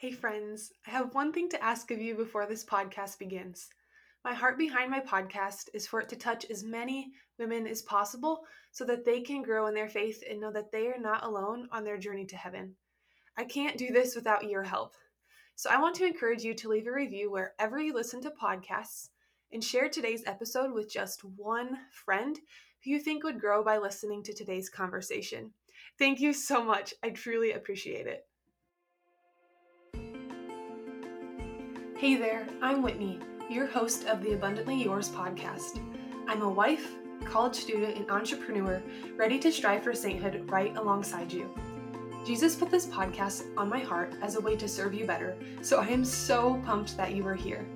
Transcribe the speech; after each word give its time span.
Hey, 0.00 0.12
friends, 0.12 0.72
I 0.86 0.92
have 0.92 1.14
one 1.14 1.30
thing 1.30 1.50
to 1.50 1.62
ask 1.62 1.90
of 1.90 2.00
you 2.00 2.14
before 2.14 2.46
this 2.46 2.64
podcast 2.64 3.18
begins. 3.18 3.68
My 4.24 4.32
heart 4.32 4.56
behind 4.56 4.90
my 4.90 5.00
podcast 5.00 5.68
is 5.74 5.86
for 5.86 6.00
it 6.00 6.08
to 6.08 6.16
touch 6.16 6.46
as 6.46 6.64
many 6.64 7.12
women 7.38 7.66
as 7.66 7.82
possible 7.82 8.40
so 8.70 8.86
that 8.86 9.04
they 9.04 9.20
can 9.20 9.42
grow 9.42 9.66
in 9.66 9.74
their 9.74 9.90
faith 9.90 10.24
and 10.26 10.40
know 10.40 10.50
that 10.52 10.72
they 10.72 10.86
are 10.86 10.98
not 10.98 11.22
alone 11.22 11.68
on 11.70 11.84
their 11.84 11.98
journey 11.98 12.24
to 12.24 12.36
heaven. 12.38 12.76
I 13.36 13.44
can't 13.44 13.76
do 13.76 13.88
this 13.90 14.16
without 14.16 14.48
your 14.48 14.62
help. 14.62 14.94
So 15.54 15.68
I 15.68 15.78
want 15.78 15.96
to 15.96 16.06
encourage 16.06 16.44
you 16.44 16.54
to 16.54 16.70
leave 16.70 16.86
a 16.86 16.92
review 16.92 17.30
wherever 17.30 17.78
you 17.78 17.92
listen 17.92 18.22
to 18.22 18.30
podcasts 18.30 19.10
and 19.52 19.62
share 19.62 19.90
today's 19.90 20.24
episode 20.24 20.72
with 20.72 20.90
just 20.90 21.24
one 21.24 21.76
friend 21.92 22.38
who 22.82 22.90
you 22.92 23.00
think 23.00 23.22
would 23.22 23.38
grow 23.38 23.62
by 23.62 23.76
listening 23.76 24.22
to 24.22 24.32
today's 24.32 24.70
conversation. 24.70 25.52
Thank 25.98 26.20
you 26.20 26.32
so 26.32 26.64
much. 26.64 26.94
I 27.02 27.10
truly 27.10 27.52
appreciate 27.52 28.06
it. 28.06 28.24
Hey 32.00 32.16
there, 32.16 32.46
I'm 32.62 32.80
Whitney, 32.80 33.20
your 33.50 33.66
host 33.66 34.06
of 34.06 34.22
the 34.22 34.32
Abundantly 34.32 34.82
Yours 34.82 35.10
podcast. 35.10 35.82
I'm 36.26 36.40
a 36.40 36.48
wife, 36.48 36.94
college 37.26 37.56
student, 37.56 37.98
and 37.98 38.10
entrepreneur 38.10 38.82
ready 39.18 39.38
to 39.38 39.52
strive 39.52 39.84
for 39.84 39.92
sainthood 39.92 40.50
right 40.50 40.74
alongside 40.78 41.30
you. 41.30 41.54
Jesus 42.24 42.56
put 42.56 42.70
this 42.70 42.86
podcast 42.86 43.48
on 43.58 43.68
my 43.68 43.80
heart 43.80 44.14
as 44.22 44.36
a 44.36 44.40
way 44.40 44.56
to 44.56 44.66
serve 44.66 44.94
you 44.94 45.04
better, 45.04 45.36
so 45.60 45.78
I 45.78 45.88
am 45.88 46.02
so 46.02 46.62
pumped 46.64 46.96
that 46.96 47.12
you 47.12 47.26
are 47.26 47.34
here. 47.34 47.66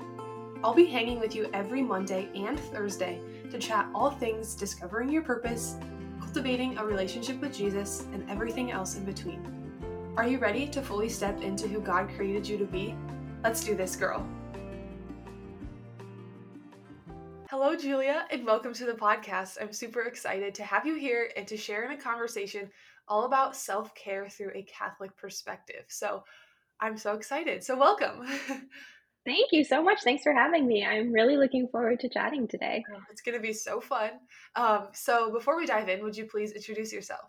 I'll 0.65 0.73
be 0.73 0.87
hanging 0.87 1.21
with 1.21 1.35
you 1.35 1.51
every 1.53 1.83
Monday 1.83 2.31
and 2.35 2.59
Thursday 2.59 3.21
to 3.51 3.59
chat 3.59 3.91
all 3.95 4.11
things 4.11 4.55
discovering 4.55 5.11
your 5.11 5.21
purpose, 5.21 5.77
cultivating 6.19 6.79
a 6.79 6.87
relationship 6.87 7.43
with 7.43 7.55
Jesus, 7.55 8.07
and 8.15 8.25
everything 8.31 8.73
else 8.73 8.97
in 8.97 9.05
between. 9.05 9.45
Are 10.17 10.27
you 10.27 10.39
ready 10.39 10.67
to 10.69 10.81
fully 10.81 11.11
step 11.11 11.43
into 11.43 11.69
who 11.69 11.79
God 11.79 12.09
created 12.17 12.49
you 12.49 12.57
to 12.57 12.65
be? 12.65 12.97
Let's 13.45 13.63
do 13.63 13.75
this, 13.75 13.95
girl. 13.95 14.27
Hello, 17.51 17.77
Julia, 17.77 18.25
and 18.31 18.47
welcome 18.47 18.73
to 18.73 18.87
the 18.87 18.95
podcast. 18.95 19.59
I'm 19.61 19.71
super 19.71 20.05
excited 20.05 20.55
to 20.55 20.65
have 20.65 20.87
you 20.87 20.95
here 20.95 21.29
and 21.37 21.47
to 21.49 21.57
share 21.59 21.85
in 21.85 21.91
a 21.91 22.01
conversation 22.01 22.71
all 23.07 23.25
about 23.25 23.55
self 23.55 23.95
care 23.95 24.31
through 24.31 24.53
a 24.55 24.63
Catholic 24.63 25.15
perspective. 25.19 25.85
So 25.89 26.25
I'm 26.81 26.97
so 26.97 27.13
excited. 27.17 27.63
So, 27.63 27.77
welcome. 27.77 28.27
Thank 29.27 29.53
you 29.53 29.63
so 29.63 29.83
much. 29.83 29.99
Thanks 30.03 30.23
for 30.23 30.33
having 30.33 30.67
me. 30.67 30.83
I'm 30.83 31.13
really 31.13 31.37
looking 31.37 31.69
forward 31.69 32.01
to 32.01 32.09
chatting 32.09 32.49
today. 32.49 32.83
Oh, 32.95 33.01
it's 33.11 33.21
going 33.21 33.37
to 33.37 33.43
be 33.43 33.53
so 33.53 33.79
fun. 33.79 34.13
Um, 34.57 34.89
so, 34.95 35.31
before 35.31 35.59
we 35.59 35.67
dive 35.67 35.91
in, 35.91 36.03
would 36.03 36.17
you 36.17 36.25
please 36.25 36.53
introduce 36.53 36.95
yourself? 36.95 37.29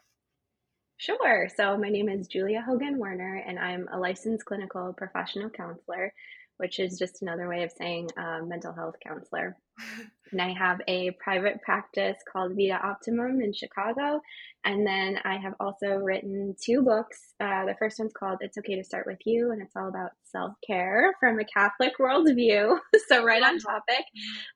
Sure. 0.98 1.50
So, 1.56 1.78
my 1.78 1.90
name 1.90 2.08
is 2.10 2.28
Julia 2.28 2.62
Hogan 2.62 2.98
Werner, 2.98 3.44
and 3.46 3.60
I'm 3.60 3.88
a 3.92 4.00
licensed 4.00 4.46
clinical 4.46 4.94
professional 4.94 5.50
counselor, 5.50 6.14
which 6.58 6.80
is 6.80 6.98
just 6.98 7.22
another 7.22 7.50
way 7.50 7.64
of 7.64 7.72
saying 7.72 8.10
uh, 8.18 8.40
mental 8.44 8.74
health 8.74 8.96
counselor. 9.06 9.58
and 10.32 10.42
I 10.42 10.54
have 10.54 10.82
a 10.88 11.12
private 11.24 11.62
practice 11.62 12.18
called 12.32 12.54
Vita 12.56 12.80
Optimum 12.84 13.42
in 13.42 13.54
Chicago. 13.54 14.22
And 14.66 14.86
then 14.86 15.20
I 15.24 15.38
have 15.38 15.54
also 15.60 15.98
written 15.98 16.56
two 16.60 16.82
books. 16.82 17.34
Uh, 17.40 17.66
the 17.66 17.76
first 17.78 18.00
one's 18.00 18.14
called 18.14 18.40
It's 18.42 18.58
Okay 18.58 18.76
to 18.76 18.84
Start 18.84 19.06
With 19.06 19.20
You, 19.24 19.52
and 19.52 19.62
it's 19.62 19.76
all 19.76 19.88
about 19.88 20.10
self 20.24 20.54
care 20.66 21.14
from 21.20 21.40
a 21.40 21.46
Catholic 21.46 21.94
worldview. 22.00 22.76
so, 23.08 23.24
right 23.24 23.44
on 23.44 23.60
topic. 23.60 24.06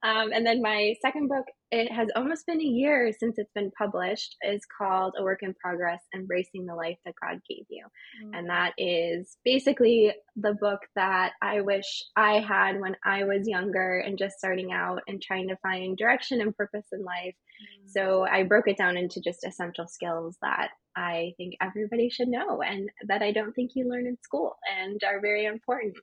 Um, 0.02 0.32
and 0.34 0.46
then 0.46 0.64
my 0.64 0.96
second 1.00 1.28
book, 1.28 1.46
it 1.70 1.92
has 1.92 2.08
almost 2.16 2.48
been 2.48 2.60
a 2.60 2.64
year 2.64 3.12
since 3.20 3.38
it's 3.38 3.52
been 3.54 3.70
published, 3.78 4.36
is 4.42 4.62
called 4.76 5.14
A 5.20 5.24
Work 5.24 5.44
in 5.44 5.54
Progress 5.54 6.02
Embracing 6.16 6.66
the 6.66 6.74
Life 6.74 6.98
That 7.06 7.14
God 7.22 7.40
Gave 7.48 7.66
You. 7.70 7.86
Mm-hmm. 8.26 8.34
And 8.34 8.50
that 8.50 8.74
is 8.80 9.38
basically 9.46 10.12
the 10.36 10.56
book 10.60 10.80
that 10.96 11.34
I 11.44 11.62
wish 11.62 12.04
I 12.16 12.40
had 12.40 12.80
when 12.80 12.96
I 13.06 13.26
was 13.26 13.48
younger 13.48 14.00
and 14.00 14.18
just 14.18 14.40
starting 14.40 14.72
out 14.72 15.02
and 15.08 15.22
trying 15.22 15.50
to 15.50 15.58
find 15.62 15.98
direction 15.98 16.42
and 16.42 16.56
purpose 16.56 16.86
in 16.92 17.04
life. 17.04 17.36
Mm. 17.36 17.90
So 17.90 18.26
I 18.26 18.44
broke 18.44 18.68
it 18.68 18.78
down 18.78 18.98
into 18.98 19.22
just 19.22 19.46
essential 19.46 19.88
skills 19.88 20.38
that 20.42 20.70
I 20.96 21.34
think 21.38 21.56
everybody 21.62 22.10
should 22.10 22.28
know 22.28 22.62
and 22.62 22.90
that 23.08 23.22
I 23.22 23.32
don't 23.32 23.54
think 23.54 23.72
you 23.74 23.90
learn 23.90 24.08
in 24.08 24.18
school 24.22 24.58
and 24.78 25.02
are 25.08 25.22
very 25.22 25.46
important. 25.46 25.96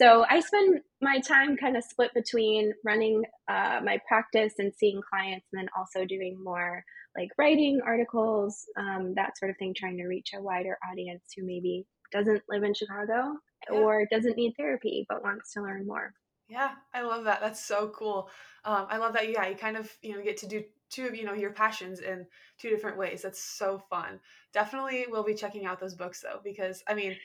So 0.00 0.24
I 0.28 0.40
spend 0.40 0.80
my 1.00 1.20
time 1.20 1.56
kind 1.56 1.76
of 1.76 1.84
split 1.84 2.12
between 2.14 2.72
running 2.84 3.22
uh, 3.48 3.80
my 3.82 3.98
practice 4.06 4.54
and 4.58 4.72
seeing 4.76 5.00
clients 5.08 5.46
and 5.52 5.62
then 5.62 5.68
also 5.76 6.04
doing 6.04 6.36
more 6.42 6.84
like 7.16 7.30
writing 7.38 7.80
articles, 7.84 8.64
um, 8.76 9.14
that 9.14 9.38
sort 9.38 9.50
of 9.50 9.56
thing, 9.58 9.72
trying 9.74 9.96
to 9.98 10.06
reach 10.06 10.30
a 10.34 10.42
wider 10.42 10.76
audience 10.90 11.22
who 11.36 11.46
maybe 11.46 11.86
doesn't 12.12 12.42
live 12.48 12.64
in 12.64 12.74
Chicago 12.74 13.34
or 13.70 14.06
doesn't 14.10 14.36
need 14.36 14.52
therapy 14.58 15.06
but 15.08 15.22
wants 15.22 15.52
to 15.52 15.62
learn 15.62 15.86
more. 15.86 16.12
Yeah, 16.48 16.72
I 16.92 17.02
love 17.02 17.24
that. 17.24 17.40
That's 17.40 17.64
so 17.64 17.88
cool. 17.88 18.28
Um, 18.64 18.86
I 18.90 18.98
love 18.98 19.14
that. 19.14 19.30
Yeah, 19.30 19.46
you 19.48 19.56
kind 19.56 19.76
of 19.76 19.90
you 20.02 20.14
know 20.14 20.22
get 20.22 20.36
to 20.38 20.46
do 20.46 20.62
two 20.90 21.06
of 21.06 21.14
you 21.14 21.24
know 21.24 21.32
your 21.32 21.52
passions 21.52 22.00
in 22.00 22.26
two 22.58 22.68
different 22.70 22.98
ways. 22.98 23.22
That's 23.22 23.42
so 23.42 23.78
fun. 23.90 24.20
Definitely, 24.52 25.06
we'll 25.08 25.24
be 25.24 25.34
checking 25.34 25.64
out 25.66 25.80
those 25.80 25.94
books 25.94 26.20
though 26.20 26.40
because 26.44 26.82
I 26.86 26.94
mean, 26.94 27.16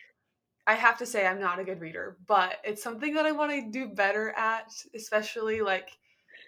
I 0.67 0.75
have 0.75 0.97
to 0.99 1.05
say 1.05 1.27
I'm 1.27 1.39
not 1.39 1.59
a 1.59 1.63
good 1.65 1.81
reader, 1.81 2.17
but 2.27 2.57
it's 2.63 2.83
something 2.83 3.13
that 3.15 3.25
I 3.25 3.31
want 3.33 3.51
to 3.51 3.71
do 3.71 3.87
better 3.89 4.31
at. 4.37 4.71
Especially 4.95 5.61
like 5.61 5.89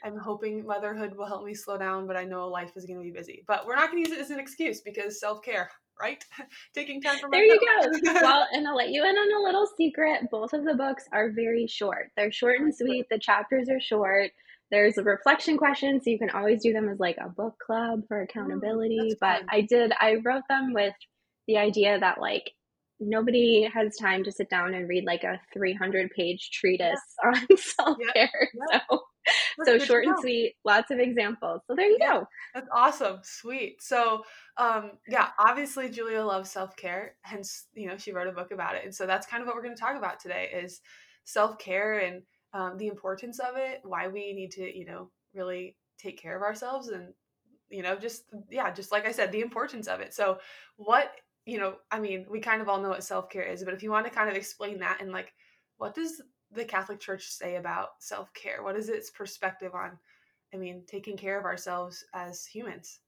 I'm 0.03 0.17
hoping 0.17 0.65
motherhood 0.65 1.15
will 1.15 1.27
help 1.27 1.45
me 1.45 1.53
slow 1.55 1.77
down, 1.77 2.07
but 2.07 2.17
I 2.17 2.25
know 2.25 2.47
life 2.49 2.73
is 2.77 2.85
going 2.85 2.99
to 2.99 3.03
be 3.05 3.11
busy. 3.11 3.43
But 3.47 3.65
we're 3.67 3.75
not 3.75 3.91
going 3.91 4.03
to 4.03 4.09
use 4.09 4.17
it 4.17 4.21
as 4.21 4.31
an 4.31 4.39
excuse 4.39 4.81
because 4.81 5.19
self 5.19 5.43
care 5.43 5.71
right? 5.99 6.23
Taking 6.75 7.01
time 7.01 7.17
for 7.19 7.29
There 7.31 7.43
you 7.43 7.59
go. 7.59 8.13
well, 8.21 8.47
and 8.51 8.67
I'll 8.67 8.75
let 8.75 8.89
you 8.89 9.03
in 9.03 9.15
on 9.15 9.41
a 9.41 9.43
little 9.43 9.67
secret. 9.77 10.29
Both 10.31 10.53
of 10.53 10.65
the 10.65 10.75
books 10.75 11.05
are 11.11 11.31
very 11.31 11.67
short. 11.67 12.11
They're 12.15 12.31
short 12.31 12.59
and 12.59 12.73
sweet. 12.73 13.07
The 13.09 13.19
chapters 13.19 13.69
are 13.69 13.79
short. 13.79 14.31
There's 14.71 14.97
a 14.97 15.03
reflection 15.03 15.57
question, 15.57 16.01
so 16.01 16.09
you 16.09 16.17
can 16.17 16.29
always 16.29 16.63
do 16.63 16.71
them 16.71 16.87
as 16.87 16.99
like 16.99 17.17
a 17.17 17.29
book 17.29 17.55
club 17.65 18.01
for 18.07 18.21
oh, 18.21 18.23
accountability. 18.23 19.15
but 19.19 19.41
I 19.49 19.61
did, 19.61 19.91
I 19.99 20.15
wrote 20.23 20.43
them 20.47 20.73
with 20.73 20.93
the 21.47 21.57
idea 21.57 21.99
that 21.99 22.21
like 22.21 22.51
nobody 23.01 23.69
has 23.73 23.95
time 23.97 24.23
to 24.23 24.31
sit 24.31 24.49
down 24.49 24.73
and 24.73 24.87
read 24.87 25.03
like 25.03 25.23
a 25.23 25.41
300 25.53 26.11
page 26.11 26.51
treatise 26.53 26.99
yeah. 27.23 27.29
on 27.51 27.57
self 27.57 27.97
care. 28.13 28.49
Yeah. 28.71 28.79
So 28.89 29.01
so 29.65 29.77
short 29.77 30.05
and 30.05 30.15
sweet, 30.19 30.55
lots 30.65 30.91
of 30.91 30.99
examples. 30.99 31.61
So 31.67 31.75
there 31.75 31.89
you 31.89 31.97
yeah, 31.99 32.13
go. 32.13 32.27
That's 32.53 32.69
awesome. 32.73 33.19
Sweet. 33.23 33.81
So 33.81 34.23
um 34.57 34.91
yeah, 35.07 35.29
obviously 35.39 35.89
Julia 35.89 36.23
loves 36.23 36.49
self-care, 36.49 37.15
hence, 37.21 37.67
you 37.73 37.87
know, 37.87 37.97
she 37.97 38.11
wrote 38.11 38.27
a 38.27 38.31
book 38.31 38.51
about 38.51 38.75
it. 38.75 38.83
And 38.83 38.93
so 38.93 39.05
that's 39.05 39.27
kind 39.27 39.41
of 39.41 39.47
what 39.47 39.55
we're 39.55 39.63
going 39.63 39.75
to 39.75 39.81
talk 39.81 39.97
about 39.97 40.19
today 40.19 40.49
is 40.53 40.81
self-care 41.23 41.99
and 41.99 42.23
um, 42.53 42.77
the 42.77 42.87
importance 42.87 43.39
of 43.39 43.55
it, 43.55 43.79
why 43.83 44.07
we 44.07 44.33
need 44.33 44.51
to, 44.51 44.77
you 44.77 44.85
know, 44.85 45.09
really 45.33 45.77
take 45.97 46.21
care 46.21 46.35
of 46.35 46.41
ourselves 46.41 46.89
and 46.89 47.13
you 47.69 47.83
know, 47.83 47.95
just 47.95 48.23
yeah, 48.49 48.69
just 48.71 48.91
like 48.91 49.07
I 49.07 49.11
said, 49.11 49.31
the 49.31 49.39
importance 49.39 49.87
of 49.87 50.01
it. 50.01 50.13
So 50.13 50.39
what, 50.75 51.11
you 51.45 51.57
know, 51.57 51.75
I 51.89 51.99
mean, 51.99 52.25
we 52.29 52.41
kind 52.41 52.61
of 52.61 52.67
all 52.67 52.81
know 52.81 52.89
what 52.89 53.03
self-care 53.03 53.43
is, 53.43 53.63
but 53.63 53.73
if 53.73 53.81
you 53.81 53.91
want 53.91 54.05
to 54.05 54.11
kind 54.11 54.29
of 54.29 54.35
explain 54.35 54.79
that 54.79 55.01
and 55.01 55.11
like 55.11 55.31
what 55.77 55.95
does 55.95 56.21
the 56.53 56.65
Catholic 56.65 56.99
Church 56.99 57.27
say 57.27 57.55
about 57.55 57.89
self 57.99 58.33
care? 58.33 58.63
What 58.63 58.75
is 58.75 58.89
its 58.89 59.09
perspective 59.09 59.73
on, 59.73 59.97
I 60.53 60.57
mean, 60.57 60.83
taking 60.87 61.17
care 61.17 61.39
of 61.39 61.45
ourselves 61.45 62.03
as 62.13 62.45
humans? 62.45 62.99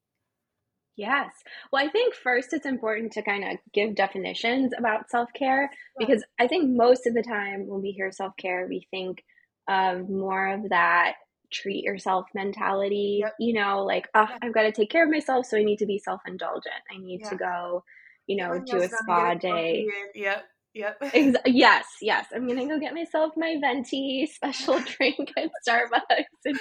Yes. 0.96 1.32
Well, 1.72 1.84
I 1.84 1.90
think 1.90 2.14
first 2.14 2.54
it's 2.54 2.68
important 2.68 3.14
to 3.14 3.24
kind 3.24 3.44
of 3.44 3.58
give 3.74 3.96
definitions 3.96 4.74
about 4.78 5.10
self 5.10 5.30
care 5.34 5.72
because 5.98 6.24
I 6.40 6.48
think 6.48 6.70
most 6.70 7.08
of 7.08 7.14
the 7.14 7.24
time 7.24 7.68
when 7.68 7.82
we 7.82 7.92
hear 7.92 8.12
self 8.12 8.34
care, 8.38 8.68
we 8.70 8.88
think 8.92 9.24
of 9.68 10.10
more 10.10 10.54
of 10.54 10.70
that 10.70 11.16
treat 11.54 11.84
yourself 11.84 12.26
mentality, 12.34 13.20
yep. 13.22 13.34
you 13.40 13.54
know, 13.54 13.84
like, 13.84 14.08
oh, 14.16 14.26
yeah. 14.30 14.38
I've 14.42 14.54
got 14.54 14.64
to 14.64 14.72
take 14.72 14.90
care 14.90 15.06
of 15.06 15.12
myself, 15.12 15.46
so 15.46 15.58
I 15.58 15.64
need 15.64 15.78
to 15.78 15.86
be 15.86 16.00
self 16.00 16.22
indulgent. 16.28 16.76
I 16.92 16.98
need 16.98 17.22
yeah. 17.22 17.30
to 17.30 17.36
go, 17.36 17.84
you 18.28 18.36
know, 18.36 18.60
do 18.60 18.78
a 18.78 18.90
spa 18.90 19.36
day. 19.36 19.86
Yep. 20.16 20.44
Yep. 20.74 21.04
Yes, 21.46 21.86
yes. 22.02 22.26
I'm 22.34 22.48
gonna 22.48 22.68
go 22.68 22.80
get 22.80 22.94
myself 22.94 23.34
my 23.38 23.58
venti 23.62 24.26
special 24.32 24.80
drink 24.98 25.32
at 25.38 25.50
Starbucks, 25.68 26.26
and 26.46 26.58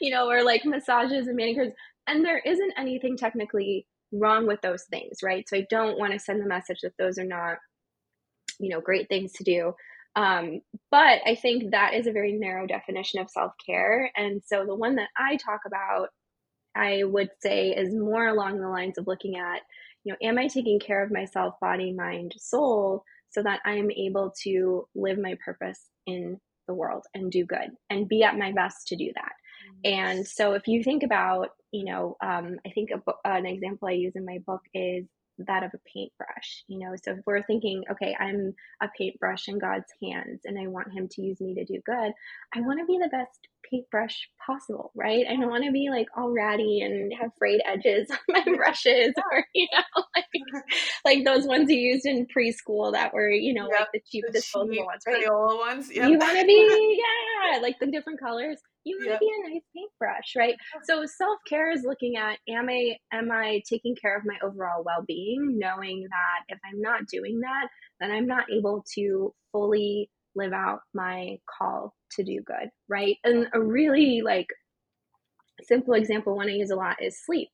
you 0.00 0.10
know, 0.10 0.28
or 0.30 0.42
like 0.44 0.64
massages 0.64 1.26
and 1.26 1.36
manicures. 1.36 1.72
And 2.06 2.24
there 2.24 2.38
isn't 2.38 2.74
anything 2.78 3.16
technically 3.16 3.86
wrong 4.12 4.46
with 4.46 4.60
those 4.62 4.84
things, 4.90 5.18
right? 5.22 5.48
So 5.48 5.56
I 5.58 5.66
don't 5.70 5.98
want 5.98 6.12
to 6.12 6.18
send 6.18 6.40
the 6.42 6.48
message 6.48 6.78
that 6.82 6.92
those 6.98 7.18
are 7.18 7.24
not, 7.26 7.58
you 8.60 8.68
know, 8.68 8.80
great 8.80 9.08
things 9.08 9.32
to 9.34 9.44
do. 9.44 9.72
Um, 10.14 10.60
but 10.90 11.20
I 11.26 11.34
think 11.40 11.70
that 11.70 11.94
is 11.94 12.06
a 12.06 12.12
very 12.12 12.32
narrow 12.32 12.66
definition 12.66 13.20
of 13.20 13.30
self 13.30 13.52
care, 13.64 14.10
and 14.16 14.42
so 14.44 14.64
the 14.66 14.74
one 14.74 14.96
that 14.96 15.08
I 15.16 15.36
talk 15.36 15.60
about, 15.66 16.08
I 16.76 17.04
would 17.04 17.30
say, 17.42 17.70
is 17.70 17.94
more 17.94 18.26
along 18.28 18.60
the 18.60 18.68
lines 18.68 18.98
of 18.98 19.06
looking 19.08 19.36
at, 19.36 19.62
you 20.04 20.12
know, 20.12 20.18
am 20.28 20.38
I 20.38 20.48
taking 20.48 20.80
care 20.80 21.04
of 21.04 21.12
myself, 21.12 21.54
body, 21.60 21.92
mind, 21.92 22.34
soul? 22.38 23.04
So 23.32 23.42
that 23.42 23.60
I 23.64 23.74
am 23.74 23.90
able 23.90 24.32
to 24.44 24.86
live 24.94 25.18
my 25.18 25.36
purpose 25.44 25.80
in 26.06 26.38
the 26.68 26.74
world 26.74 27.04
and 27.14 27.30
do 27.30 27.44
good 27.44 27.70
and 27.90 28.08
be 28.08 28.22
at 28.22 28.38
my 28.38 28.52
best 28.52 28.88
to 28.88 28.96
do 28.96 29.10
that. 29.14 29.32
And 29.84 30.26
so, 30.26 30.52
if 30.54 30.68
you 30.68 30.82
think 30.82 31.02
about, 31.02 31.50
you 31.72 31.84
know, 31.84 32.16
um, 32.22 32.58
I 32.66 32.70
think 32.70 32.90
book, 33.04 33.18
an 33.24 33.46
example 33.46 33.88
I 33.88 33.92
use 33.92 34.12
in 34.14 34.24
my 34.24 34.38
book 34.46 34.60
is 34.74 35.06
that 35.38 35.62
of 35.62 35.70
a 35.74 35.80
paintbrush 35.92 36.64
you 36.68 36.78
know? 36.78 36.94
So 37.02 37.12
if 37.12 37.18
we're 37.26 37.42
thinking 37.42 37.84
okay 37.90 38.16
i'm 38.18 38.54
a 38.80 38.88
paintbrush 38.96 39.48
in 39.48 39.58
god's 39.58 39.92
hands 40.02 40.42
and 40.44 40.58
i 40.58 40.66
want 40.66 40.92
him 40.92 41.08
to 41.08 41.22
use 41.22 41.40
me 41.40 41.54
to 41.54 41.64
do 41.64 41.80
good 41.84 42.12
i 42.54 42.60
want 42.60 42.80
to 42.80 42.86
be 42.86 42.98
the 42.98 43.08
best 43.08 43.48
paintbrush 43.70 44.28
possible 44.44 44.92
right? 44.94 45.24
I 45.28 45.34
don't 45.36 45.50
want 45.50 45.64
to 45.64 45.72
be 45.72 45.88
like 45.90 46.06
all 46.16 46.30
ratty 46.30 46.80
and 46.80 47.12
have 47.20 47.30
frayed 47.38 47.60
edges 47.64 48.10
on 48.10 48.18
my 48.28 48.44
brushes 48.56 49.12
or 49.30 49.44
you 49.54 49.66
know 49.72 50.04
like, 50.16 50.64
like 51.04 51.24
those 51.24 51.46
ones 51.46 51.70
you 51.70 51.78
used 51.78 52.06
in 52.06 52.26
preschool 52.26 52.92
that 52.92 53.12
were 53.12 53.30
you 53.30 53.54
know 53.54 53.68
yep, 53.70 53.80
like 53.80 53.88
the 53.94 54.00
cheap 54.10 54.24
the 54.26 54.32
disposable 54.32 54.74
cheap 54.74 54.84
ones 54.84 55.02
right? 55.06 55.24
Ones 55.28 55.90
yep. 55.92 56.10
you 56.10 56.18
want 56.18 56.38
to 56.38 56.46
be 56.46 57.00
yeah 57.52 57.60
like 57.60 57.78
the 57.78 57.86
different 57.86 58.20
colors 58.20 58.58
you 58.84 58.96
want 58.96 59.06
to 59.06 59.10
yep. 59.12 59.20
be 59.20 59.26
a 59.26 59.50
nice 59.50 59.62
paintbrush 59.74 60.36
right? 60.36 60.56
So 60.84 61.04
self-care 61.06 61.70
is 61.70 61.84
looking 61.84 62.16
at 62.16 62.38
am 62.48 62.68
i 62.68 62.96
am 63.12 63.30
i 63.30 63.62
taking 63.68 63.94
care 63.94 64.16
of 64.16 64.24
my 64.24 64.36
overall 64.42 64.82
well-being 64.84 65.58
knowing 65.58 66.02
that 66.02 66.54
if 66.54 66.58
i'm 66.64 66.80
not 66.80 67.06
doing 67.06 67.40
that 67.40 67.68
then 68.00 68.10
i'm 68.10 68.26
not 68.26 68.50
able 68.50 68.84
to 68.94 69.32
fully 69.52 70.10
live 70.34 70.52
out 70.52 70.80
my 70.94 71.36
call 71.58 71.94
to 72.12 72.24
do 72.24 72.40
good 72.46 72.70
right? 72.88 73.16
And 73.24 73.46
a 73.52 73.60
really 73.60 74.22
like 74.22 74.48
simple 75.62 75.94
example 75.94 76.36
one 76.36 76.48
i 76.48 76.52
use 76.52 76.70
a 76.70 76.76
lot 76.76 77.00
is 77.00 77.24
sleep 77.24 77.48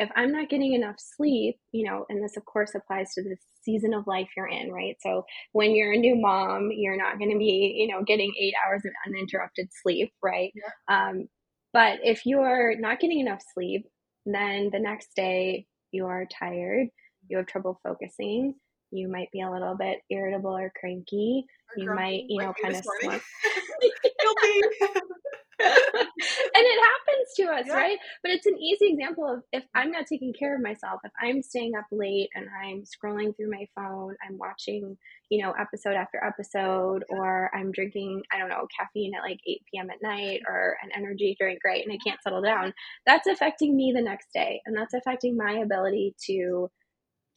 if 0.00 0.10
i'm 0.16 0.32
not 0.32 0.48
getting 0.48 0.72
enough 0.72 0.96
sleep 0.98 1.56
you 1.70 1.84
know 1.84 2.04
and 2.08 2.22
this 2.22 2.36
of 2.36 2.44
course 2.44 2.74
applies 2.74 3.12
to 3.14 3.22
the 3.22 3.36
season 3.62 3.94
of 3.94 4.06
life 4.06 4.28
you're 4.36 4.48
in, 4.48 4.72
right? 4.72 4.96
So 5.00 5.24
when 5.52 5.74
you're 5.74 5.92
a 5.92 5.98
new 5.98 6.16
mom, 6.16 6.70
you're 6.72 6.96
not 6.96 7.18
going 7.18 7.30
to 7.30 7.38
be, 7.38 7.74
you 7.76 7.88
know, 7.88 8.02
getting 8.04 8.32
eight 8.38 8.54
hours 8.66 8.82
of 8.84 8.92
uninterrupted 9.06 9.68
sleep, 9.82 10.12
right? 10.22 10.52
Yeah. 10.54 11.08
Um, 11.08 11.28
but 11.72 12.00
if 12.02 12.22
you're 12.26 12.78
not 12.78 13.00
getting 13.00 13.20
enough 13.20 13.40
sleep, 13.54 13.86
then 14.26 14.70
the 14.72 14.80
next 14.80 15.14
day 15.14 15.66
you 15.92 16.06
are 16.06 16.26
tired, 16.38 16.88
you 17.28 17.36
have 17.36 17.46
trouble 17.46 17.80
focusing, 17.82 18.54
you 18.90 19.08
might 19.08 19.30
be 19.32 19.40
a 19.40 19.50
little 19.50 19.76
bit 19.76 19.98
irritable 20.10 20.56
or 20.56 20.72
cranky, 20.78 21.44
or 21.68 21.80
you 21.80 21.86
grumpy, 21.86 22.02
might, 22.02 22.24
you 22.28 22.40
know, 22.40 22.52
kind 22.60 22.74
of 22.74 22.82
slump. 23.00 23.22
and 25.60 26.64
it 26.66 26.80
happens 26.80 27.28
to 27.36 27.42
us, 27.44 27.64
yeah. 27.66 27.74
right? 27.74 27.98
But 28.22 28.32
it's 28.32 28.46
an 28.46 28.58
easy 28.58 28.92
example 28.92 29.28
of 29.28 29.42
if 29.52 29.64
I'm 29.74 29.90
not 29.90 30.06
taking 30.06 30.32
care 30.32 30.54
of 30.54 30.62
myself, 30.62 31.00
if 31.04 31.12
I'm 31.20 31.42
staying 31.42 31.72
up 31.78 31.86
late 31.92 32.28
and 32.34 32.46
I'm 32.62 32.82
scrolling 32.82 33.36
through 33.36 33.50
my 33.50 33.66
phone, 33.74 34.16
I'm 34.26 34.38
watching, 34.38 34.96
you 35.30 35.42
know, 35.42 35.52
episode 35.52 35.94
after 35.94 36.22
episode, 36.24 37.04
or 37.08 37.50
I'm 37.54 37.72
drinking, 37.72 38.22
I 38.32 38.38
don't 38.38 38.48
know, 38.48 38.66
caffeine 38.78 39.14
at 39.14 39.22
like 39.22 39.40
8 39.46 39.62
p.m. 39.72 39.90
at 39.90 40.02
night 40.02 40.40
or 40.48 40.76
an 40.82 40.90
energy 40.96 41.36
drink, 41.38 41.60
right? 41.64 41.84
And 41.84 41.92
I 41.92 41.98
can't 42.04 42.22
settle 42.22 42.42
down. 42.42 42.72
That's 43.06 43.26
affecting 43.26 43.76
me 43.76 43.92
the 43.94 44.02
next 44.02 44.28
day. 44.34 44.60
And 44.66 44.76
that's 44.76 44.94
affecting 44.94 45.36
my 45.36 45.52
ability 45.62 46.14
to 46.26 46.70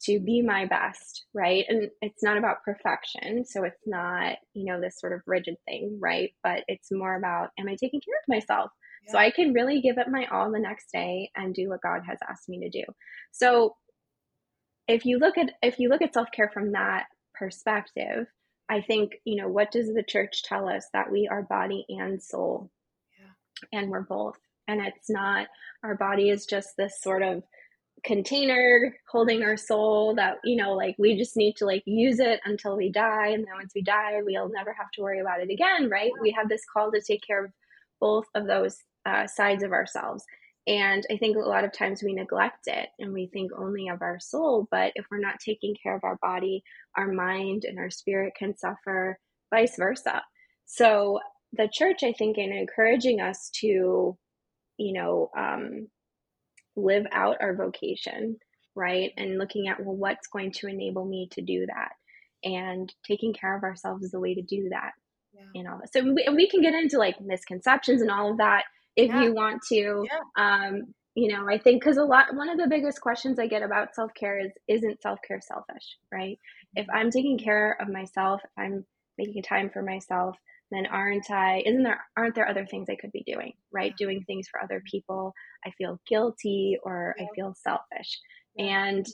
to 0.05 0.19
be 0.19 0.41
my 0.41 0.65
best, 0.65 1.25
right? 1.33 1.65
And 1.67 1.89
it's 2.01 2.23
not 2.23 2.37
about 2.37 2.63
perfection. 2.63 3.45
So 3.45 3.63
it's 3.63 3.81
not, 3.85 4.37
you 4.53 4.65
know, 4.65 4.81
this 4.81 4.99
sort 4.99 5.13
of 5.13 5.21
rigid 5.25 5.55
thing, 5.65 5.97
right? 6.01 6.31
But 6.43 6.63
it's 6.67 6.91
more 6.91 7.15
about, 7.15 7.49
am 7.57 7.67
I 7.67 7.75
taking 7.79 8.01
care 8.01 8.15
of 8.15 8.27
myself? 8.27 8.71
Yeah. 9.05 9.11
So 9.11 9.17
I 9.17 9.31
can 9.31 9.53
really 9.53 9.81
give 9.81 9.97
it 9.97 10.07
my 10.09 10.25
all 10.31 10.51
the 10.51 10.59
next 10.59 10.91
day 10.91 11.31
and 11.35 11.53
do 11.53 11.69
what 11.69 11.81
God 11.81 12.01
has 12.07 12.17
asked 12.29 12.49
me 12.49 12.59
to 12.61 12.69
do. 12.69 12.83
So 13.31 13.75
if 14.87 15.05
you 15.05 15.19
look 15.19 15.37
at 15.37 15.51
if 15.61 15.79
you 15.79 15.89
look 15.89 16.01
at 16.01 16.13
self-care 16.13 16.51
from 16.53 16.73
that 16.73 17.05
perspective, 17.33 18.27
I 18.69 18.81
think, 18.81 19.13
you 19.25 19.41
know, 19.41 19.47
what 19.47 19.71
does 19.71 19.87
the 19.87 20.03
church 20.03 20.43
tell 20.43 20.67
us 20.67 20.87
that 20.93 21.11
we 21.11 21.27
are 21.29 21.43
body 21.43 21.85
and 21.89 22.21
soul? 22.21 22.71
Yeah. 23.19 23.79
And 23.79 23.89
we're 23.89 24.01
both. 24.01 24.37
And 24.67 24.81
it's 24.81 25.09
not 25.09 25.47
our 25.83 25.95
body 25.95 26.29
is 26.29 26.45
just 26.45 26.69
this 26.77 27.01
sort 27.01 27.23
of 27.23 27.43
container 28.03 28.95
holding 29.09 29.43
our 29.43 29.55
soul 29.55 30.13
that 30.15 30.35
you 30.43 30.55
know 30.55 30.73
like 30.73 30.95
we 30.97 31.17
just 31.17 31.37
need 31.37 31.55
to 31.55 31.65
like 31.65 31.83
use 31.85 32.19
it 32.19 32.39
until 32.45 32.75
we 32.75 32.91
die. 32.91 33.29
And 33.29 33.45
then 33.45 33.55
once 33.55 33.71
we 33.75 33.81
die 33.81 34.19
we'll 34.23 34.49
never 34.49 34.73
have 34.73 34.91
to 34.91 35.01
worry 35.01 35.19
about 35.19 35.41
it 35.41 35.49
again 35.49 35.89
right? 35.89 36.11
We 36.21 36.31
have 36.31 36.49
this 36.49 36.63
call 36.71 36.91
to 36.91 37.01
take 37.01 37.21
care 37.25 37.45
of 37.45 37.51
both 37.99 38.25
of 38.35 38.47
those 38.47 38.77
uh, 39.05 39.27
sides 39.27 39.63
of 39.63 39.71
ourselves. 39.71 40.23
And 40.65 41.05
i 41.11 41.17
think 41.17 41.35
a 41.35 41.39
lot 41.39 41.65
of 41.65 41.73
times 41.73 42.03
we 42.03 42.13
neglect 42.13 42.67
it 42.67 42.89
and 42.99 43.11
we 43.11 43.27
think 43.27 43.51
only 43.57 43.89
of 43.89 44.01
our 44.01 44.19
soul. 44.19 44.67
But 44.71 44.93
if 44.95 45.05
we're 45.09 45.19
not 45.19 45.39
taking 45.39 45.75
care 45.81 45.95
of 45.95 46.03
our 46.03 46.17
body 46.21 46.63
our 46.95 47.11
mind 47.11 47.63
and 47.65 47.79
our 47.79 47.89
spirit 47.89 48.33
can 48.37 48.55
suffer 48.57 49.17
vice 49.53 49.77
versa. 49.77 50.21
So 50.65 51.19
the 51.53 51.69
church 51.71 52.03
i 52.03 52.11
think 52.11 52.37
in 52.37 52.51
encouraging 52.51 53.21
us 53.21 53.49
to 53.61 54.17
you 54.77 54.93
know 54.93 55.29
um, 55.37 55.87
live 56.75 57.05
out 57.11 57.37
our 57.41 57.55
vocation, 57.55 58.37
right? 58.75 59.11
And 59.17 59.37
looking 59.37 59.67
at, 59.67 59.83
well, 59.83 59.95
what's 59.95 60.27
going 60.27 60.51
to 60.53 60.67
enable 60.67 61.05
me 61.05 61.27
to 61.31 61.41
do 61.41 61.65
that? 61.67 61.91
And 62.43 62.93
taking 63.07 63.33
care 63.33 63.55
of 63.55 63.63
ourselves 63.63 64.03
is 64.03 64.11
the 64.11 64.19
way 64.19 64.35
to 64.35 64.41
do 64.41 64.69
that. 64.71 64.91
Yeah. 65.33 65.45
You 65.53 65.63
know, 65.63 65.79
so 65.91 66.01
we, 66.01 66.27
we 66.35 66.49
can 66.49 66.61
get 66.61 66.73
into 66.73 66.97
like 66.97 67.19
misconceptions 67.21 68.01
and 68.01 68.11
all 68.11 68.31
of 68.31 68.37
that 68.37 68.63
if 68.95 69.09
yeah. 69.09 69.23
you 69.23 69.33
want 69.33 69.61
to. 69.69 70.05
Yeah. 70.05 70.19
Um, 70.37 70.93
you 71.15 71.31
know, 71.31 71.47
I 71.47 71.59
think 71.59 71.81
because 71.81 71.97
a 71.97 72.03
lot, 72.03 72.35
one 72.35 72.49
of 72.49 72.57
the 72.57 72.67
biggest 72.67 73.01
questions 73.01 73.37
I 73.37 73.47
get 73.47 73.61
about 73.61 73.93
self 73.93 74.11
care 74.15 74.39
is, 74.39 74.51
isn't 74.67 75.01
self 75.01 75.19
care 75.27 75.41
selfish, 75.41 75.97
right? 76.11 76.37
Mm-hmm. 76.37 76.81
If 76.81 76.87
I'm 76.93 77.11
taking 77.11 77.37
care 77.37 77.77
of 77.79 77.89
myself, 77.89 78.41
if 78.43 78.51
I'm 78.57 78.85
making 79.17 79.43
time 79.43 79.69
for 79.69 79.83
myself, 79.83 80.35
then 80.73 80.85
aren't 80.85 81.29
I, 81.29 81.63
isn't 81.65 81.83
there, 81.83 82.01
aren't 82.17 82.35
there 82.35 82.47
other 82.47 82.65
things 82.65 82.87
I 82.89 82.95
could 82.95 83.11
be 83.11 83.23
doing, 83.25 83.53
right? 83.71 83.93
Doing 83.97 84.23
things 84.25 84.47
for 84.49 84.61
other 84.61 84.81
people. 84.89 85.33
I 85.65 85.71
feel 85.77 85.99
guilty 86.07 86.77
or 86.83 87.15
yeah. 87.17 87.25
I 87.25 87.27
feel 87.35 87.53
selfish. 87.55 88.19
Yeah. 88.55 88.85
And 88.85 89.05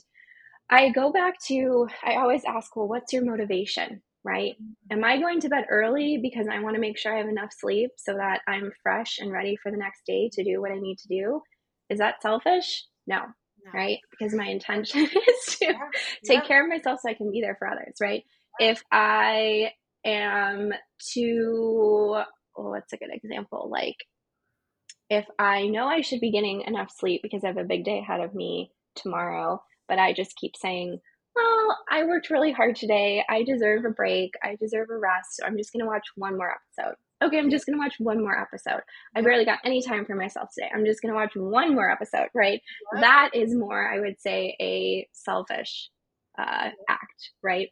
I 0.70 0.90
go 0.90 1.12
back 1.12 1.34
to, 1.48 1.88
I 2.04 2.16
always 2.16 2.42
ask, 2.44 2.74
well, 2.76 2.88
what's 2.88 3.12
your 3.12 3.24
motivation, 3.24 4.02
right? 4.24 4.54
Mm-hmm. 4.54 4.98
Am 4.98 5.04
I 5.04 5.18
going 5.18 5.40
to 5.40 5.48
bed 5.48 5.66
early 5.68 6.18
because 6.22 6.46
I 6.50 6.60
want 6.60 6.76
to 6.76 6.80
make 6.80 6.96
sure 6.96 7.14
I 7.14 7.18
have 7.18 7.28
enough 7.28 7.52
sleep 7.52 7.90
so 7.96 8.14
that 8.14 8.40
I'm 8.46 8.70
fresh 8.82 9.18
and 9.18 9.32
ready 9.32 9.56
for 9.62 9.72
the 9.72 9.78
next 9.78 10.02
day 10.06 10.30
to 10.32 10.44
do 10.44 10.60
what 10.60 10.70
I 10.70 10.78
need 10.78 10.98
to 10.98 11.08
do? 11.08 11.42
Is 11.88 11.98
that 11.98 12.22
selfish? 12.22 12.84
No, 13.08 13.18
no. 13.64 13.70
right? 13.74 13.98
Because 14.12 14.32
my 14.32 14.46
intention 14.46 15.02
is 15.04 15.56
to 15.56 15.66
yeah. 15.66 15.78
take 16.24 16.44
care 16.44 16.62
of 16.62 16.68
myself 16.68 17.00
so 17.02 17.10
I 17.10 17.14
can 17.14 17.32
be 17.32 17.40
there 17.40 17.56
for 17.58 17.68
others, 17.68 17.96
right? 18.00 18.22
If 18.60 18.82
I 18.92 19.72
am 20.04 20.72
to 21.14 22.22
well, 22.56 22.70
what's 22.70 22.92
a 22.92 22.96
good 22.96 23.10
example? 23.12 23.68
Like 23.70 23.96
if 25.08 25.26
I 25.38 25.66
know 25.66 25.86
I 25.86 26.00
should 26.02 26.20
be 26.20 26.30
getting 26.30 26.62
enough 26.62 26.92
sleep 26.96 27.20
because 27.22 27.42
I 27.44 27.48
have 27.48 27.56
a 27.56 27.64
big 27.64 27.84
day 27.84 27.98
ahead 27.98 28.20
of 28.20 28.34
me 28.34 28.70
tomorrow, 28.94 29.62
but 29.88 29.98
I 29.98 30.12
just 30.12 30.36
keep 30.36 30.56
saying, 30.56 31.00
well, 31.34 31.78
I 31.90 32.04
worked 32.04 32.30
really 32.30 32.52
hard 32.52 32.76
today. 32.76 33.24
I 33.28 33.42
deserve 33.42 33.84
a 33.84 33.90
break. 33.90 34.32
I 34.42 34.56
deserve 34.56 34.88
a 34.90 34.96
rest. 34.96 35.36
So 35.36 35.44
I'm 35.44 35.56
just 35.56 35.72
going 35.72 35.84
to 35.84 35.90
watch 35.90 36.06
one 36.14 36.36
more 36.36 36.52
episode. 36.52 36.94
Okay, 37.22 37.38
I'm 37.38 37.50
just 37.50 37.66
going 37.66 37.76
to 37.76 37.82
watch 37.82 37.96
one 37.98 38.22
more 38.22 38.38
episode. 38.38 38.80
I 39.14 39.20
barely 39.20 39.44
got 39.44 39.58
any 39.64 39.82
time 39.82 40.06
for 40.06 40.14
myself 40.14 40.50
today. 40.54 40.70
I'm 40.74 40.86
just 40.86 41.02
going 41.02 41.12
to 41.12 41.18
watch 41.18 41.32
one 41.34 41.74
more 41.74 41.90
episode, 41.90 42.28
right? 42.34 42.60
That 43.00 43.30
is 43.34 43.54
more, 43.54 43.92
I 43.92 44.00
would 44.00 44.20
say, 44.20 44.56
a 44.60 45.06
selfish 45.12 45.90
uh, 46.38 46.70
act, 46.88 47.30
right? 47.42 47.68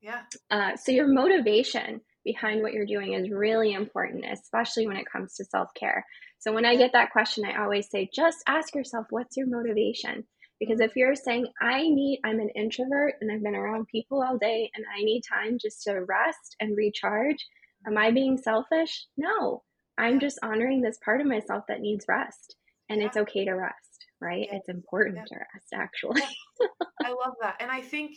Yeah. 0.00 0.22
Uh, 0.50 0.76
so 0.76 0.92
your 0.92 1.08
motivation 1.08 2.00
behind 2.24 2.62
what 2.62 2.72
you're 2.72 2.86
doing 2.86 3.14
is 3.14 3.30
really 3.30 3.72
important, 3.72 4.24
especially 4.30 4.86
when 4.86 4.96
it 4.96 5.10
comes 5.10 5.34
to 5.34 5.44
self 5.44 5.68
care. 5.74 6.04
So 6.38 6.52
when 6.52 6.66
I 6.66 6.76
get 6.76 6.92
that 6.92 7.12
question, 7.12 7.44
I 7.44 7.62
always 7.62 7.88
say, 7.90 8.10
just 8.14 8.38
ask 8.46 8.74
yourself, 8.74 9.06
what's 9.10 9.36
your 9.36 9.46
motivation? 9.46 10.24
Because 10.60 10.80
if 10.80 10.96
you're 10.96 11.14
saying, 11.14 11.46
I 11.60 11.82
need, 11.82 12.20
I'm 12.24 12.40
an 12.40 12.50
introvert 12.50 13.14
and 13.20 13.30
I've 13.30 13.42
been 13.42 13.54
around 13.54 13.88
people 13.88 14.22
all 14.22 14.38
day 14.38 14.70
and 14.74 14.84
I 14.94 15.02
need 15.02 15.22
time 15.22 15.58
just 15.60 15.82
to 15.84 15.92
rest 16.00 16.56
and 16.60 16.76
recharge, 16.76 17.46
am 17.86 17.98
I 17.98 18.10
being 18.10 18.38
selfish? 18.38 19.06
No, 19.16 19.62
I'm 19.98 20.18
just 20.18 20.38
honoring 20.42 20.80
this 20.80 20.98
part 21.04 21.20
of 21.20 21.26
myself 21.26 21.64
that 21.68 21.80
needs 21.80 22.06
rest. 22.08 22.56
And 22.88 23.00
yeah. 23.00 23.08
it's 23.08 23.16
okay 23.16 23.44
to 23.44 23.52
rest, 23.52 24.06
right? 24.20 24.46
Yeah. 24.50 24.58
It's 24.58 24.68
important 24.68 25.16
yeah. 25.16 25.24
to 25.24 25.34
rest, 25.36 25.66
actually. 25.74 26.22
I 27.04 27.10
love 27.10 27.34
that. 27.42 27.56
And 27.60 27.70
I 27.70 27.82
think 27.82 28.12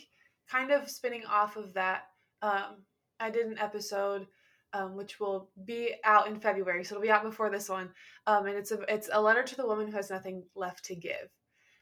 kind 0.49 0.71
of 0.71 0.89
spinning 0.89 1.25
off 1.25 1.55
of 1.57 1.73
that, 1.73 2.03
um, 2.41 2.83
I 3.19 3.29
did 3.29 3.47
an 3.47 3.57
episode 3.57 4.27
um, 4.73 4.95
which 4.95 5.19
will 5.19 5.49
be 5.65 5.95
out 6.03 6.27
in 6.27 6.39
February, 6.39 6.83
so 6.83 6.95
it'll 6.95 7.03
be 7.03 7.11
out 7.11 7.23
before 7.23 7.49
this 7.49 7.69
one. 7.69 7.89
Um, 8.27 8.45
and 8.45 8.55
it's 8.55 8.71
a 8.71 8.79
it's 8.87 9.09
a 9.11 9.21
letter 9.21 9.43
to 9.43 9.55
the 9.55 9.65
woman 9.65 9.87
who 9.87 9.95
has 9.95 10.09
nothing 10.09 10.43
left 10.55 10.85
to 10.85 10.95
give. 10.95 11.29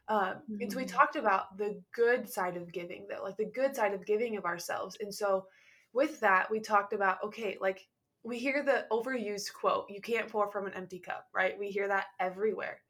Um, 0.07 0.19
mm-hmm. 0.19 0.61
And 0.61 0.71
so 0.71 0.77
we 0.77 0.85
mm. 0.85 0.91
talked 0.91 1.17
about 1.17 1.57
the 1.57 1.81
good 1.93 2.29
side 2.29 2.55
of 2.55 2.71
giving, 2.71 3.05
though, 3.09 3.23
like 3.23 3.35
the 3.37 3.51
good 3.53 3.75
side 3.75 3.93
of 3.93 4.05
giving 4.05 4.37
of 4.37 4.45
ourselves. 4.45 4.97
And 5.01 5.13
so 5.13 5.45
with 5.93 6.19
that, 6.21 6.49
we 6.49 6.61
talked 6.61 6.93
about 6.93 7.17
okay, 7.25 7.57
like 7.59 7.85
we 8.23 8.39
hear 8.39 8.63
the 8.63 8.85
overused 8.91 9.53
quote, 9.53 9.85
"You 9.89 10.01
can't 10.01 10.29
pour 10.29 10.49
from 10.49 10.65
an 10.67 10.73
empty 10.73 10.99
cup," 10.99 11.25
right? 11.33 11.59
We 11.59 11.69
hear 11.69 11.89
that 11.89 12.05
everywhere, 12.19 12.81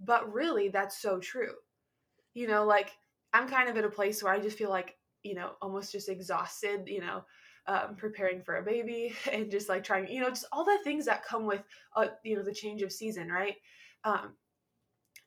but 0.00 0.32
really, 0.32 0.68
that's 0.68 0.98
so 0.98 1.18
true. 1.18 1.54
You 2.32 2.48
know, 2.48 2.64
like 2.64 2.92
I'm 3.32 3.48
kind 3.48 3.68
of 3.68 3.76
at 3.76 3.84
a 3.84 3.90
place 3.90 4.22
where 4.22 4.32
I 4.32 4.40
just 4.40 4.56
feel 4.56 4.70
like 4.70 4.96
you 5.24 5.34
know, 5.34 5.52
almost 5.60 5.90
just 5.90 6.08
exhausted, 6.08 6.84
you 6.86 7.00
know, 7.00 7.24
um, 7.66 7.96
preparing 7.96 8.42
for 8.42 8.56
a 8.56 8.62
baby 8.62 9.14
and 9.32 9.50
just 9.50 9.68
like 9.68 9.82
trying, 9.82 10.08
you 10.08 10.20
know, 10.20 10.28
just 10.28 10.46
all 10.52 10.64
the 10.64 10.78
things 10.84 11.06
that 11.06 11.24
come 11.24 11.46
with, 11.46 11.62
uh, 11.96 12.08
you 12.22 12.36
know, 12.36 12.42
the 12.42 12.54
change 12.54 12.82
of 12.82 12.92
season, 12.92 13.28
right? 13.28 13.56
Um, 14.04 14.34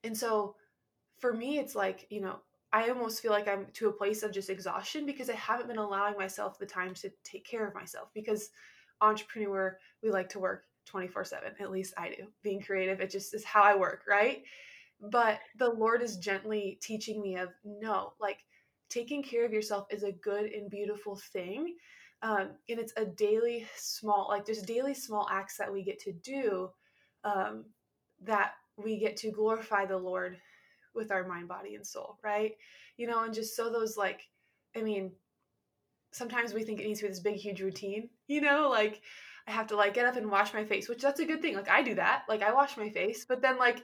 and 0.03 0.15
so 0.15 0.55
for 1.19 1.33
me, 1.33 1.57
it's 1.57 1.75
like, 1.75 2.05
you 2.09 2.21
know, 2.21 2.37
I 2.71 2.89
almost 2.89 3.21
feel 3.21 3.31
like 3.31 3.47
I'm 3.47 3.65
to 3.73 3.89
a 3.89 3.93
place 3.93 4.23
of 4.23 4.31
just 4.31 4.49
exhaustion 4.49 5.05
because 5.05 5.29
I 5.29 5.35
haven't 5.35 5.67
been 5.67 5.77
allowing 5.77 6.17
myself 6.17 6.59
the 6.59 6.65
time 6.65 6.93
to 6.95 7.11
take 7.23 7.45
care 7.45 7.65
of 7.65 7.73
myself 7.73 8.09
because 8.13 8.49
entrepreneur, 9.01 9.77
we 10.03 10.11
like 10.11 10.29
to 10.29 10.39
work 10.39 10.65
24 10.85 11.25
7. 11.25 11.53
At 11.59 11.71
least 11.71 11.93
I 11.97 12.09
do. 12.09 12.27
Being 12.43 12.61
creative, 12.61 12.99
it 12.99 13.09
just 13.09 13.33
is 13.33 13.43
how 13.43 13.63
I 13.63 13.75
work, 13.75 14.03
right? 14.07 14.43
But 14.99 15.39
the 15.57 15.69
Lord 15.69 16.01
is 16.01 16.17
gently 16.17 16.77
teaching 16.81 17.21
me 17.21 17.37
of 17.37 17.49
no, 17.63 18.13
like 18.19 18.39
taking 18.89 19.23
care 19.23 19.45
of 19.45 19.53
yourself 19.53 19.87
is 19.89 20.03
a 20.03 20.11
good 20.11 20.51
and 20.51 20.69
beautiful 20.69 21.19
thing. 21.33 21.75
Um, 22.21 22.49
and 22.69 22.79
it's 22.79 22.93
a 22.97 23.05
daily 23.05 23.67
small, 23.75 24.27
like 24.29 24.45
there's 24.45 24.63
daily 24.63 24.93
small 24.93 25.27
acts 25.31 25.57
that 25.57 25.71
we 25.71 25.83
get 25.83 25.99
to 25.99 26.13
do 26.13 26.69
um, 27.23 27.65
that 28.23 28.53
we 28.75 28.97
get 28.97 29.17
to 29.17 29.31
glorify 29.31 29.85
the 29.85 29.97
Lord 29.97 30.37
with 30.95 31.11
our 31.11 31.27
mind, 31.27 31.47
body, 31.47 31.75
and 31.75 31.85
soul, 31.85 32.17
right? 32.23 32.53
You 32.97 33.07
know, 33.07 33.23
and 33.23 33.33
just 33.33 33.55
so 33.55 33.69
those 33.69 33.97
like, 33.97 34.21
I 34.75 34.81
mean, 34.81 35.11
sometimes 36.11 36.53
we 36.53 36.63
think 36.63 36.79
it 36.79 36.87
needs 36.87 36.99
to 36.99 37.05
be 37.05 37.09
this 37.09 37.19
big, 37.19 37.35
huge 37.35 37.61
routine, 37.61 38.09
you 38.27 38.41
know, 38.41 38.69
like 38.69 39.01
I 39.47 39.51
have 39.51 39.67
to 39.67 39.75
like 39.75 39.93
get 39.93 40.05
up 40.05 40.17
and 40.17 40.31
wash 40.31 40.53
my 40.53 40.65
face, 40.65 40.89
which 40.89 41.01
that's 41.01 41.19
a 41.19 41.25
good 41.25 41.41
thing. 41.41 41.55
Like 41.55 41.69
I 41.69 41.81
do 41.81 41.95
that. 41.95 42.23
Like 42.27 42.41
I 42.41 42.51
wash 42.51 42.77
my 42.77 42.89
face, 42.89 43.25
but 43.25 43.41
then 43.41 43.57
like, 43.57 43.83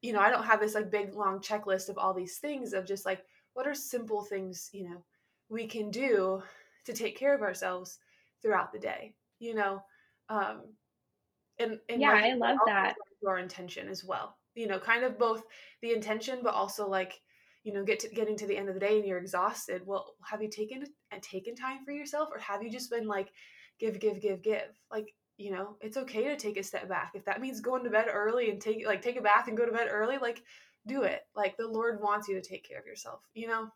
you 0.00 0.12
know, 0.12 0.20
I 0.20 0.30
don't 0.30 0.44
have 0.44 0.60
this 0.60 0.74
like 0.74 0.90
big 0.90 1.14
long 1.14 1.40
checklist 1.40 1.88
of 1.88 1.98
all 1.98 2.14
these 2.14 2.38
things 2.38 2.72
of 2.72 2.86
just 2.86 3.04
like 3.04 3.24
what 3.56 3.66
are 3.66 3.74
simple 3.74 4.20
things, 4.22 4.68
you 4.72 4.84
know, 4.84 5.02
we 5.48 5.66
can 5.66 5.90
do 5.90 6.42
to 6.84 6.92
take 6.92 7.16
care 7.16 7.34
of 7.34 7.40
ourselves 7.40 7.98
throughout 8.42 8.70
the 8.70 8.78
day, 8.78 9.14
you 9.38 9.54
know. 9.54 9.82
Um 10.28 10.60
and, 11.58 11.78
and 11.88 12.02
yeah, 12.02 12.12
like, 12.12 12.24
I 12.24 12.34
love 12.34 12.58
that. 12.66 12.96
Our 13.26 13.38
intention 13.38 13.88
as 13.88 14.04
well. 14.04 14.36
You 14.54 14.66
know, 14.66 14.78
kind 14.78 15.04
of 15.04 15.18
both 15.18 15.42
the 15.80 15.92
intention 15.92 16.40
but 16.42 16.52
also 16.52 16.86
like 16.86 17.18
you 17.64 17.72
know 17.72 17.82
get 17.82 17.98
to 18.00 18.08
getting 18.10 18.36
to 18.36 18.46
the 18.46 18.56
end 18.56 18.68
of 18.68 18.74
the 18.74 18.80
day 18.80 18.98
and 18.98 19.06
you're 19.06 19.18
exhausted 19.18 19.82
well 19.84 20.14
have 20.24 20.40
you 20.40 20.48
taken 20.48 20.84
and 21.10 21.20
taken 21.20 21.56
time 21.56 21.84
for 21.84 21.90
yourself 21.90 22.28
or 22.32 22.38
have 22.38 22.62
you 22.62 22.70
just 22.70 22.90
been 22.90 23.08
like 23.08 23.28
give 23.80 23.98
give 23.98 24.20
give 24.20 24.40
give 24.40 24.68
like 24.88 25.12
you 25.36 25.50
know 25.50 25.76
it's 25.80 25.96
okay 25.96 26.22
to 26.24 26.36
take 26.36 26.56
a 26.56 26.62
step 26.62 26.88
back 26.88 27.10
if 27.14 27.24
that 27.24 27.40
means 27.40 27.60
going 27.60 27.82
to 27.82 27.90
bed 27.90 28.06
early 28.08 28.50
and 28.50 28.60
take 28.60 28.86
like 28.86 29.02
take 29.02 29.16
a 29.16 29.20
bath 29.20 29.48
and 29.48 29.56
go 29.56 29.66
to 29.66 29.72
bed 29.72 29.88
early 29.90 30.16
like 30.16 30.42
do 30.86 31.02
it 31.02 31.22
like 31.34 31.56
the 31.56 31.66
lord 31.66 32.00
wants 32.00 32.28
you 32.28 32.34
to 32.40 32.48
take 32.48 32.66
care 32.66 32.78
of 32.78 32.86
yourself 32.86 33.20
you 33.34 33.46
know 33.46 33.68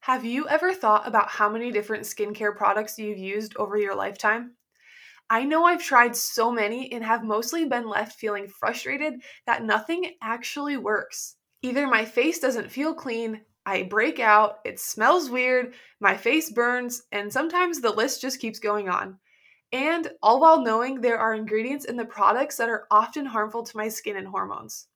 have 0.00 0.24
you 0.24 0.46
ever 0.48 0.74
thought 0.74 1.08
about 1.08 1.28
how 1.28 1.48
many 1.48 1.70
different 1.70 2.04
skincare 2.04 2.54
products 2.54 2.98
you've 2.98 3.18
used 3.18 3.56
over 3.56 3.76
your 3.78 3.94
lifetime 3.94 4.52
I 5.30 5.44
know 5.44 5.64
I've 5.64 5.82
tried 5.82 6.14
so 6.14 6.52
many 6.52 6.92
and 6.92 7.02
have 7.02 7.24
mostly 7.24 7.64
been 7.64 7.88
left 7.88 8.18
feeling 8.18 8.46
frustrated 8.46 9.14
that 9.46 9.64
nothing 9.64 10.12
actually 10.22 10.76
works. 10.76 11.36
Either 11.62 11.86
my 11.86 12.04
face 12.04 12.38
doesn't 12.38 12.70
feel 12.70 12.94
clean, 12.94 13.40
I 13.64 13.84
break 13.84 14.20
out, 14.20 14.58
it 14.66 14.78
smells 14.78 15.30
weird, 15.30 15.72
my 15.98 16.16
face 16.16 16.50
burns, 16.50 17.04
and 17.10 17.32
sometimes 17.32 17.80
the 17.80 17.90
list 17.90 18.20
just 18.20 18.38
keeps 18.38 18.58
going 18.58 18.90
on. 18.90 19.18
And 19.72 20.10
all 20.22 20.40
while 20.40 20.62
knowing 20.62 21.00
there 21.00 21.18
are 21.18 21.34
ingredients 21.34 21.86
in 21.86 21.96
the 21.96 22.04
products 22.04 22.58
that 22.58 22.68
are 22.68 22.86
often 22.90 23.24
harmful 23.24 23.62
to 23.62 23.76
my 23.76 23.88
skin 23.88 24.16
and 24.16 24.28
hormones. 24.28 24.88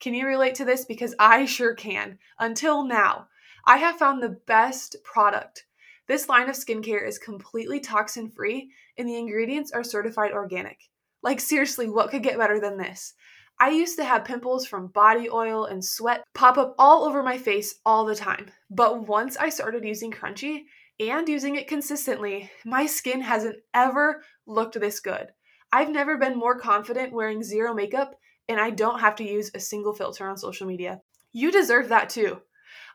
Can 0.00 0.14
you 0.14 0.26
relate 0.26 0.54
to 0.56 0.64
this? 0.64 0.84
Because 0.84 1.14
I 1.18 1.44
sure 1.44 1.74
can. 1.74 2.18
Until 2.38 2.84
now, 2.84 3.28
I 3.66 3.76
have 3.76 3.96
found 3.96 4.22
the 4.22 4.40
best 4.46 4.96
product. 5.04 5.66
This 6.08 6.28
line 6.28 6.48
of 6.48 6.56
skincare 6.56 7.06
is 7.06 7.18
completely 7.18 7.80
toxin 7.80 8.30
free 8.30 8.72
and 8.98 9.08
the 9.08 9.18
ingredients 9.18 9.72
are 9.72 9.84
certified 9.84 10.32
organic. 10.32 10.78
Like, 11.22 11.38
seriously, 11.38 11.88
what 11.88 12.10
could 12.10 12.22
get 12.22 12.38
better 12.38 12.58
than 12.58 12.78
this? 12.78 13.14
I 13.60 13.68
used 13.68 13.98
to 13.98 14.04
have 14.04 14.24
pimples 14.24 14.66
from 14.66 14.86
body 14.86 15.28
oil 15.28 15.66
and 15.66 15.84
sweat 15.84 16.24
pop 16.34 16.56
up 16.56 16.74
all 16.78 17.04
over 17.04 17.22
my 17.22 17.36
face 17.36 17.78
all 17.84 18.06
the 18.06 18.14
time. 18.14 18.50
But 18.70 19.06
once 19.06 19.36
I 19.36 19.50
started 19.50 19.84
using 19.84 20.10
Crunchi 20.10 20.62
and 20.98 21.28
using 21.28 21.56
it 21.56 21.68
consistently, 21.68 22.50
my 22.64 22.86
skin 22.86 23.20
hasn't 23.20 23.56
ever 23.74 24.22
looked 24.46 24.80
this 24.80 25.00
good. 25.00 25.28
I've 25.70 25.90
never 25.90 26.16
been 26.16 26.38
more 26.38 26.58
confident 26.58 27.12
wearing 27.12 27.42
zero 27.42 27.74
makeup, 27.74 28.14
and 28.50 28.60
I 28.60 28.70
don't 28.70 28.98
have 28.98 29.14
to 29.16 29.24
use 29.24 29.52
a 29.54 29.60
single 29.60 29.94
filter 29.94 30.28
on 30.28 30.36
social 30.36 30.66
media. 30.66 31.00
You 31.32 31.52
deserve 31.52 31.88
that 31.88 32.10
too. 32.10 32.42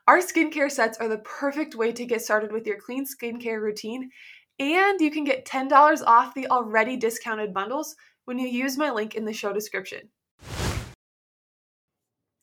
Our 0.06 0.18
skincare 0.18 0.70
sets 0.70 0.98
are 0.98 1.08
the 1.08 1.18
perfect 1.18 1.74
way 1.74 1.92
to 1.92 2.04
get 2.04 2.20
started 2.20 2.52
with 2.52 2.66
your 2.66 2.76
clean 2.78 3.06
skincare 3.06 3.60
routine, 3.60 4.10
and 4.58 5.00
you 5.00 5.10
can 5.10 5.24
get 5.24 5.46
$10 5.46 6.02
off 6.02 6.34
the 6.34 6.46
already 6.48 6.98
discounted 6.98 7.54
bundles 7.54 7.96
when 8.26 8.38
you 8.38 8.46
use 8.48 8.76
my 8.76 8.90
link 8.90 9.14
in 9.14 9.24
the 9.24 9.32
show 9.32 9.52
description. 9.54 10.10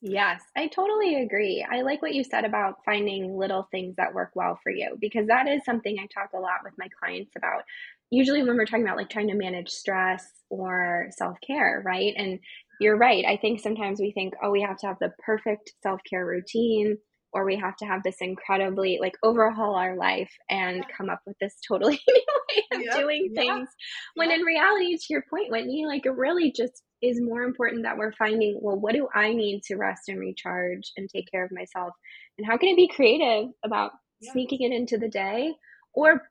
Yes, 0.01 0.41
I 0.58 0.67
totally 0.67 1.22
agree. 1.22 1.65
I 1.72 1.84
like 1.84 2.01
what 2.01 2.13
you 2.13 2.24
said 2.24 2.43
about 2.43 2.84
finding 2.84 3.38
little 3.38 3.70
things 3.72 3.96
that 3.96 4.13
work 4.13 4.32
well 4.36 4.60
for 4.62 4.72
you 4.72 4.98
because 5.00 5.27
that 5.27 5.48
is 5.48 5.63
something 5.63 5.98
I 5.98 6.08
talk 6.08 6.32
a 6.34 6.39
lot 6.39 6.63
with 6.63 6.74
my 6.77 6.88
clients 7.00 7.32
about. 7.38 7.63
Usually, 8.10 8.43
when 8.43 8.58
we're 8.58 8.65
talking 8.65 8.84
about 8.84 8.98
like 8.98 9.10
trying 9.10 9.29
to 9.29 9.36
manage 9.36 9.70
stress 9.70 10.29
or 10.50 11.08
self 11.12 11.38
care, 11.46 11.82
right? 11.86 12.13
And 12.17 12.39
you're 12.83 12.97
right. 12.97 13.25
I 13.25 13.37
think 13.37 13.59
sometimes 13.59 13.99
we 13.99 14.11
think, 14.11 14.33
oh, 14.43 14.51
we 14.51 14.61
have 14.61 14.77
to 14.79 14.87
have 14.87 14.97
the 14.99 15.11
perfect 15.25 15.73
self 15.81 16.01
care 16.09 16.25
routine 16.25 16.97
or 17.33 17.45
we 17.45 17.55
have 17.57 17.75
to 17.77 17.85
have 17.85 18.03
this 18.03 18.17
incredibly 18.21 18.99
like 19.01 19.15
overhaul 19.23 19.75
our 19.75 19.95
life 19.95 20.31
and 20.49 20.85
come 20.95 21.09
up 21.09 21.21
with 21.25 21.35
this 21.41 21.55
totally 21.67 21.99
new 22.07 22.23
way 22.49 22.63
of 22.73 22.81
yep, 22.83 22.95
doing 22.95 23.33
things. 23.35 23.67
When 24.15 24.31
in 24.31 24.41
reality, 24.41 24.95
to 24.95 25.05
your 25.09 25.23
point, 25.29 25.51
Whitney, 25.51 25.85
like 25.87 26.05
it 26.05 26.11
really 26.11 26.51
just 26.51 26.83
is 27.01 27.19
more 27.19 27.41
important 27.41 27.83
that 27.83 27.97
we're 27.97 28.13
finding, 28.13 28.59
well, 28.61 28.79
what 28.79 28.93
do 28.93 29.07
I 29.13 29.33
need 29.33 29.63
to 29.63 29.75
rest 29.75 30.03
and 30.07 30.19
recharge 30.19 30.91
and 30.95 31.09
take 31.09 31.29
care 31.31 31.43
of 31.43 31.51
myself? 31.51 31.93
And 32.37 32.47
how 32.47 32.57
can 32.57 32.69
I 32.69 32.75
be 32.75 32.87
creative 32.87 33.49
about 33.65 33.91
sneaking 34.21 34.61
it 34.61 34.71
into 34.71 34.97
the 34.97 35.09
day 35.09 35.53
or 35.93 36.21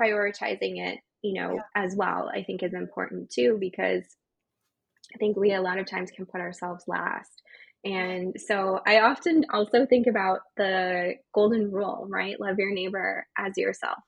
prioritizing 0.00 0.78
it, 0.78 0.98
you 1.22 1.40
know, 1.40 1.60
as 1.74 1.96
well, 1.96 2.30
I 2.32 2.42
think 2.42 2.62
is 2.62 2.74
important 2.74 3.30
too, 3.30 3.56
because 3.58 4.04
I 5.14 5.18
think 5.18 5.36
we 5.36 5.52
a 5.52 5.60
lot 5.60 5.78
of 5.78 5.86
times 5.86 6.10
can 6.10 6.26
put 6.26 6.40
ourselves 6.40 6.84
last. 6.86 7.42
And 7.84 8.36
so 8.38 8.80
I 8.86 9.00
often 9.00 9.44
also 9.52 9.86
think 9.86 10.06
about 10.06 10.40
the 10.56 11.14
golden 11.34 11.70
rule, 11.70 12.06
right? 12.08 12.40
Love 12.40 12.58
your 12.58 12.72
neighbor 12.72 13.26
as 13.36 13.52
yourself. 13.56 13.98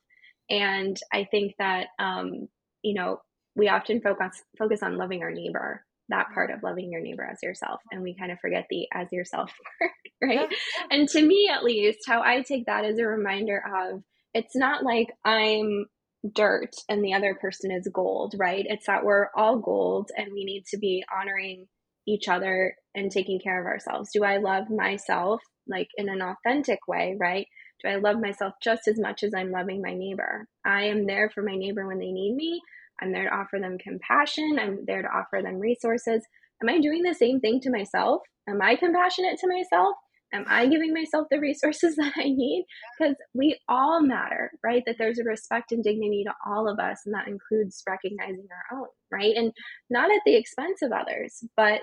And 0.49 0.97
I 1.11 1.27
think 1.29 1.55
that, 1.59 1.87
um, 1.99 2.47
you 2.83 2.93
know, 2.93 3.19
we 3.55 3.69
often 3.69 4.01
focus 4.01 4.43
focus 4.57 4.83
on 4.83 4.97
loving 4.97 5.23
our 5.23 5.31
neighbor 5.31 5.83
that 6.09 6.27
part 6.33 6.51
of 6.51 6.61
loving 6.61 6.91
your 6.91 7.01
neighbor 7.01 7.23
as 7.23 7.41
yourself 7.41 7.79
and 7.91 8.03
we 8.03 8.15
kind 8.15 8.31
of 8.31 8.39
forget 8.39 8.65
the 8.69 8.87
as 8.93 9.07
yourself 9.11 9.51
part 9.79 9.91
right 10.21 10.49
and 10.91 11.09
to 11.09 11.21
me 11.21 11.49
at 11.51 11.63
least 11.63 11.99
how 12.05 12.21
i 12.21 12.41
take 12.41 12.65
that 12.67 12.85
as 12.85 12.99
a 12.99 13.07
reminder 13.07 13.63
of 13.75 14.03
it's 14.33 14.55
not 14.55 14.83
like 14.83 15.07
i'm 15.23 15.85
dirt 16.33 16.75
and 16.89 17.03
the 17.03 17.13
other 17.13 17.35
person 17.35 17.71
is 17.71 17.87
gold 17.93 18.33
right 18.37 18.65
it's 18.67 18.87
that 18.87 19.03
we're 19.03 19.27
all 19.35 19.59
gold 19.59 20.09
and 20.17 20.31
we 20.33 20.43
need 20.43 20.65
to 20.65 20.77
be 20.77 21.03
honoring 21.15 21.67
each 22.07 22.27
other 22.27 22.75
and 22.95 23.11
taking 23.11 23.39
care 23.39 23.59
of 23.59 23.67
ourselves 23.67 24.09
do 24.13 24.23
i 24.23 24.37
love 24.37 24.69
myself 24.69 25.41
like 25.67 25.89
in 25.97 26.09
an 26.09 26.21
authentic 26.21 26.79
way 26.87 27.15
right 27.19 27.47
do 27.83 27.89
i 27.89 27.95
love 27.95 28.19
myself 28.19 28.53
just 28.63 28.87
as 28.87 28.99
much 28.99 29.23
as 29.23 29.33
i'm 29.35 29.51
loving 29.51 29.81
my 29.81 29.93
neighbor 29.93 30.47
i 30.65 30.83
am 30.83 31.05
there 31.05 31.29
for 31.29 31.43
my 31.43 31.55
neighbor 31.55 31.85
when 31.85 31.99
they 31.99 32.11
need 32.11 32.35
me 32.35 32.61
I'm 33.01 33.11
there 33.11 33.25
to 33.25 33.35
offer 33.35 33.59
them 33.59 33.77
compassion. 33.77 34.57
I'm 34.59 34.85
there 34.85 35.01
to 35.01 35.07
offer 35.07 35.41
them 35.41 35.59
resources. 35.59 36.23
Am 36.61 36.69
I 36.69 36.79
doing 36.79 37.03
the 37.03 37.13
same 37.13 37.39
thing 37.39 37.59
to 37.61 37.69
myself? 37.69 38.21
Am 38.47 38.61
I 38.61 38.75
compassionate 38.75 39.37
to 39.39 39.47
myself? 39.47 39.95
Am 40.35 40.45
I 40.49 40.67
giving 40.67 40.93
myself 40.93 41.27
the 41.31 41.39
resources 41.39 41.95
that 41.97 42.13
I 42.17 42.25
need? 42.25 42.65
Because 42.97 43.15
we 43.33 43.59
all 43.67 44.01
matter, 44.01 44.51
right? 44.63 44.83
That 44.85 44.97
there's 44.99 45.19
a 45.19 45.23
respect 45.23 45.71
and 45.71 45.83
dignity 45.83 46.23
to 46.25 46.33
all 46.45 46.67
of 46.67 46.79
us, 46.79 47.01
and 47.05 47.15
that 47.15 47.27
includes 47.27 47.83
recognizing 47.87 48.47
our 48.71 48.79
own, 48.79 48.87
right? 49.11 49.35
And 49.35 49.51
not 49.89 50.11
at 50.11 50.21
the 50.25 50.35
expense 50.35 50.81
of 50.81 50.91
others, 50.91 51.43
but 51.55 51.81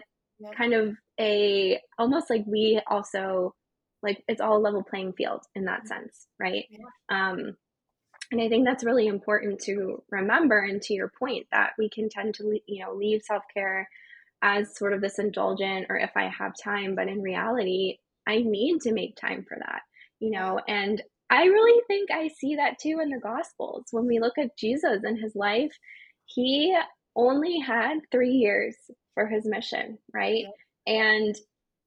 kind 0.56 0.74
of 0.74 0.96
a 1.20 1.80
almost 1.98 2.28
like 2.28 2.42
we 2.46 2.80
also 2.88 3.54
like 4.02 4.24
it's 4.26 4.40
all 4.40 4.56
a 4.56 4.58
level 4.58 4.82
playing 4.82 5.12
field 5.12 5.42
in 5.54 5.64
that 5.66 5.86
sense, 5.86 6.26
right? 6.40 6.64
Um, 7.08 7.56
and 8.32 8.40
I 8.40 8.48
think 8.48 8.66
that's 8.66 8.84
really 8.84 9.06
important 9.06 9.60
to 9.64 10.02
remember. 10.10 10.58
And 10.58 10.80
to 10.82 10.94
your 10.94 11.12
point, 11.18 11.46
that 11.52 11.72
we 11.78 11.88
can 11.90 12.08
tend 12.08 12.34
to, 12.36 12.58
you 12.66 12.84
know, 12.84 12.94
leave 12.94 13.20
self 13.22 13.42
care 13.54 13.88
as 14.42 14.76
sort 14.76 14.92
of 14.92 15.00
this 15.00 15.18
indulgent 15.18 15.86
or 15.88 15.96
if 15.96 16.10
I 16.16 16.28
have 16.36 16.52
time, 16.62 16.94
but 16.96 17.08
in 17.08 17.22
reality, 17.22 17.98
I 18.26 18.38
need 18.38 18.80
to 18.82 18.92
make 18.92 19.16
time 19.16 19.44
for 19.48 19.56
that, 19.58 19.82
you 20.20 20.30
know. 20.30 20.60
And 20.68 21.02
I 21.30 21.44
really 21.44 21.80
think 21.86 22.10
I 22.10 22.28
see 22.28 22.56
that 22.56 22.78
too 22.78 22.98
in 23.02 23.10
the 23.10 23.18
Gospels. 23.18 23.86
When 23.90 24.06
we 24.06 24.20
look 24.20 24.38
at 24.38 24.56
Jesus 24.58 25.00
and 25.02 25.18
his 25.18 25.34
life, 25.34 25.72
he 26.26 26.76
only 27.16 27.58
had 27.58 27.98
three 28.10 28.32
years 28.32 28.76
for 29.14 29.26
his 29.26 29.46
mission, 29.46 29.98
right? 30.12 30.44
Yeah. 30.86 30.94
And 30.94 31.36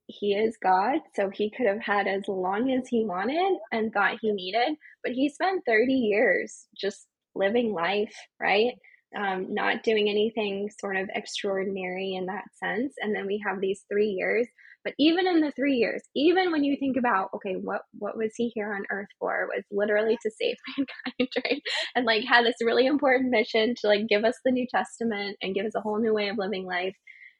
he 0.07 0.33
is 0.33 0.57
God, 0.61 0.99
so 1.15 1.29
he 1.29 1.49
could 1.49 1.65
have 1.65 1.81
had 1.81 2.07
as 2.07 2.23
long 2.27 2.71
as 2.71 2.87
he 2.87 3.05
wanted 3.05 3.57
and 3.71 3.91
thought 3.91 4.19
he 4.21 4.31
needed, 4.31 4.77
but 5.03 5.13
he 5.13 5.29
spent 5.29 5.63
30 5.65 5.93
years 5.93 6.67
just 6.79 7.07
living 7.33 7.73
life, 7.73 8.15
right? 8.39 8.73
Um, 9.17 9.53
not 9.53 9.83
doing 9.83 10.09
anything 10.09 10.69
sort 10.79 10.97
of 10.97 11.09
extraordinary 11.13 12.15
in 12.15 12.25
that 12.27 12.43
sense. 12.63 12.93
And 13.01 13.15
then 13.15 13.25
we 13.25 13.41
have 13.45 13.61
these 13.61 13.83
three 13.91 14.09
years 14.09 14.47
But 14.85 14.93
even 14.99 15.27
in 15.27 15.41
the 15.41 15.51
three 15.51 15.77
years, 15.77 16.03
even 16.15 16.51
when 16.51 16.63
you 16.63 16.77
think 16.77 16.95
about, 16.95 17.29
okay, 17.35 17.55
what 17.55 17.81
what 17.97 18.15
was 18.15 18.33
he 18.37 18.51
here 18.53 18.71
on 18.71 18.83
earth 18.91 19.09
for? 19.19 19.49
Was 19.53 19.65
literally 19.71 20.17
to 20.21 20.31
save 20.31 20.55
mankind, 20.77 21.29
right? 21.43 21.61
And 21.95 22.05
like 22.05 22.23
had 22.23 22.45
this 22.45 22.55
really 22.63 22.85
important 22.85 23.31
mission 23.31 23.73
to 23.81 23.87
like 23.87 24.07
give 24.07 24.23
us 24.23 24.37
the 24.45 24.51
New 24.51 24.67
Testament 24.69 25.37
and 25.41 25.55
give 25.55 25.65
us 25.65 25.75
a 25.75 25.81
whole 25.81 25.99
new 25.99 26.13
way 26.13 26.29
of 26.29 26.37
living 26.37 26.65
life. 26.65 26.95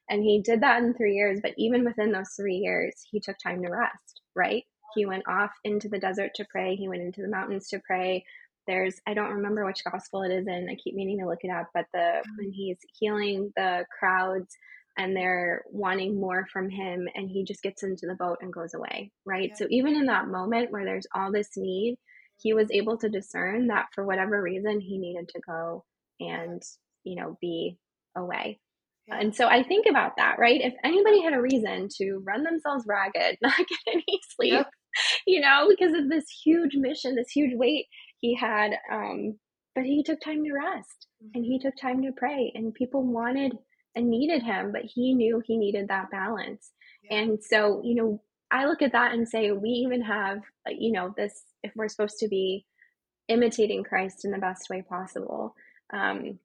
And 0.10 0.24
he 0.24 0.42
did 0.42 0.62
that 0.62 0.82
in 0.82 0.96
three 0.96 1.14
years. 1.14 1.40
But 1.42 1.54
even 1.58 1.86
within 1.86 2.12
those 2.12 2.34
three 2.36 2.56
years, 2.56 2.96
he 3.12 3.20
took 3.20 3.38
time 3.42 3.62
to 3.62 3.70
rest, 3.70 4.22
right? 4.36 4.64
He 4.96 5.06
went 5.06 5.24
off 5.28 5.52
into 5.64 5.88
the 5.88 6.00
desert 6.00 6.32
to 6.36 6.48
pray. 6.50 6.76
He 6.76 6.88
went 6.90 7.04
into 7.04 7.22
the 7.22 7.30
mountains 7.30 7.68
to 7.70 7.82
pray. 7.86 8.26
There's 8.66 8.96
I 9.06 9.14
don't 9.14 9.34
remember 9.34 9.66
which 9.66 9.84
gospel 9.84 10.24
it 10.24 10.32
is 10.32 10.48
in. 10.48 10.68
I 10.68 10.76
keep 10.84 10.96
meaning 10.96 11.20
to 11.20 11.28
look 11.28 11.44
it 11.44 11.52
up, 11.52 11.70
but 11.76 11.86
the 11.94 12.24
when 12.40 12.52
he's 12.52 12.78
healing 12.98 13.54
the 13.56 13.86
crowds 14.00 14.58
and 14.98 15.16
they're 15.16 15.64
wanting 15.72 16.20
more 16.20 16.48
from 16.52 16.70
him 16.70 17.08
and 17.16 17.30
he 17.30 17.44
just 17.44 17.62
gets 17.62 17.84
into 17.84 18.08
the 18.08 18.16
boat 18.16 18.38
and 18.42 18.54
goes 18.54 18.74
away, 18.74 19.12
right? 19.26 19.50
Yeah. 19.50 19.56
So 19.56 19.68
even 19.70 19.96
in 19.96 20.06
that 20.06 20.28
moment 20.28 20.72
where 20.72 20.86
there's 20.86 21.08
all 21.14 21.32
this 21.32 21.50
need, 21.58 21.98
he 22.38 22.54
was 22.54 22.70
able 22.72 22.98
to 23.00 23.10
discern 23.10 23.68
that 23.68 23.88
for 23.94 24.06
whatever 24.06 24.42
reason 24.42 24.80
he 24.80 24.98
needed 24.98 25.30
to 25.30 25.42
go 25.48 25.84
and, 26.20 26.62
you 27.04 27.16
know, 27.16 27.38
be 27.42 27.78
away. 28.16 28.60
Yeah. 29.08 29.20
And 29.20 29.36
so 29.36 29.48
I 29.48 29.64
think 29.64 29.86
about 29.90 30.14
that, 30.18 30.38
right? 30.40 30.60
If 30.62 30.74
anybody 30.84 31.22
had 31.22 31.34
a 31.34 31.42
reason 31.42 31.90
to 31.98 32.24
run 32.26 32.44
themselves 32.44 32.86
ragged, 32.88 33.38
not 33.42 33.58
get 33.58 33.80
any 33.88 34.20
sleep, 34.36 34.54
yep. 34.54 34.70
you 35.28 35.42
know, 35.42 35.68
because 35.70 35.94
of 35.94 36.10
this 36.10 36.26
huge 36.44 36.76
mission, 36.76 37.16
this 37.16 37.32
huge 37.32 37.52
weight 37.56 37.86
he 38.20 38.36
had, 38.36 38.72
um, 38.92 39.38
but 39.76 39.84
he 39.84 40.04
took 40.04 40.20
time 40.22 40.44
to 40.44 40.54
rest 40.54 41.08
mm-hmm. 41.24 41.32
and 41.36 41.46
he 41.46 41.60
took 41.60 41.76
time 41.80 42.02
to 42.02 42.12
pray, 42.16 42.52
and 42.56 42.74
people 42.74 43.04
wanted 43.04 43.54
and 43.96 44.10
needed 44.10 44.44
him, 44.44 44.72
but 44.72 44.84
he 44.84 45.14
knew 45.14 45.42
he 45.46 45.58
needed 45.58 45.88
that 45.88 46.12
balance. 46.12 46.72
Yeah. 47.04 47.18
And 47.18 47.40
so, 47.44 47.82
you 47.84 47.96
know, 47.96 48.22
I 48.52 48.66
look 48.66 48.82
at 48.82 48.92
that 48.92 49.14
and 49.14 49.28
say, 49.28 49.52
we 49.52 49.70
even 49.70 50.02
have, 50.02 50.40
you 50.68 50.92
know, 50.92 51.14
this, 51.18 51.44
if 51.64 51.72
we're 51.76 51.88
supposed 51.88 52.20
to 52.20 52.28
be 52.28 52.66
imitating 53.28 53.84
Christ 53.84 54.26
in 54.26 54.32
the 54.32 54.38
best 54.38 54.70
way 54.70 54.84
possible, 54.88 55.56
um, 55.94 56.40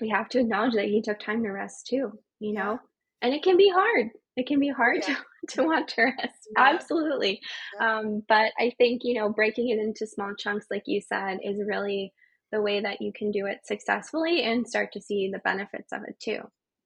we 0.00 0.08
have 0.08 0.28
to 0.30 0.40
acknowledge 0.40 0.74
that 0.74 0.86
he 0.86 1.02
took 1.02 1.18
time 1.18 1.42
to 1.42 1.50
rest 1.50 1.86
too, 1.86 2.12
you 2.40 2.52
know, 2.52 2.72
yeah. 2.72 2.78
and 3.22 3.34
it 3.34 3.42
can 3.42 3.56
be 3.56 3.70
hard. 3.70 4.08
It 4.36 4.46
can 4.46 4.60
be 4.60 4.70
hard 4.70 4.98
yeah. 5.06 5.16
to, 5.16 5.16
to 5.56 5.62
want 5.64 5.88
to 5.88 6.02
rest. 6.02 6.48
Absolutely. 6.56 7.40
Um, 7.80 8.22
but 8.28 8.52
I 8.58 8.72
think, 8.78 9.02
you 9.04 9.14
know, 9.14 9.30
breaking 9.30 9.70
it 9.70 9.78
into 9.78 10.06
small 10.06 10.32
chunks, 10.38 10.66
like 10.70 10.84
you 10.86 11.00
said, 11.00 11.38
is 11.42 11.60
really 11.66 12.12
the 12.52 12.62
way 12.62 12.80
that 12.80 13.02
you 13.02 13.12
can 13.14 13.30
do 13.30 13.46
it 13.46 13.58
successfully 13.64 14.42
and 14.42 14.66
start 14.66 14.92
to 14.92 15.00
see 15.00 15.30
the 15.30 15.40
benefits 15.40 15.92
of 15.92 16.02
it 16.08 16.18
too. 16.20 16.40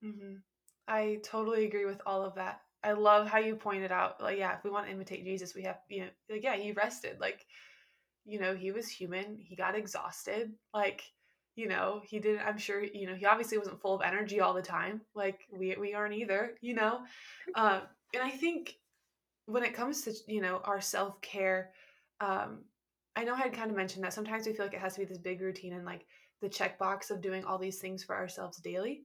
Mm-hmm. 0.04 0.34
I 0.88 1.20
totally 1.24 1.64
agree 1.64 1.84
with 1.86 2.00
all 2.06 2.24
of 2.24 2.34
that. 2.34 2.60
I 2.84 2.92
love 2.92 3.28
how 3.28 3.38
you 3.38 3.54
pointed 3.54 3.92
out, 3.92 4.20
like, 4.20 4.38
yeah, 4.38 4.56
if 4.56 4.64
we 4.64 4.70
want 4.70 4.86
to 4.86 4.92
imitate 4.92 5.24
Jesus, 5.24 5.54
we 5.54 5.62
have, 5.62 5.78
you 5.88 6.00
know, 6.02 6.08
like, 6.28 6.42
yeah, 6.42 6.56
he 6.56 6.72
rested. 6.72 7.20
Like, 7.20 7.46
you 8.24 8.40
know, 8.40 8.54
he 8.56 8.72
was 8.72 8.88
human. 8.88 9.38
He 9.40 9.56
got 9.56 9.76
exhausted. 9.76 10.52
Like, 10.74 11.02
you 11.54 11.68
know, 11.68 12.02
he 12.04 12.18
didn't, 12.18 12.46
I'm 12.46 12.58
sure, 12.58 12.82
you 12.82 13.06
know, 13.06 13.14
he 13.14 13.26
obviously 13.26 13.58
wasn't 13.58 13.80
full 13.80 13.94
of 13.94 14.02
energy 14.02 14.40
all 14.40 14.54
the 14.54 14.62
time. 14.62 15.02
Like, 15.14 15.40
we, 15.52 15.76
we 15.78 15.94
aren't 15.94 16.14
either, 16.14 16.54
you 16.60 16.74
know? 16.74 17.00
Um, 17.54 17.82
and 18.14 18.22
I 18.22 18.30
think 18.30 18.76
when 19.46 19.64
it 19.64 19.74
comes 19.74 20.02
to, 20.02 20.14
you 20.26 20.40
know, 20.40 20.60
our 20.64 20.80
self 20.80 21.20
care, 21.20 21.70
um, 22.20 22.64
I 23.16 23.24
know 23.24 23.34
I 23.34 23.38
had 23.38 23.52
kind 23.52 23.70
of 23.70 23.76
mentioned 23.76 24.04
that 24.04 24.12
sometimes 24.12 24.46
we 24.46 24.54
feel 24.54 24.66
like 24.66 24.74
it 24.74 24.80
has 24.80 24.94
to 24.94 25.00
be 25.00 25.06
this 25.06 25.18
big 25.18 25.40
routine 25.40 25.74
and 25.74 25.84
like 25.84 26.06
the 26.40 26.48
checkbox 26.48 27.10
of 27.10 27.20
doing 27.20 27.44
all 27.44 27.58
these 27.58 27.78
things 27.78 28.02
for 28.02 28.16
ourselves 28.16 28.58
daily. 28.58 29.04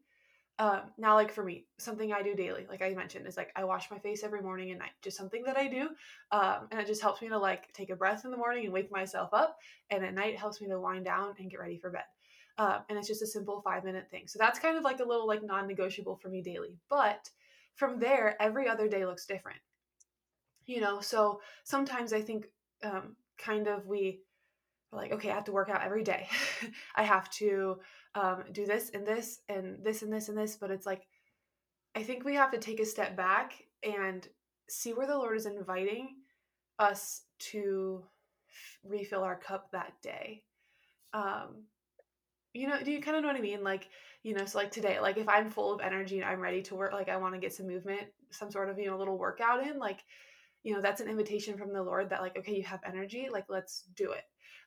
Um, 0.60 0.82
now, 0.98 1.14
like 1.14 1.32
for 1.32 1.44
me, 1.44 1.66
something 1.78 2.12
I 2.12 2.24
do 2.24 2.34
daily, 2.34 2.66
like 2.68 2.82
I 2.82 2.94
mentioned, 2.96 3.28
is 3.28 3.38
like 3.38 3.52
I 3.56 3.64
wash 3.64 3.92
my 3.92 4.00
face 4.00 4.24
every 4.24 4.42
morning 4.42 4.72
and 4.72 4.80
night. 4.80 4.92
Just 5.04 5.16
something 5.16 5.44
that 5.44 5.56
I 5.56 5.68
do, 5.68 5.90
um, 6.32 6.68
and 6.72 6.80
it 6.80 6.88
just 6.88 7.02
helps 7.02 7.22
me 7.22 7.30
to 7.30 7.38
like 7.38 7.72
take 7.74 7.92
a 7.92 7.96
breath 7.96 8.26
in 8.26 8.32
the 8.32 8.38
morning 8.38 8.66
and 8.66 8.74
wake 8.74 8.92
myself 8.92 9.30
up, 9.34 9.58
and 9.92 10.04
at 10.04 10.16
night 10.16 10.36
helps 10.36 10.60
me 10.60 10.68
to 10.68 10.80
wind 10.80 11.06
down 11.06 11.36
and 11.38 11.52
get 11.52 11.60
ready 11.60 11.78
for 11.78 11.92
bed. 11.92 12.06
Um, 12.58 12.80
and 12.90 12.98
it's 12.98 13.08
just 13.08 13.22
a 13.22 13.28
simple 13.28 13.62
five 13.62 13.84
minute 13.84 14.10
thing. 14.10 14.24
So 14.28 14.40
that's 14.40 14.58
kind 14.58 14.78
of 14.78 14.84
like 14.84 15.00
a 15.00 15.06
little 15.06 15.28
like 15.28 15.44
non 15.44 15.68
negotiable 15.68 16.16
for 16.16 16.30
me 16.30 16.42
daily. 16.42 16.76
But 16.90 17.30
from 17.76 18.00
there, 18.00 18.36
every 18.42 18.68
other 18.68 18.88
day 18.88 19.06
looks 19.06 19.28
different. 19.28 19.60
You 20.66 20.82
know, 20.82 21.00
so 21.00 21.40
sometimes 21.64 22.14
I 22.14 22.22
think 22.22 22.48
um, 22.84 23.16
kind 23.38 23.68
of 23.68 23.86
we 23.86 24.22
like, 24.92 25.12
okay, 25.12 25.30
I 25.30 25.36
have 25.36 25.46
to 25.46 25.52
work 25.52 25.70
out 25.70 25.84
every 25.84 26.04
day. 26.04 26.28
I 26.96 27.04
have 27.04 27.30
to 27.32 27.80
um, 28.16 28.46
do 28.52 28.66
this 28.66 28.90
and 28.94 29.06
this 29.06 29.40
and 29.50 29.84
this 29.84 30.02
and 30.02 30.12
this 30.12 30.30
and 30.30 30.38
this. 30.38 30.58
But 30.60 30.72
it's 30.72 30.86
like, 30.86 31.04
I 31.96 32.04
think 32.04 32.24
we 32.24 32.36
have 32.36 32.52
to 32.52 32.58
take 32.58 32.80
a 32.80 32.86
step 32.86 33.16
back 33.16 33.54
and 33.84 34.28
see 34.70 34.94
where 34.94 35.08
the 35.08 35.18
Lord 35.18 35.38
is 35.38 35.46
inviting 35.46 36.16
us 36.80 37.24
to 37.40 38.04
refill 38.84 39.24
our 39.24 39.36
cup 39.36 39.72
that 39.72 39.94
day. 40.02 40.44
Um, 41.14 41.66
you 42.54 42.68
know, 42.68 42.82
do 42.82 42.92
you 42.92 43.02
kind 43.02 43.18
of 43.18 43.24
know 43.24 43.30
what 43.30 43.38
I 43.38 43.42
mean? 43.42 43.64
Like, 43.64 43.90
you 44.24 44.34
know, 44.34 44.46
so 44.46 44.58
like 44.58 44.72
today, 44.72 45.00
like 45.00 45.18
if 45.18 45.30
I'm 45.30 45.50
full 45.50 45.74
of 45.74 45.82
energy 45.82 46.18
and 46.20 46.26
I'm 46.26 46.40
ready 46.40 46.62
to 46.64 46.76
work, 46.76 46.94
like 46.94 47.10
I 47.10 47.18
want 47.18 47.34
to 47.36 47.40
get 47.40 47.54
some 47.54 47.68
movement, 47.68 48.08
some 48.32 48.52
sort 48.52 48.70
of, 48.70 48.80
you 48.80 48.88
know, 48.88 48.98
little 48.98 49.18
workout 49.18 49.66
in, 49.66 49.78
like, 49.78 50.04
you 50.64 50.74
know, 50.74 50.82
that's 50.82 51.02
an 51.02 51.08
invitation 51.08 51.58
from 51.58 51.72
the 51.72 51.84
Lord 51.84 52.10
that, 52.10 52.22
like, 52.22 52.38
okay, 52.38 52.56
you 52.56 52.64
have 52.64 52.82
energy, 52.86 53.30
like, 53.32 53.46
let's 53.48 53.84
do 53.96 54.12
it. 54.12 54.24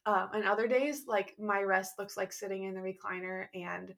Um, 0.06 0.30
and 0.34 0.44
other 0.44 0.66
days, 0.66 1.04
like 1.06 1.34
my 1.38 1.62
rest 1.62 1.98
looks 1.98 2.16
like 2.16 2.32
sitting 2.32 2.64
in 2.64 2.74
the 2.74 2.80
recliner 2.80 3.46
and, 3.54 3.94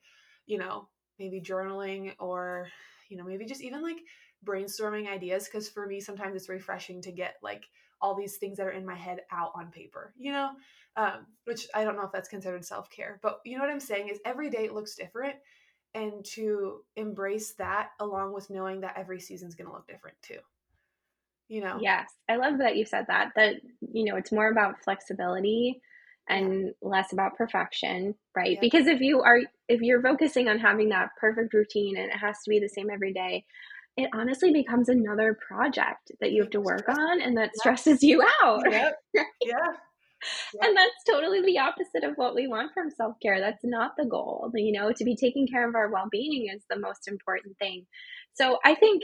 you 0.46 0.58
know, 0.58 0.88
maybe 1.18 1.40
journaling 1.40 2.14
or, 2.18 2.68
you 3.08 3.16
know, 3.16 3.24
maybe 3.24 3.44
just 3.44 3.62
even 3.62 3.82
like 3.82 3.98
brainstorming 4.44 5.08
ideas. 5.08 5.48
Cause 5.48 5.68
for 5.68 5.86
me, 5.86 6.00
sometimes 6.00 6.34
it's 6.34 6.48
refreshing 6.48 7.00
to 7.02 7.12
get 7.12 7.36
like 7.42 7.64
all 8.00 8.16
these 8.16 8.36
things 8.36 8.56
that 8.56 8.66
are 8.66 8.72
in 8.72 8.84
my 8.84 8.96
head 8.96 9.20
out 9.30 9.52
on 9.54 9.70
paper, 9.70 10.12
you 10.18 10.32
know, 10.32 10.50
um, 10.96 11.26
which 11.44 11.68
I 11.74 11.84
don't 11.84 11.96
know 11.96 12.04
if 12.04 12.12
that's 12.12 12.28
considered 12.28 12.64
self 12.64 12.90
care. 12.90 13.20
But 13.22 13.40
you 13.44 13.56
know 13.56 13.62
what 13.62 13.70
I'm 13.70 13.80
saying 13.80 14.08
is 14.08 14.18
every 14.24 14.50
day 14.50 14.64
it 14.64 14.74
looks 14.74 14.96
different. 14.96 15.36
And 15.94 16.24
to 16.24 16.80
embrace 16.96 17.52
that 17.58 17.90
along 18.00 18.32
with 18.32 18.50
knowing 18.50 18.80
that 18.80 18.96
every 18.96 19.20
season's 19.20 19.54
going 19.54 19.68
to 19.68 19.74
look 19.74 19.86
different 19.86 20.16
too 20.22 20.38
you 21.48 21.60
know 21.60 21.76
yes 21.80 22.14
i 22.30 22.36
love 22.36 22.56
that 22.56 22.76
you 22.76 22.84
said 22.86 23.04
that 23.08 23.30
that 23.36 23.56
you 23.92 24.04
know 24.04 24.16
it's 24.16 24.32
more 24.32 24.50
about 24.50 24.82
flexibility 24.82 25.82
and 26.28 26.72
less 26.80 27.12
about 27.12 27.37
perfection 27.37 28.14
right? 28.37 28.52
Yeah. 28.52 28.61
because 28.61 28.87
if 28.87 29.00
you 29.00 29.20
are 29.20 29.40
if 29.68 29.80
you're 29.80 30.02
focusing 30.02 30.48
on 30.48 30.58
having 30.58 30.90
that 30.90 31.11
perfect 31.20 31.52
routine 31.52 31.96
and 31.96 32.11
it 32.11 32.16
has 32.16 32.37
to 32.44 32.50
be 32.50 32.61
the 32.61 32.68
same 32.68 32.90
every 32.90 33.12
day 33.12 33.44
it 33.96 34.08
honestly 34.14 34.52
becomes 34.52 34.88
another 34.88 35.37
project 35.46 36.12
that 36.20 36.32
you 36.32 36.40
have 36.40 36.50
to 36.50 36.61
work 36.61 36.88
on 36.88 37.20
and 37.20 37.37
that 37.37 37.54
stresses 37.54 38.02
you 38.02 38.24
out. 38.42 38.62
Yep. 38.70 38.94
yeah. 39.14 39.22
Yeah 39.44 40.62
and 40.62 40.76
that's 40.76 41.04
totally 41.11 41.42
the 41.42 41.58
opposite 41.58 42.04
of 42.04 42.14
what 42.14 42.35
we 42.35 42.46
want 42.46 42.72
from 42.72 42.90
self-care. 42.90 43.40
That's 43.40 43.64
not 43.64 43.92
the 43.98 44.06
goal. 44.06 44.50
You 44.54 44.72
know 44.72 44.92
to 44.92 45.04
be 45.04 45.16
taking 45.16 45.46
care 45.48 45.68
of 45.68 45.74
our 45.74 45.90
well-being 45.90 46.48
is 46.54 46.62
the 46.70 46.78
most 46.78 47.08
important 47.08 47.58
thing. 47.58 47.87
So 48.35 48.58
i 48.64 48.74
think 48.74 49.02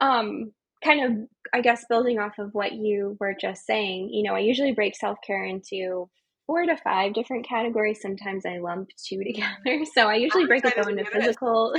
um 0.00 0.52
kind 0.84 1.04
of 1.04 1.28
i 1.54 1.60
guess 1.60 1.84
building 1.88 2.18
off 2.18 2.38
of 2.38 2.50
what 2.52 2.72
you 2.72 3.16
were 3.20 3.34
just 3.40 3.64
saying 3.64 4.10
you 4.12 4.22
know 4.22 4.34
i 4.34 4.40
usually 4.40 4.72
break 4.72 4.96
self-care 4.96 5.44
into 5.44 6.08
four 6.52 6.66
to 6.66 6.76
five 6.76 7.14
different 7.14 7.48
categories. 7.48 8.02
Sometimes 8.02 8.44
I 8.44 8.58
lump 8.58 8.90
two 9.02 9.24
together. 9.24 9.86
So 9.94 10.06
I 10.06 10.16
usually 10.16 10.44
break 10.44 10.62
it 10.66 10.76
down 10.76 10.98
into 10.98 11.10
physical, 11.10 11.74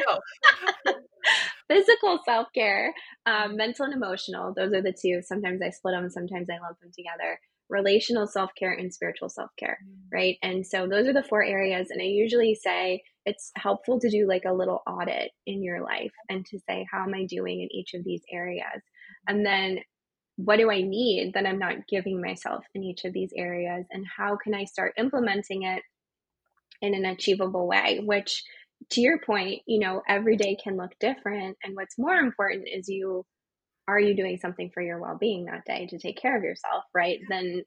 physical 1.68 2.20
self 2.26 2.48
care, 2.56 2.92
um, 3.28 3.56
mental 3.56 3.86
and 3.86 3.94
emotional. 3.94 4.52
Those 4.52 4.74
are 4.74 4.82
the 4.82 4.92
two. 5.00 5.22
Sometimes 5.22 5.62
I 5.62 5.70
split 5.70 5.94
them. 5.94 6.10
Sometimes 6.10 6.50
I 6.50 6.58
lump 6.60 6.80
them 6.80 6.90
together. 6.92 7.40
Relational 7.70 8.26
self 8.26 8.50
care 8.58 8.74
and 8.74 8.92
spiritual 8.92 9.30
self 9.30 9.52
care, 9.60 9.78
mm. 9.88 10.08
right? 10.12 10.38
And 10.42 10.66
so 10.66 10.88
those 10.88 11.08
are 11.08 11.14
the 11.14 11.22
four 11.22 11.44
areas. 11.44 11.92
And 11.92 12.02
I 12.02 12.06
usually 12.06 12.56
say 12.56 13.04
it's 13.28 13.52
helpful 13.56 14.00
to 14.00 14.10
do 14.10 14.28
like 14.28 14.46
a 14.48 14.54
little 14.54 14.82
audit 14.88 15.34
in 15.46 15.62
your 15.62 15.84
life 15.84 16.12
and 16.30 16.44
to 16.48 16.58
say, 16.68 16.88
how 16.92 17.04
am 17.04 17.14
I 17.14 17.26
doing 17.26 17.62
in 17.62 17.70
each 17.72 17.94
of 17.94 18.04
these 18.04 18.24
areas? 18.32 18.82
And 19.28 19.46
then 19.46 19.80
what 20.38 20.58
do 20.58 20.72
I 20.72 20.82
need 20.82 21.34
that 21.34 21.46
I'm 21.46 21.60
not 21.60 21.88
giving 21.88 22.22
myself 22.22 22.66
in 22.74 22.84
each 22.84 23.06
of 23.06 23.14
these 23.14 23.32
areas? 23.36 23.86
And 23.92 24.06
how 24.18 24.36
can 24.36 24.54
I 24.54 24.66
start 24.66 24.94
implementing 24.98 25.64
it 25.64 25.84
in 26.82 26.96
an 26.96 27.06
achievable 27.06 27.68
way? 27.68 28.02
Which, 28.04 28.44
to 28.92 29.02
your 29.02 29.20
point, 29.20 29.62
you 29.68 29.80
know, 29.80 30.02
every 30.08 30.36
day 30.36 30.58
can 30.62 30.76
look 30.76 30.92
different. 31.00 31.58
And 31.64 31.76
what's 31.76 31.98
more 31.98 32.16
important 32.16 32.68
is 32.74 32.90
you 32.90 33.26
are 33.88 34.00
you 34.00 34.16
doing 34.16 34.38
something 34.38 34.72
for 34.74 34.82
your 34.82 35.00
well 35.00 35.18
being 35.20 35.46
that 35.46 35.66
day 35.66 35.88
to 35.88 35.98
take 35.98 36.18
care 36.18 36.38
of 36.38 36.44
yourself, 36.44 36.84
right? 36.96 37.20
Then 37.30 37.64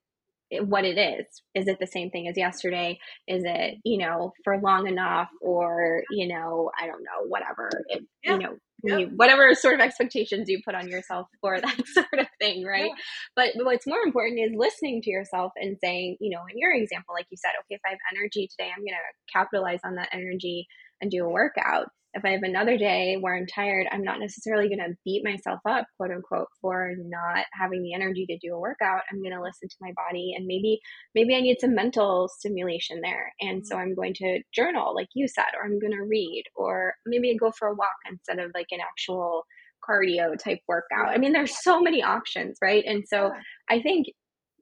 what 0.61 0.85
it 0.85 0.97
is. 0.99 1.27
Is 1.55 1.69
it 1.69 1.79
the 1.81 1.87
same 1.87 2.11
thing 2.11 2.29
as 2.29 2.37
yesterday? 2.37 2.99
Is 3.27 3.43
it, 3.45 3.79
you 3.85 3.99
know, 3.99 4.33
for 4.45 4.61
long 4.61 4.87
enough 4.87 5.29
or, 5.41 6.03
you 6.11 6.29
know, 6.29 6.71
I 6.81 6.87
don't 6.87 7.03
know, 7.03 7.27
whatever. 7.29 7.69
It, 7.89 8.05
yeah. 8.23 8.33
You 8.33 8.39
know, 8.39 8.57
you, 8.83 9.11
whatever 9.17 9.55
sort 9.55 9.75
of 9.75 9.81
expectations 9.81 10.49
you 10.49 10.61
put 10.65 10.75
on 10.75 10.89
yourself 10.89 11.29
for 11.41 11.61
that 11.61 11.87
sort 11.89 12.19
of 12.19 12.27
thing, 12.41 12.65
right? 12.65 12.91
Yeah. 12.91 13.03
But 13.35 13.65
what's 13.65 13.87
more 13.87 14.01
important 14.05 14.41
is 14.41 14.53
listening 14.57 15.03
to 15.03 15.11
yourself 15.11 15.53
and 15.57 15.77
saying, 15.83 16.17
you 16.21 16.31
know, 16.31 16.43
in 16.51 16.59
your 16.59 16.73
example, 16.73 17.15
like 17.15 17.27
you 17.31 17.37
said, 17.37 17.53
okay, 17.61 17.77
if 17.77 17.81
I 17.87 17.91
have 17.91 17.99
energy 18.17 18.49
today, 18.49 18.71
I'm 18.71 18.83
going 18.83 18.95
to 18.95 19.33
capitalize 19.33 19.81
on 19.85 19.97
that 19.97 20.11
energy 20.13 20.67
and 21.01 21.11
do 21.11 21.25
a 21.25 21.31
workout. 21.31 21.89
If 22.17 22.25
I 22.25 22.31
have 22.31 22.43
another 22.43 22.79
day 22.79 23.19
where 23.21 23.37
I'm 23.37 23.47
tired, 23.47 23.87
I'm 23.93 24.03
not 24.03 24.21
necessarily 24.21 24.69
going 24.69 24.79
to 24.79 24.97
beat 25.05 25.23
myself 25.23 25.61
up, 25.69 25.87
quote 25.99 26.11
unquote, 26.11 26.49
for 26.61 26.95
not 26.97 27.45
having 27.53 27.83
the 27.83 27.93
energy 27.93 28.25
to 28.27 28.39
do 28.39 28.55
a 28.55 28.59
workout. 28.59 29.03
I'm 29.13 29.21
going 29.21 29.35
to 29.35 29.43
listen 29.43 29.69
to 29.69 29.77
my 29.83 29.93
body 29.95 30.33
and 30.35 30.47
maybe, 30.47 30.81
maybe 31.15 31.37
I 31.37 31.41
need 31.43 31.61
some 31.61 31.75
mental 31.75 32.29
stimulation 32.29 33.03
there. 33.03 33.33
And 33.41 33.67
so 33.67 33.75
mm-hmm. 33.75 33.83
I'm 33.83 33.95
going 33.95 34.15
to 34.15 34.41
journal, 34.55 34.95
like 34.95 35.09
you 35.15 35.29
said, 35.29 35.45
or 35.55 35.67
I'm 35.67 35.79
going 35.79 35.93
to 35.93 36.05
read, 36.09 36.45
or 36.57 36.95
maybe 37.05 37.31
I 37.31 37.35
go 37.35 37.53
for 37.53 37.69
a 37.69 37.75
walk 37.75 37.97
instead 38.11 38.39
of 38.39 38.51
like 38.55 38.69
an 38.71 38.81
actual 38.81 39.45
cardio 39.89 40.43
type 40.43 40.61
workout. 40.67 41.09
I 41.09 41.19
mean, 41.19 41.33
there's 41.33 41.63
so 41.63 41.81
many 41.83 42.03
options, 42.03 42.57
right? 42.63 42.85
And 42.87 43.05
so 43.07 43.31
I 43.69 43.81
think, 43.83 44.07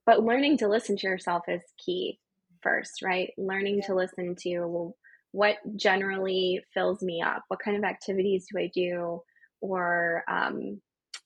but 0.07 0.25
learning 0.25 0.59
to 0.59 0.69
listen 0.69 0.97
to 0.97 1.07
yourself 1.07 1.45
is 1.49 1.63
key 1.85 2.19
first, 2.63 3.01
right? 3.03 3.31
Learning 3.39 3.81
to 3.87 3.95
listen 3.95 4.35
to, 4.41 4.61
well, 4.67 4.97
what 5.35 5.57
generally 5.77 6.61
fills 6.73 7.03
me 7.03 7.21
up 7.21 7.43
what 7.49 7.59
kind 7.59 7.77
of 7.77 7.83
activities 7.83 8.47
do 8.51 8.59
i 8.59 8.71
do 8.73 9.21
or 9.61 10.23
um, 10.29 10.81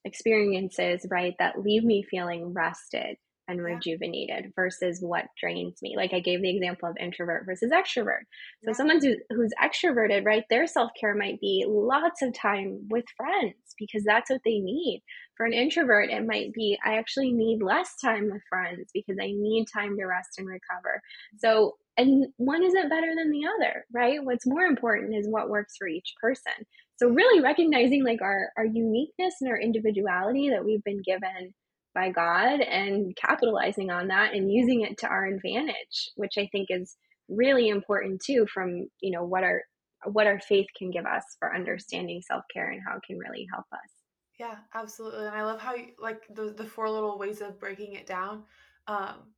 experiences 0.05 1.05
right 1.11 1.35
that 1.39 1.61
leave 1.61 1.85
me 1.85 2.03
feeling 2.03 2.55
rested 2.55 3.17
and 3.49 3.63
rejuvenated 3.63 4.53
versus 4.55 4.99
what 5.01 5.25
drains 5.41 5.81
me. 5.81 5.95
Like 5.97 6.13
I 6.13 6.21
gave 6.21 6.43
the 6.43 6.55
example 6.55 6.89
of 6.91 6.97
introvert 7.01 7.47
versus 7.47 7.73
extrovert. 7.73 8.25
So 8.63 8.69
yeah. 8.69 8.73
someone 8.75 9.01
who's, 9.01 9.17
who's 9.31 9.53
extroverted, 9.61 10.27
right, 10.27 10.45
their 10.51 10.67
self-care 10.67 11.15
might 11.15 11.41
be 11.41 11.65
lots 11.67 12.21
of 12.21 12.35
time 12.35 12.87
with 12.91 13.07
friends 13.17 13.57
because 13.79 14.05
that's 14.05 14.31
what 14.31 14.43
they 14.45 14.59
need. 14.59 15.03
For 15.39 15.47
an 15.47 15.55
introvert, 15.55 16.11
it 16.11 16.27
might 16.27 16.53
be 16.53 16.77
I 16.85 16.99
actually 16.99 17.33
need 17.33 17.63
less 17.63 17.95
time 18.05 18.29
with 18.31 18.43
friends 18.51 18.91
because 18.93 19.17
I 19.23 19.29
need 19.29 19.67
time 19.73 19.97
to 19.97 20.05
rest 20.05 20.33
and 20.37 20.49
recover. 20.49 21.01
So 21.39 21.77
and 21.97 22.27
one 22.37 22.63
isn't 22.65 22.91
better 22.91 23.15
than 23.17 23.31
the 23.31 23.47
other, 23.47 23.85
right? 23.95 24.19
What's 24.23 24.47
more 24.47 24.63
important 24.65 25.17
is 25.17 25.29
what 25.29 25.49
works 25.49 25.75
for 25.79 25.89
each 25.89 26.13
person. 26.21 26.67
So 26.97 27.09
really 27.09 27.41
recognizing 27.41 28.05
like 28.05 28.21
our 28.21 28.51
our 28.59 28.67
uniqueness 28.67 29.37
and 29.41 29.49
our 29.49 29.59
individuality 29.59 30.51
that 30.51 30.65
we've 30.65 30.85
been 30.85 31.03
given 31.03 31.55
by 31.95 32.11
God 32.11 32.61
and 32.61 33.17
capitalizing 33.17 33.91
on 33.91 34.09
that 34.09 34.35
and 34.35 34.53
using 34.53 34.83
it 34.83 34.99
to 34.99 35.07
our 35.07 35.27
advantage, 35.27 36.11
which 36.17 36.35
I 36.37 36.49
think 36.53 36.67
is 36.71 36.97
really 37.29 37.69
important 37.69 38.23
too 38.25 38.47
from, 38.53 38.89
you 39.01 39.13
know, 39.13 39.25
what 39.25 39.45
our 39.45 39.63
what 40.05 40.27
our 40.27 40.41
faith 40.41 40.67
can 40.77 40.91
give 40.91 41.07
us 41.07 41.25
for 41.39 41.55
understanding 41.55 42.23
self-care 42.27 42.71
and 42.71 42.83
how 42.87 42.97
it 42.97 43.03
can 43.07 43.19
really 43.19 43.47
help 43.53 43.67
us. 43.73 43.98
Yeah, 44.39 44.57
absolutely. 44.75 45.27
And 45.27 45.35
I 45.35 45.45
love 45.45 45.61
how 45.61 45.75
you 45.75 45.89
like 45.99 46.23
the 46.35 46.51
the 46.53 46.65
four 46.65 46.89
little 46.91 47.19
ways 47.19 47.41
of 47.41 47.59
breaking 47.59 47.95
it 47.95 48.07
down. 48.07 48.45
Um 48.87 49.33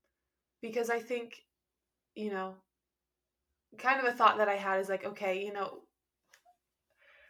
because 0.62 0.90
I 0.90 1.00
think, 1.00 1.34
you 2.16 2.30
know, 2.30 2.56
kind 3.78 3.98
of 4.00 4.06
a 4.06 4.16
thought 4.16 4.38
that 4.38 4.48
I 4.48 4.54
had 4.56 4.78
is 4.80 4.88
like, 4.88 5.04
okay, 5.04 5.44
you 5.44 5.52
know, 5.52 5.82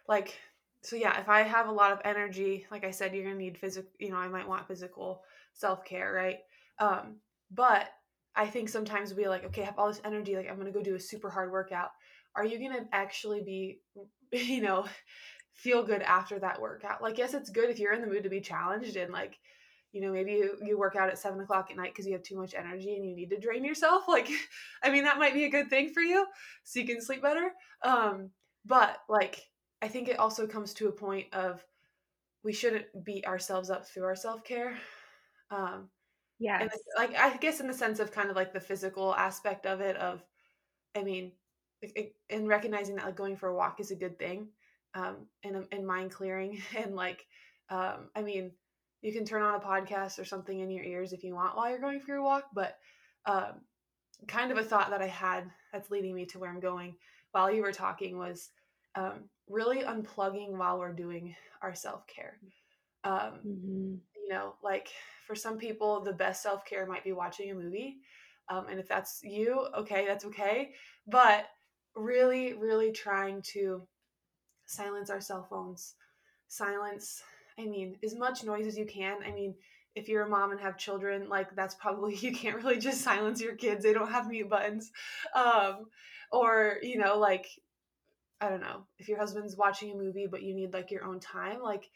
like 0.08 0.34
so 0.82 0.96
yeah, 0.96 1.20
if 1.20 1.28
I 1.28 1.42
have 1.42 1.68
a 1.68 1.72
lot 1.72 1.92
of 1.92 2.00
energy, 2.06 2.66
like 2.70 2.84
I 2.84 2.90
said, 2.90 3.14
you're 3.14 3.24
gonna 3.24 3.36
need 3.36 3.58
physical. 3.58 3.90
You 3.98 4.10
know, 4.10 4.16
I 4.16 4.28
might 4.28 4.48
want 4.48 4.66
physical 4.66 5.22
self 5.52 5.84
care, 5.84 6.10
right? 6.12 6.38
Um, 6.78 7.16
but 7.50 7.88
I 8.34 8.46
think 8.46 8.68
sometimes 8.70 9.12
we 9.12 9.28
like, 9.28 9.44
okay, 9.44 9.62
I 9.62 9.66
have 9.66 9.78
all 9.78 9.88
this 9.88 10.00
energy, 10.04 10.36
like 10.36 10.48
I'm 10.48 10.56
gonna 10.56 10.72
go 10.72 10.82
do 10.82 10.94
a 10.94 11.00
super 11.00 11.28
hard 11.28 11.52
workout. 11.52 11.90
Are 12.34 12.44
you 12.46 12.58
gonna 12.58 12.86
actually 12.92 13.42
be, 13.42 13.80
you 14.32 14.62
know, 14.62 14.86
feel 15.62 15.82
good 15.82 16.02
after 16.02 16.38
that 16.38 16.60
workout? 16.60 17.02
Like, 17.02 17.18
yes, 17.18 17.34
it's 17.34 17.50
good 17.50 17.70
if 17.70 17.78
you're 17.78 17.92
in 17.92 18.00
the 18.00 18.06
mood 18.06 18.24
to 18.24 18.30
be 18.30 18.40
challenged 18.40 18.96
and 18.96 19.12
like, 19.12 19.38
you 19.92 20.00
know, 20.00 20.12
maybe 20.12 20.32
you, 20.32 20.56
you 20.62 20.78
work 20.78 20.96
out 20.96 21.08
at 21.08 21.18
seven 21.18 21.40
o'clock 21.40 21.68
at 21.70 21.76
night 21.76 21.92
because 21.92 22.06
you 22.06 22.12
have 22.12 22.22
too 22.22 22.36
much 22.36 22.54
energy 22.54 22.94
and 22.94 23.04
you 23.04 23.14
need 23.14 23.30
to 23.30 23.40
drain 23.40 23.64
yourself. 23.64 24.04
Like, 24.08 24.28
I 24.82 24.90
mean, 24.90 25.04
that 25.04 25.18
might 25.18 25.34
be 25.34 25.44
a 25.44 25.50
good 25.50 25.68
thing 25.68 25.92
for 25.92 26.00
you 26.00 26.26
so 26.64 26.80
you 26.80 26.86
can 26.86 27.00
sleep 27.00 27.22
better. 27.22 27.50
Um, 27.82 28.30
but 28.64 28.98
like 29.08 29.42
I 29.82 29.88
think 29.88 30.08
it 30.08 30.18
also 30.18 30.46
comes 30.46 30.74
to 30.74 30.88
a 30.88 30.92
point 30.92 31.26
of 31.32 31.64
we 32.42 32.52
shouldn't 32.52 32.86
beat 33.04 33.26
ourselves 33.26 33.70
up 33.70 33.86
through 33.86 34.04
our 34.04 34.16
self 34.16 34.44
care. 34.44 34.78
Um, 35.50 35.88
yeah, 36.38 36.68
like 36.96 37.14
I 37.16 37.36
guess 37.36 37.60
in 37.60 37.66
the 37.66 37.74
sense 37.74 37.98
of 37.98 38.12
kind 38.12 38.30
of 38.30 38.36
like 38.36 38.52
the 38.52 38.60
physical 38.60 39.14
aspect 39.14 39.66
of 39.66 39.80
it. 39.80 39.96
Of, 39.96 40.22
I 40.96 41.02
mean, 41.02 41.32
in 42.28 42.46
recognizing 42.46 42.96
that 42.96 43.06
like 43.06 43.16
going 43.16 43.36
for 43.36 43.48
a 43.48 43.54
walk 43.54 43.80
is 43.80 43.90
a 43.90 43.96
good 43.96 44.18
thing, 44.18 44.48
um, 44.94 45.26
and 45.44 45.66
and 45.72 45.86
mind 45.86 46.10
clearing, 46.10 46.60
and 46.76 46.94
like, 46.94 47.26
um, 47.68 48.10
I 48.14 48.22
mean, 48.22 48.52
you 49.02 49.12
can 49.12 49.24
turn 49.24 49.42
on 49.42 49.54
a 49.54 49.64
podcast 49.64 50.18
or 50.18 50.24
something 50.24 50.60
in 50.60 50.70
your 50.70 50.84
ears 50.84 51.12
if 51.12 51.24
you 51.24 51.34
want 51.34 51.56
while 51.56 51.70
you're 51.70 51.80
going 51.80 52.00
for 52.00 52.12
your 52.12 52.22
walk, 52.22 52.44
but 52.54 52.78
um, 53.26 53.60
kind 54.26 54.50
of 54.50 54.58
a 54.58 54.64
thought 54.64 54.90
that 54.90 55.02
I 55.02 55.06
had 55.06 55.50
that's 55.72 55.90
leading 55.90 56.14
me 56.14 56.26
to 56.26 56.38
where 56.38 56.50
I'm 56.50 56.60
going 56.60 56.96
while 57.32 57.50
you 57.50 57.62
were 57.62 57.72
talking 57.72 58.18
was 58.18 58.50
um, 58.94 59.24
really 59.48 59.82
unplugging 59.82 60.50
while 60.56 60.78
we're 60.78 60.92
doing 60.92 61.34
our 61.62 61.74
self 61.74 62.06
care. 62.06 62.38
Um, 63.04 63.40
mm-hmm. 63.46 63.94
You 64.16 64.28
know, 64.28 64.54
like 64.62 64.90
for 65.26 65.34
some 65.34 65.58
people, 65.58 66.00
the 66.00 66.12
best 66.12 66.42
self 66.42 66.64
care 66.64 66.86
might 66.86 67.04
be 67.04 67.12
watching 67.12 67.50
a 67.50 67.54
movie. 67.54 67.98
Um, 68.48 68.66
and 68.68 68.80
if 68.80 68.88
that's 68.88 69.20
you, 69.22 69.68
okay, 69.76 70.06
that's 70.06 70.24
okay. 70.24 70.72
But 71.06 71.46
really, 71.94 72.54
really 72.54 72.92
trying 72.92 73.42
to 73.52 73.86
silence 74.70 75.10
our 75.10 75.20
cell 75.20 75.46
phones, 75.48 75.94
silence, 76.48 77.22
I 77.58 77.66
mean, 77.66 77.96
as 78.02 78.14
much 78.14 78.44
noise 78.44 78.66
as 78.66 78.78
you 78.78 78.86
can. 78.86 79.18
I 79.26 79.32
mean, 79.32 79.54
if 79.94 80.08
you're 80.08 80.22
a 80.22 80.28
mom 80.28 80.52
and 80.52 80.60
have 80.60 80.78
children, 80.78 81.28
like 81.28 81.54
that's 81.54 81.74
probably 81.74 82.14
you 82.20 82.32
can't 82.32 82.56
really 82.56 82.78
just 82.78 83.02
silence 83.02 83.40
your 83.40 83.54
kids. 83.54 83.82
They 83.82 83.92
don't 83.92 84.10
have 84.10 84.28
mute 84.28 84.48
buttons. 84.48 84.92
Um, 85.34 85.86
or, 86.32 86.76
you 86.82 86.98
know, 86.98 87.18
like 87.18 87.46
I 88.40 88.48
don't 88.48 88.60
know, 88.60 88.84
if 88.98 89.08
your 89.08 89.18
husband's 89.18 89.56
watching 89.56 89.90
a 89.92 89.94
movie 89.94 90.26
but 90.26 90.42
you 90.42 90.54
need 90.54 90.72
like 90.72 90.90
your 90.90 91.04
own 91.04 91.20
time, 91.20 91.60
like, 91.62 91.90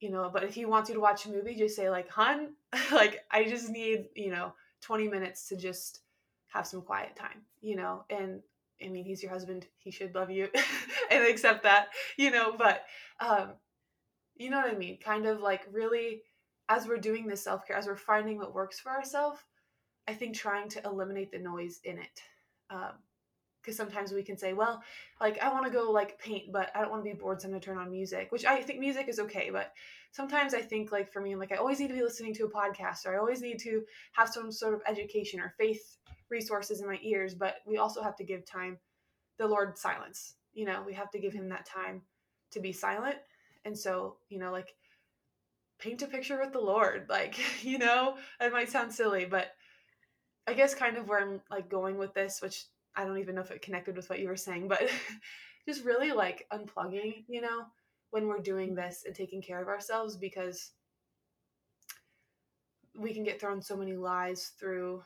you 0.00 0.10
know, 0.10 0.30
but 0.32 0.44
if 0.44 0.54
he 0.54 0.64
wants 0.64 0.88
you 0.88 0.94
to 0.94 1.00
watch 1.00 1.26
a 1.26 1.30
movie, 1.30 1.54
just 1.54 1.76
say 1.76 1.90
like, 1.90 2.08
"Hun, 2.08 2.54
like 2.92 3.24
I 3.30 3.44
just 3.44 3.68
need, 3.70 4.06
you 4.14 4.30
know, 4.30 4.54
20 4.82 5.08
minutes 5.08 5.48
to 5.48 5.56
just 5.56 6.00
have 6.48 6.66
some 6.66 6.82
quiet 6.82 7.16
time." 7.16 7.42
You 7.60 7.76
know, 7.76 8.04
and 8.10 8.42
I 8.84 8.88
mean, 8.88 9.04
he's 9.04 9.22
your 9.22 9.32
husband, 9.32 9.66
he 9.78 9.90
should 9.90 10.14
love 10.14 10.30
you 10.30 10.48
and 11.10 11.24
accept 11.24 11.62
that, 11.64 11.88
you 12.16 12.30
know, 12.30 12.54
but 12.56 12.82
um 13.20 13.52
you 14.36 14.50
know 14.50 14.58
what 14.58 14.72
I 14.72 14.76
mean? 14.76 14.98
Kind 14.98 15.26
of 15.26 15.40
like 15.40 15.62
really 15.70 16.22
as 16.68 16.86
we're 16.86 16.98
doing 16.98 17.26
this 17.26 17.44
self-care, 17.44 17.76
as 17.76 17.86
we're 17.86 17.96
finding 17.96 18.38
what 18.38 18.54
works 18.54 18.80
for 18.80 18.90
ourselves, 18.90 19.38
I 20.08 20.14
think 20.14 20.34
trying 20.34 20.68
to 20.70 20.82
eliminate 20.84 21.30
the 21.30 21.38
noise 21.38 21.80
in 21.84 21.98
it. 21.98 22.22
Um, 22.70 22.92
because 23.64 23.76
sometimes 23.78 24.12
we 24.12 24.22
can 24.22 24.36
say, 24.36 24.52
well, 24.52 24.82
like 25.22 25.42
I 25.42 25.50
want 25.50 25.64
to 25.64 25.72
go 25.72 25.90
like 25.90 26.18
paint, 26.18 26.52
but 26.52 26.70
I 26.74 26.82
don't 26.82 26.90
want 26.90 27.02
to 27.02 27.10
be 27.10 27.16
bored, 27.16 27.40
so 27.40 27.48
I'm 27.48 27.52
gonna 27.52 27.62
turn 27.62 27.78
on 27.78 27.90
music. 27.90 28.30
Which 28.30 28.44
I 28.44 28.60
think 28.60 28.78
music 28.78 29.08
is 29.08 29.18
okay, 29.20 29.48
but 29.50 29.72
sometimes 30.12 30.52
I 30.52 30.60
think 30.60 30.92
like 30.92 31.10
for 31.10 31.22
me, 31.22 31.32
I'm 31.32 31.38
like 31.38 31.50
I 31.50 31.56
always 31.56 31.80
need 31.80 31.88
to 31.88 31.94
be 31.94 32.02
listening 32.02 32.34
to 32.34 32.44
a 32.44 32.50
podcast, 32.50 33.06
or 33.06 33.14
I 33.14 33.18
always 33.18 33.40
need 33.40 33.58
to 33.60 33.82
have 34.12 34.28
some 34.28 34.52
sort 34.52 34.74
of 34.74 34.82
education 34.86 35.40
or 35.40 35.54
faith 35.56 35.96
resources 36.30 36.80
in 36.80 36.86
my 36.86 36.98
ears. 37.02 37.34
But 37.34 37.56
we 37.66 37.78
also 37.78 38.02
have 38.02 38.16
to 38.16 38.24
give 38.24 38.44
time, 38.44 38.78
the 39.38 39.46
Lord 39.46 39.78
silence. 39.78 40.34
You 40.52 40.66
know, 40.66 40.82
we 40.86 40.94
have 40.94 41.10
to 41.12 41.18
give 41.18 41.32
Him 41.32 41.48
that 41.48 41.66
time 41.66 42.02
to 42.52 42.60
be 42.60 42.72
silent. 42.72 43.16
And 43.64 43.76
so, 43.76 44.16
you 44.28 44.38
know, 44.38 44.52
like 44.52 44.74
paint 45.78 46.02
a 46.02 46.06
picture 46.06 46.38
with 46.38 46.52
the 46.52 46.60
Lord. 46.60 47.06
Like, 47.10 47.38
you 47.64 47.78
know, 47.78 48.16
it 48.40 48.52
might 48.52 48.70
sound 48.70 48.92
silly, 48.92 49.24
but 49.24 49.52
I 50.46 50.54
guess 50.54 50.74
kind 50.74 50.96
of 50.96 51.08
where 51.08 51.20
I'm 51.20 51.40
like 51.50 51.68
going 51.68 51.96
with 51.96 52.14
this, 52.14 52.40
which 52.42 52.64
I 52.96 53.04
don't 53.04 53.18
even 53.18 53.34
know 53.34 53.40
if 53.40 53.50
it 53.50 53.62
connected 53.62 53.96
with 53.96 54.08
what 54.10 54.20
you 54.20 54.28
were 54.28 54.36
saying, 54.36 54.68
but 54.68 54.88
just 55.68 55.84
really 55.84 56.12
like 56.12 56.46
unplugging, 56.52 57.24
you 57.28 57.40
know, 57.40 57.64
when 58.10 58.28
we're 58.28 58.38
doing 58.38 58.70
mm-hmm. 58.70 58.86
this 58.86 59.04
and 59.06 59.14
taking 59.14 59.42
care 59.42 59.60
of 59.60 59.68
ourselves 59.68 60.16
because 60.16 60.72
we 62.96 63.12
can 63.12 63.24
get 63.24 63.40
thrown 63.40 63.60
so 63.60 63.76
many 63.76 63.94
lies 63.94 64.52
through 64.60 65.02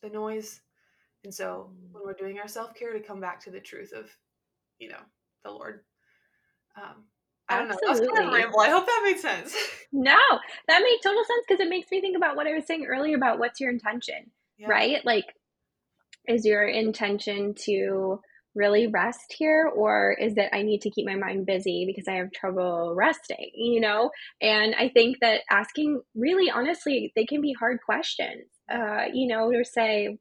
the 0.00 0.08
noise. 0.08 0.60
And 1.24 1.34
so 1.34 1.70
mm. 1.70 1.92
when 1.92 2.04
we're 2.04 2.14
doing 2.14 2.38
our 2.38 2.48
self 2.48 2.74
care, 2.74 2.92
to 2.92 3.00
come 3.00 3.20
back 3.20 3.40
to 3.44 3.50
the 3.50 3.60
truth 3.60 3.92
of, 3.92 4.10
you 4.78 4.88
know, 4.88 5.00
the 5.44 5.50
Lord. 5.50 5.80
Um, 6.76 7.04
I 7.48 7.58
don't 7.58 7.70
Absolutely. 7.70 7.88
know. 7.88 8.06
That's 8.06 8.18
kind 8.18 8.28
of 8.28 8.34
ramble. 8.34 8.60
I 8.60 8.70
hope 8.70 8.86
that 8.86 9.02
made 9.04 9.18
sense. 9.18 9.54
No, 9.90 10.18
that 10.68 10.82
made 10.82 10.98
total 11.02 11.24
sense 11.24 11.44
because 11.48 11.64
it 11.64 11.70
makes 11.70 11.90
me 11.90 12.02
think 12.02 12.14
about 12.14 12.36
what 12.36 12.46
I 12.46 12.52
was 12.52 12.66
saying 12.66 12.84
earlier 12.86 13.16
about 13.16 13.38
what's 13.38 13.58
your 13.58 13.70
intention, 13.70 14.30
yeah. 14.58 14.68
right? 14.68 15.02
Like 15.02 15.24
is 16.28 16.44
your 16.44 16.68
intention 16.68 17.54
to 17.64 18.20
really 18.54 18.86
rest 18.86 19.34
here 19.36 19.70
or 19.74 20.16
is 20.20 20.36
it 20.36 20.48
i 20.52 20.62
need 20.62 20.80
to 20.80 20.90
keep 20.90 21.06
my 21.06 21.14
mind 21.14 21.46
busy 21.46 21.84
because 21.86 22.08
i 22.08 22.16
have 22.16 22.32
trouble 22.32 22.92
resting 22.96 23.50
you 23.54 23.80
know 23.80 24.10
and 24.40 24.74
i 24.74 24.88
think 24.88 25.16
that 25.20 25.42
asking 25.50 26.00
really 26.14 26.50
honestly 26.50 27.12
they 27.14 27.24
can 27.24 27.40
be 27.40 27.54
hard 27.58 27.78
questions 27.84 28.46
uh, 28.72 29.04
you 29.12 29.26
know 29.26 29.50
to 29.52 29.64
say 29.64 30.16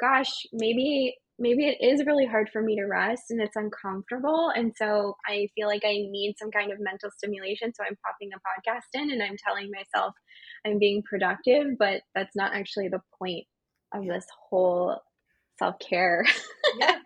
gosh 0.00 0.46
maybe 0.52 1.14
maybe 1.38 1.66
it 1.66 1.78
is 1.80 2.04
really 2.06 2.26
hard 2.26 2.48
for 2.52 2.62
me 2.62 2.76
to 2.76 2.84
rest 2.84 3.24
and 3.30 3.40
it's 3.40 3.56
uncomfortable 3.56 4.52
and 4.54 4.72
so 4.76 5.16
i 5.28 5.48
feel 5.54 5.66
like 5.66 5.82
i 5.84 5.92
need 5.92 6.34
some 6.38 6.50
kind 6.50 6.70
of 6.72 6.78
mental 6.80 7.10
stimulation 7.16 7.72
so 7.74 7.82
i'm 7.84 7.96
popping 8.04 8.30
a 8.32 8.36
podcast 8.38 8.88
in 8.94 9.10
and 9.10 9.22
i'm 9.22 9.36
telling 9.44 9.70
myself 9.70 10.14
i'm 10.64 10.78
being 10.78 11.02
productive 11.08 11.66
but 11.78 12.02
that's 12.14 12.36
not 12.36 12.54
actually 12.54 12.88
the 12.88 13.00
point 13.18 13.44
of 13.94 14.04
this 14.06 14.26
whole 14.48 15.00
self 15.58 15.76
care. 15.78 16.24
Yeah. 16.76 16.96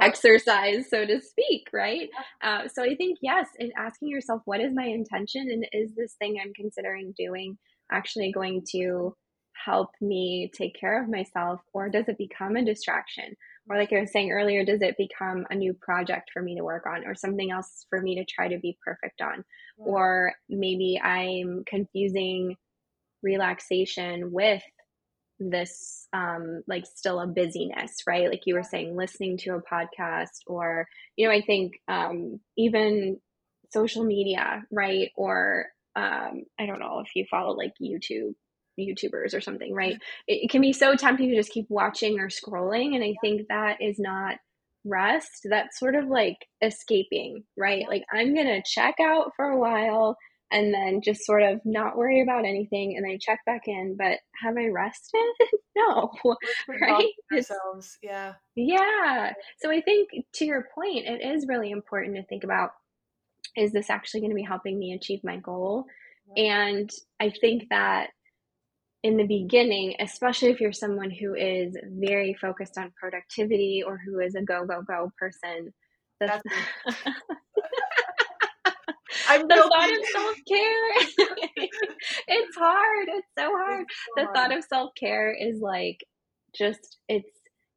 exercise, 0.00 0.88
so 0.88 1.04
to 1.04 1.20
speak, 1.20 1.66
right? 1.72 2.08
Uh, 2.40 2.68
so 2.72 2.84
I 2.84 2.94
think, 2.94 3.18
yes, 3.20 3.48
and 3.58 3.72
asking 3.76 4.10
yourself, 4.10 4.42
what 4.44 4.60
is 4.60 4.72
my 4.72 4.84
intention? 4.84 5.48
And 5.50 5.66
is 5.72 5.92
this 5.96 6.14
thing 6.20 6.36
I'm 6.40 6.52
considering 6.54 7.14
doing 7.18 7.58
actually 7.90 8.30
going 8.30 8.62
to 8.76 9.16
help 9.64 9.90
me 10.00 10.50
take 10.54 10.78
care 10.78 11.02
of 11.02 11.08
myself? 11.08 11.60
Or 11.72 11.88
does 11.88 12.08
it 12.08 12.18
become 12.18 12.56
a 12.56 12.64
distraction? 12.64 13.36
Or, 13.68 13.76
like 13.76 13.92
I 13.92 14.00
was 14.00 14.12
saying 14.12 14.30
earlier, 14.30 14.64
does 14.64 14.80
it 14.80 14.96
become 14.96 15.46
a 15.50 15.54
new 15.54 15.74
project 15.74 16.30
for 16.32 16.42
me 16.42 16.56
to 16.56 16.64
work 16.64 16.86
on 16.86 17.06
or 17.06 17.14
something 17.14 17.50
else 17.50 17.84
for 17.90 18.00
me 18.00 18.16
to 18.16 18.24
try 18.24 18.48
to 18.48 18.58
be 18.58 18.78
perfect 18.84 19.20
on? 19.20 19.44
Or 19.76 20.32
maybe 20.48 21.00
I'm 21.02 21.64
confusing 21.66 22.56
relaxation 23.22 24.32
with 24.32 24.62
this 25.40 26.08
um 26.12 26.62
like 26.66 26.84
still 26.84 27.20
a 27.20 27.26
busyness 27.26 28.02
right 28.06 28.28
like 28.28 28.42
you 28.44 28.54
were 28.54 28.62
saying 28.64 28.96
listening 28.96 29.36
to 29.36 29.50
a 29.50 29.62
podcast 29.62 30.40
or 30.46 30.86
you 31.16 31.26
know 31.26 31.32
i 31.32 31.40
think 31.40 31.74
um 31.86 32.40
even 32.56 33.18
social 33.72 34.04
media 34.04 34.64
right 34.72 35.10
or 35.16 35.66
um 35.94 36.42
i 36.58 36.66
don't 36.66 36.80
know 36.80 37.00
if 37.04 37.14
you 37.14 37.24
follow 37.30 37.54
like 37.54 37.72
youtube 37.80 38.34
youtubers 38.86 39.34
or 39.34 39.40
something 39.40 39.74
right? 39.74 39.94
It, 40.26 40.44
it 40.44 40.50
can 40.50 40.60
be 40.60 40.72
so 40.72 40.94
tempting 40.94 41.30
to 41.30 41.36
just 41.36 41.52
keep 41.52 41.66
watching 41.68 42.18
or 42.18 42.28
scrolling 42.28 42.94
and 42.94 43.04
i 43.04 43.14
think 43.20 43.48
that 43.48 43.80
is 43.80 43.98
not 43.98 44.36
rest. 44.84 45.46
That's 45.48 45.78
sort 45.78 45.94
of 45.94 46.08
like 46.08 46.36
escaping 46.62 47.44
right? 47.56 47.84
Like 47.88 48.04
i'm 48.12 48.34
gonna 48.34 48.62
check 48.64 48.96
out 49.00 49.32
for 49.36 49.46
a 49.46 49.58
while 49.58 50.16
and 50.50 50.72
then 50.72 51.02
just 51.04 51.26
sort 51.26 51.42
of 51.42 51.60
not 51.64 51.96
worry 51.96 52.22
about 52.22 52.46
anything 52.46 52.96
and 52.96 53.04
then 53.04 53.18
check 53.20 53.40
back 53.44 53.62
in 53.66 53.96
but 53.98 54.18
have 54.42 54.56
i 54.56 54.66
rested? 54.66 55.20
No 55.76 56.10
right? 56.80 57.06
ourselves 57.32 57.98
yeah. 58.02 58.34
Yeah. 58.56 59.32
So 59.60 59.70
i 59.70 59.80
think 59.80 60.08
to 60.34 60.44
your 60.44 60.66
point 60.74 61.06
it 61.06 61.22
is 61.24 61.46
really 61.48 61.70
important 61.70 62.16
to 62.16 62.24
think 62.24 62.44
about 62.44 62.70
is 63.56 63.72
this 63.72 63.90
actually 63.90 64.20
going 64.20 64.30
to 64.30 64.36
be 64.36 64.42
helping 64.42 64.78
me 64.78 64.92
achieve 64.92 65.20
my 65.24 65.36
goal? 65.36 65.86
And 66.36 66.90
i 67.20 67.30
think 67.30 67.64
that 67.70 68.10
in 69.02 69.16
the 69.16 69.26
beginning 69.26 69.94
especially 70.00 70.50
if 70.50 70.60
you're 70.60 70.72
someone 70.72 71.10
who 71.10 71.34
is 71.34 71.76
very 71.84 72.34
focused 72.34 72.76
on 72.78 72.92
productivity 72.98 73.82
or 73.86 73.98
who 74.04 74.18
is 74.20 74.34
a 74.34 74.42
go 74.42 74.64
go 74.66 74.82
go 74.82 75.12
person 75.18 75.72
that's, 76.20 76.42
that's 76.84 76.96
I'm 79.28 79.46
the 79.46 79.56
thought 79.56 79.90
of 79.90 80.04
self 80.10 80.36
care. 80.48 81.28
it's 82.28 82.56
hard. 82.56 83.08
It's 83.08 83.28
so 83.38 83.50
hard. 83.50 83.82
It's 83.82 83.94
so 84.06 84.12
the 84.16 84.24
hard. 84.24 84.36
thought 84.36 84.56
of 84.56 84.64
self 84.64 84.90
care 84.98 85.32
is 85.32 85.60
like 85.60 85.98
just 86.56 86.98
it's 87.08 87.30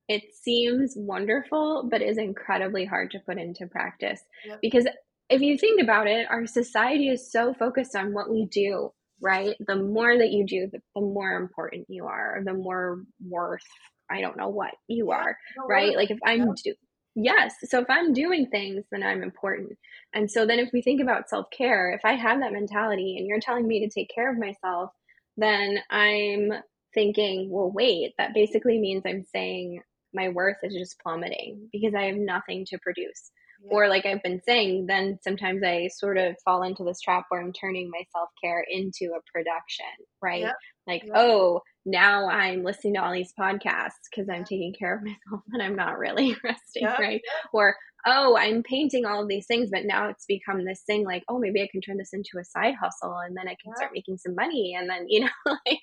it 0.07 0.23
seems 0.33 0.93
wonderful, 0.95 1.87
but 1.89 2.01
is 2.01 2.17
incredibly 2.17 2.85
hard 2.85 3.11
to 3.11 3.19
put 3.19 3.37
into 3.37 3.67
practice 3.67 4.21
yep. 4.45 4.59
because 4.61 4.85
if 5.29 5.41
you 5.41 5.57
think 5.57 5.81
about 5.81 6.07
it, 6.07 6.27
our 6.29 6.45
society 6.45 7.07
is 7.07 7.31
so 7.31 7.53
focused 7.53 7.95
on 7.95 8.13
what 8.13 8.29
we 8.29 8.45
do, 8.51 8.91
right? 9.21 9.55
The 9.65 9.75
more 9.75 10.17
that 10.17 10.31
you 10.31 10.45
do, 10.45 10.67
the, 10.71 10.79
the 10.95 11.01
more 11.01 11.33
important 11.33 11.85
you 11.89 12.05
are, 12.05 12.41
the 12.43 12.53
more 12.53 13.03
worth, 13.25 13.61
I 14.09 14.21
don't 14.21 14.37
know 14.37 14.49
what 14.49 14.71
you 14.87 15.11
are, 15.11 15.37
right? 15.67 15.95
Like 15.95 16.11
if 16.11 16.19
I'm 16.25 16.53
do, 16.55 16.73
Yes. 17.15 17.55
So 17.65 17.79
if 17.79 17.89
I'm 17.89 18.13
doing 18.13 18.47
things, 18.47 18.85
then 18.91 19.03
I'm 19.03 19.21
important. 19.21 19.77
And 20.13 20.31
so 20.31 20.45
then 20.45 20.59
if 20.59 20.69
we 20.71 20.81
think 20.81 21.01
about 21.01 21.29
self 21.29 21.47
care, 21.55 21.91
if 21.91 22.01
I 22.05 22.13
have 22.13 22.39
that 22.39 22.53
mentality 22.53 23.17
and 23.17 23.27
you're 23.27 23.41
telling 23.41 23.67
me 23.67 23.81
to 23.81 23.89
take 23.89 24.09
care 24.13 24.31
of 24.31 24.39
myself, 24.39 24.91
then 25.37 25.79
I'm 25.89 26.53
thinking, 26.93 27.49
well, 27.49 27.71
wait, 27.71 28.13
that 28.17 28.33
basically 28.33 28.79
means 28.79 29.03
I'm 29.05 29.25
saying 29.33 29.81
my 30.13 30.29
worth 30.29 30.57
is 30.63 30.73
just 30.73 30.99
plummeting 30.99 31.69
because 31.71 31.93
I 31.95 32.03
have 32.03 32.15
nothing 32.15 32.65
to 32.69 32.79
produce. 32.79 33.31
Or, 33.69 33.87
like 33.87 34.05
I've 34.05 34.23
been 34.23 34.41
saying, 34.45 34.87
then 34.87 35.19
sometimes 35.23 35.61
I 35.63 35.89
sort 35.95 36.17
of 36.17 36.35
fall 36.43 36.63
into 36.63 36.83
this 36.83 36.99
trap 37.01 37.25
where 37.29 37.41
I'm 37.41 37.53
turning 37.53 37.89
my 37.89 38.03
self 38.11 38.29
care 38.43 38.65
into 38.69 39.13
a 39.13 39.21
production, 39.33 39.85
right? 40.21 40.41
Yeah. 40.41 40.53
Like, 40.87 41.03
yeah. 41.05 41.13
oh, 41.15 41.61
now 41.85 42.27
I'm 42.29 42.63
listening 42.63 42.95
to 42.95 43.03
all 43.03 43.13
these 43.13 43.33
podcasts 43.39 44.09
because 44.09 44.29
I'm 44.29 44.43
taking 44.43 44.73
care 44.77 44.95
of 44.95 45.03
myself 45.03 45.43
and 45.51 45.61
I'm 45.61 45.75
not 45.75 45.97
really 45.97 46.35
resting, 46.43 46.83
yeah. 46.83 46.97
right? 46.99 47.21
Or, 47.53 47.75
oh, 48.05 48.35
I'm 48.37 48.63
painting 48.63 49.05
all 49.05 49.21
of 49.21 49.27
these 49.27 49.45
things, 49.45 49.69
but 49.71 49.85
now 49.85 50.09
it's 50.09 50.25
become 50.25 50.65
this 50.65 50.81
thing 50.85 51.05
like, 51.05 51.23
oh, 51.29 51.39
maybe 51.39 51.61
I 51.61 51.69
can 51.71 51.81
turn 51.81 51.97
this 51.97 52.13
into 52.13 52.39
a 52.39 52.43
side 52.43 52.73
hustle 52.81 53.15
and 53.17 53.37
then 53.37 53.47
I 53.47 53.55
can 53.63 53.75
start 53.75 53.91
making 53.93 54.17
some 54.17 54.35
money. 54.35 54.75
And 54.77 54.89
then, 54.89 55.05
you 55.07 55.21
know, 55.45 55.57
like 55.65 55.79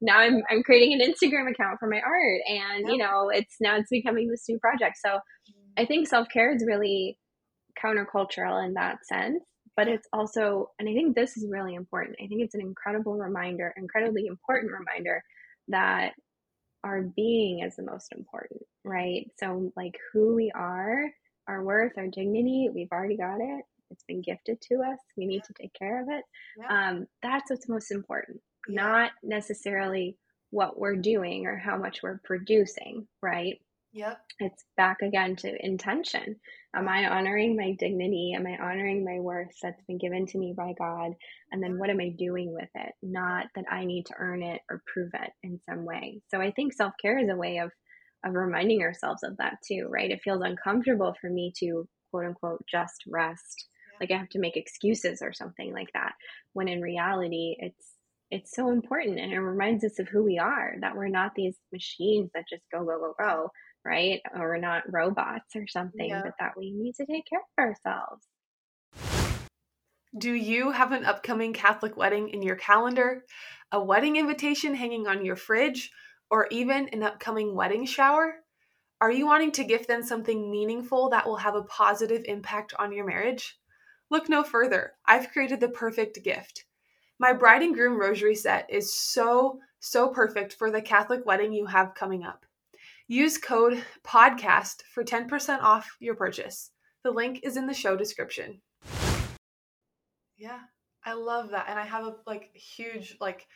now 0.00 0.18
I'm, 0.18 0.42
I'm 0.50 0.62
creating 0.62 1.00
an 1.00 1.12
Instagram 1.12 1.50
account 1.50 1.78
for 1.80 1.88
my 1.88 2.00
art 2.00 2.40
and, 2.48 2.88
you 2.88 2.98
know, 2.98 3.30
it's 3.30 3.56
now 3.60 3.76
it's 3.76 3.90
becoming 3.90 4.28
this 4.28 4.44
new 4.48 4.58
project. 4.58 4.96
So 5.04 5.18
I 5.76 5.84
think 5.84 6.08
self 6.08 6.28
care 6.28 6.54
is 6.54 6.64
really 6.66 7.18
countercultural 7.82 8.64
in 8.64 8.74
that 8.74 9.04
sense 9.06 9.42
but 9.76 9.86
it's 9.86 10.08
also 10.10 10.70
and 10.78 10.88
i 10.88 10.94
think 10.94 11.14
this 11.14 11.36
is 11.36 11.46
really 11.50 11.74
important 11.74 12.16
i 12.24 12.26
think 12.26 12.40
it's 12.40 12.54
an 12.54 12.60
incredible 12.62 13.18
reminder 13.18 13.74
incredibly 13.76 14.24
important 14.26 14.72
reminder 14.72 15.22
that 15.68 16.12
our 16.86 17.02
being 17.02 17.60
is 17.60 17.76
the 17.76 17.82
most 17.82 18.12
important, 18.12 18.62
right? 18.84 19.28
So, 19.38 19.72
like 19.76 19.98
who 20.12 20.34
we 20.34 20.52
are, 20.54 21.04
our 21.48 21.64
worth, 21.64 21.92
our 21.96 22.06
dignity, 22.06 22.70
we've 22.72 22.92
already 22.92 23.16
got 23.16 23.40
it. 23.40 23.64
It's 23.90 24.04
been 24.04 24.22
gifted 24.22 24.60
to 24.68 24.76
us. 24.76 24.98
We 25.16 25.26
need 25.26 25.42
to 25.44 25.52
take 25.60 25.74
care 25.74 26.02
of 26.02 26.08
it. 26.08 26.24
Yeah. 26.58 26.90
Um, 26.90 27.06
that's 27.22 27.50
what's 27.50 27.68
most 27.68 27.90
important, 27.90 28.40
yeah. 28.68 28.82
not 28.82 29.10
necessarily 29.22 30.16
what 30.50 30.78
we're 30.78 30.96
doing 30.96 31.46
or 31.46 31.56
how 31.56 31.76
much 31.76 32.02
we're 32.02 32.20
producing, 32.24 33.08
right? 33.20 33.58
Yep. 33.96 34.20
It's 34.40 34.64
back 34.76 34.98
again 35.00 35.36
to 35.36 35.64
intention. 35.64 36.36
Am 36.74 36.86
I 36.86 37.08
honoring 37.08 37.56
my 37.56 37.74
dignity? 37.78 38.34
Am 38.36 38.46
I 38.46 38.58
honoring 38.62 39.02
my 39.06 39.20
worth 39.20 39.56
that's 39.62 39.82
been 39.84 39.96
given 39.96 40.26
to 40.26 40.38
me 40.38 40.52
by 40.54 40.74
God? 40.78 41.12
And 41.50 41.62
then 41.62 41.78
what 41.78 41.88
am 41.88 42.02
I 42.02 42.10
doing 42.10 42.52
with 42.52 42.68
it? 42.74 42.92
Not 43.02 43.46
that 43.54 43.64
I 43.72 43.86
need 43.86 44.04
to 44.06 44.14
earn 44.18 44.42
it 44.42 44.60
or 44.70 44.82
prove 44.92 45.12
it 45.14 45.30
in 45.42 45.58
some 45.66 45.86
way. 45.86 46.20
So 46.28 46.42
I 46.42 46.50
think 46.50 46.74
self 46.74 46.92
care 47.00 47.18
is 47.18 47.30
a 47.30 47.36
way 47.36 47.56
of 47.56 47.70
of 48.22 48.34
reminding 48.34 48.82
ourselves 48.82 49.22
of 49.22 49.38
that 49.38 49.56
too, 49.66 49.88
right? 49.88 50.10
It 50.10 50.20
feels 50.22 50.42
uncomfortable 50.44 51.14
for 51.18 51.30
me 51.30 51.54
to 51.60 51.88
quote 52.10 52.26
unquote 52.26 52.66
just 52.70 53.02
rest. 53.08 53.66
Like 53.98 54.10
I 54.10 54.18
have 54.18 54.28
to 54.30 54.38
make 54.38 54.58
excuses 54.58 55.22
or 55.22 55.32
something 55.32 55.72
like 55.72 55.88
that. 55.94 56.12
When 56.52 56.68
in 56.68 56.82
reality, 56.82 57.56
it's 57.60 57.95
it's 58.30 58.54
so 58.54 58.70
important 58.70 59.18
and 59.18 59.32
it 59.32 59.40
reminds 59.40 59.84
us 59.84 59.98
of 59.98 60.08
who 60.08 60.24
we 60.24 60.38
are 60.38 60.74
that 60.80 60.96
we're 60.96 61.08
not 61.08 61.32
these 61.34 61.56
machines 61.72 62.30
that 62.34 62.44
just 62.48 62.62
go 62.72 62.84
go 62.84 62.98
go 62.98 63.14
go 63.18 63.50
right? 63.86 64.20
Or 64.34 64.40
we're 64.40 64.58
not 64.58 64.92
robots 64.92 65.54
or 65.54 65.66
something, 65.68 66.10
yeah. 66.10 66.22
but 66.24 66.34
that 66.40 66.52
we 66.58 66.72
need 66.72 66.94
to 66.96 67.06
take 67.06 67.24
care 67.28 67.40
of 67.40 67.62
ourselves. 67.62 68.26
Do 70.18 70.32
you 70.32 70.72
have 70.72 70.92
an 70.92 71.04
upcoming 71.04 71.52
Catholic 71.52 71.96
wedding 71.96 72.30
in 72.30 72.42
your 72.42 72.56
calendar, 72.56 73.24
a 73.70 73.82
wedding 73.82 74.16
invitation 74.16 74.74
hanging 74.74 75.06
on 75.06 75.24
your 75.24 75.36
fridge, 75.36 75.90
or 76.30 76.48
even 76.50 76.88
an 76.88 77.02
upcoming 77.02 77.54
wedding 77.54 77.86
shower? 77.86 78.34
Are 79.00 79.12
you 79.12 79.26
wanting 79.26 79.52
to 79.52 79.64
gift 79.64 79.88
them 79.88 80.02
something 80.02 80.50
meaningful 80.50 81.10
that 81.10 81.26
will 81.26 81.36
have 81.36 81.54
a 81.54 81.62
positive 81.62 82.22
impact 82.24 82.74
on 82.78 82.92
your 82.92 83.06
marriage? 83.06 83.58
Look 84.10 84.28
no 84.28 84.42
further. 84.42 84.94
I've 85.06 85.30
created 85.32 85.60
the 85.60 85.68
perfect 85.68 86.22
gift. 86.24 86.64
My 87.18 87.32
bride 87.32 87.62
and 87.62 87.74
groom 87.74 87.98
rosary 87.98 88.34
set 88.34 88.68
is 88.68 88.92
so, 88.92 89.58
so 89.80 90.08
perfect 90.08 90.52
for 90.54 90.70
the 90.70 90.82
Catholic 90.82 91.24
wedding 91.24 91.52
you 91.52 91.64
have 91.66 91.94
coming 91.94 92.24
up. 92.24 92.44
Use 93.08 93.38
code 93.38 93.82
PODCAST 94.04 94.82
for 94.92 95.02
10% 95.02 95.62
off 95.62 95.96
your 95.98 96.14
purchase. 96.14 96.72
The 97.04 97.10
link 97.10 97.40
is 97.42 97.56
in 97.56 97.66
the 97.66 97.72
show 97.72 97.96
description. 97.96 98.60
Yeah, 100.36 100.58
I 101.04 101.14
love 101.14 101.50
that. 101.50 101.66
And 101.68 101.78
I 101.78 101.86
have 101.86 102.04
a 102.04 102.16
like 102.26 102.50
huge 102.54 103.16
like 103.20 103.46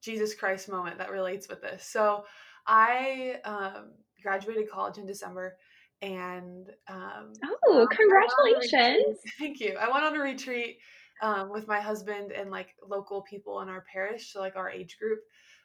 Jesus 0.00 0.34
Christ 0.34 0.70
moment 0.70 0.98
that 0.98 1.10
relates 1.10 1.48
with 1.48 1.60
this. 1.60 1.84
So 1.84 2.24
I 2.66 3.40
um, 3.44 3.92
graduated 4.22 4.70
college 4.70 4.98
in 4.98 5.06
December 5.06 5.56
and 6.02 6.68
um, 6.88 7.32
oh 7.66 7.86
congratulations 7.90 9.18
thank 9.38 9.60
you 9.60 9.76
i 9.80 9.88
went 9.88 10.04
on 10.04 10.16
a 10.16 10.18
retreat 10.18 10.78
um, 11.22 11.50
with 11.50 11.66
my 11.68 11.80
husband 11.80 12.32
and 12.32 12.50
like 12.50 12.74
local 12.86 13.22
people 13.22 13.60
in 13.60 13.68
our 13.68 13.84
parish 13.90 14.32
so 14.32 14.40
like 14.40 14.56
our 14.56 14.70
age 14.70 14.98
group 14.98 15.20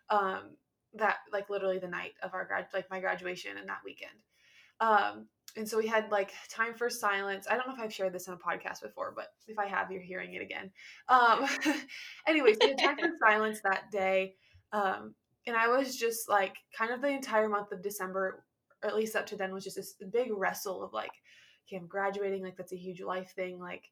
um, 0.09 0.51
that 0.93 1.17
like 1.33 1.49
literally 1.49 1.79
the 1.79 1.87
night 1.87 2.13
of 2.23 2.33
our 2.33 2.45
grad 2.45 2.67
like 2.73 2.89
my 2.89 2.99
graduation 2.99 3.57
and 3.57 3.67
that 3.67 3.81
weekend. 3.83 4.11
Um 4.79 5.27
and 5.55 5.67
so 5.67 5.77
we 5.77 5.87
had 5.87 6.11
like 6.11 6.31
time 6.49 6.75
for 6.75 6.89
silence. 6.89 7.47
I 7.49 7.55
don't 7.55 7.67
know 7.67 7.73
if 7.73 7.79
i've 7.79 7.93
shared 7.93 8.13
this 8.13 8.27
on 8.27 8.35
a 8.35 8.37
podcast 8.37 8.81
before 8.81 9.13
but 9.15 9.27
if 9.47 9.57
i 9.59 9.65
have 9.65 9.91
you're 9.91 10.01
hearing 10.01 10.33
it 10.33 10.41
again. 10.41 10.71
Um 11.09 11.47
anyways 12.27 12.57
we 12.61 12.69
had 12.69 12.77
time 12.77 12.97
for 12.97 13.09
silence 13.27 13.59
that 13.63 13.91
day 13.91 14.35
um 14.71 15.15
and 15.45 15.55
i 15.55 15.67
was 15.67 15.95
just 15.95 16.29
like 16.29 16.55
kind 16.77 16.91
of 16.91 17.01
the 17.01 17.07
entire 17.07 17.49
month 17.49 17.71
of 17.71 17.81
december 17.81 18.43
or 18.83 18.89
at 18.89 18.95
least 18.95 19.15
up 19.15 19.25
to 19.25 19.35
then 19.35 19.53
was 19.53 19.63
just 19.63 19.77
this 19.77 19.95
big 20.11 20.29
wrestle 20.31 20.83
of 20.83 20.93
like 20.93 21.11
okay 21.67 21.77
i'm 21.77 21.87
graduating 21.87 22.43
like 22.43 22.57
that's 22.57 22.73
a 22.73 22.77
huge 22.77 23.01
life 23.01 23.31
thing 23.35 23.59
like 23.59 23.85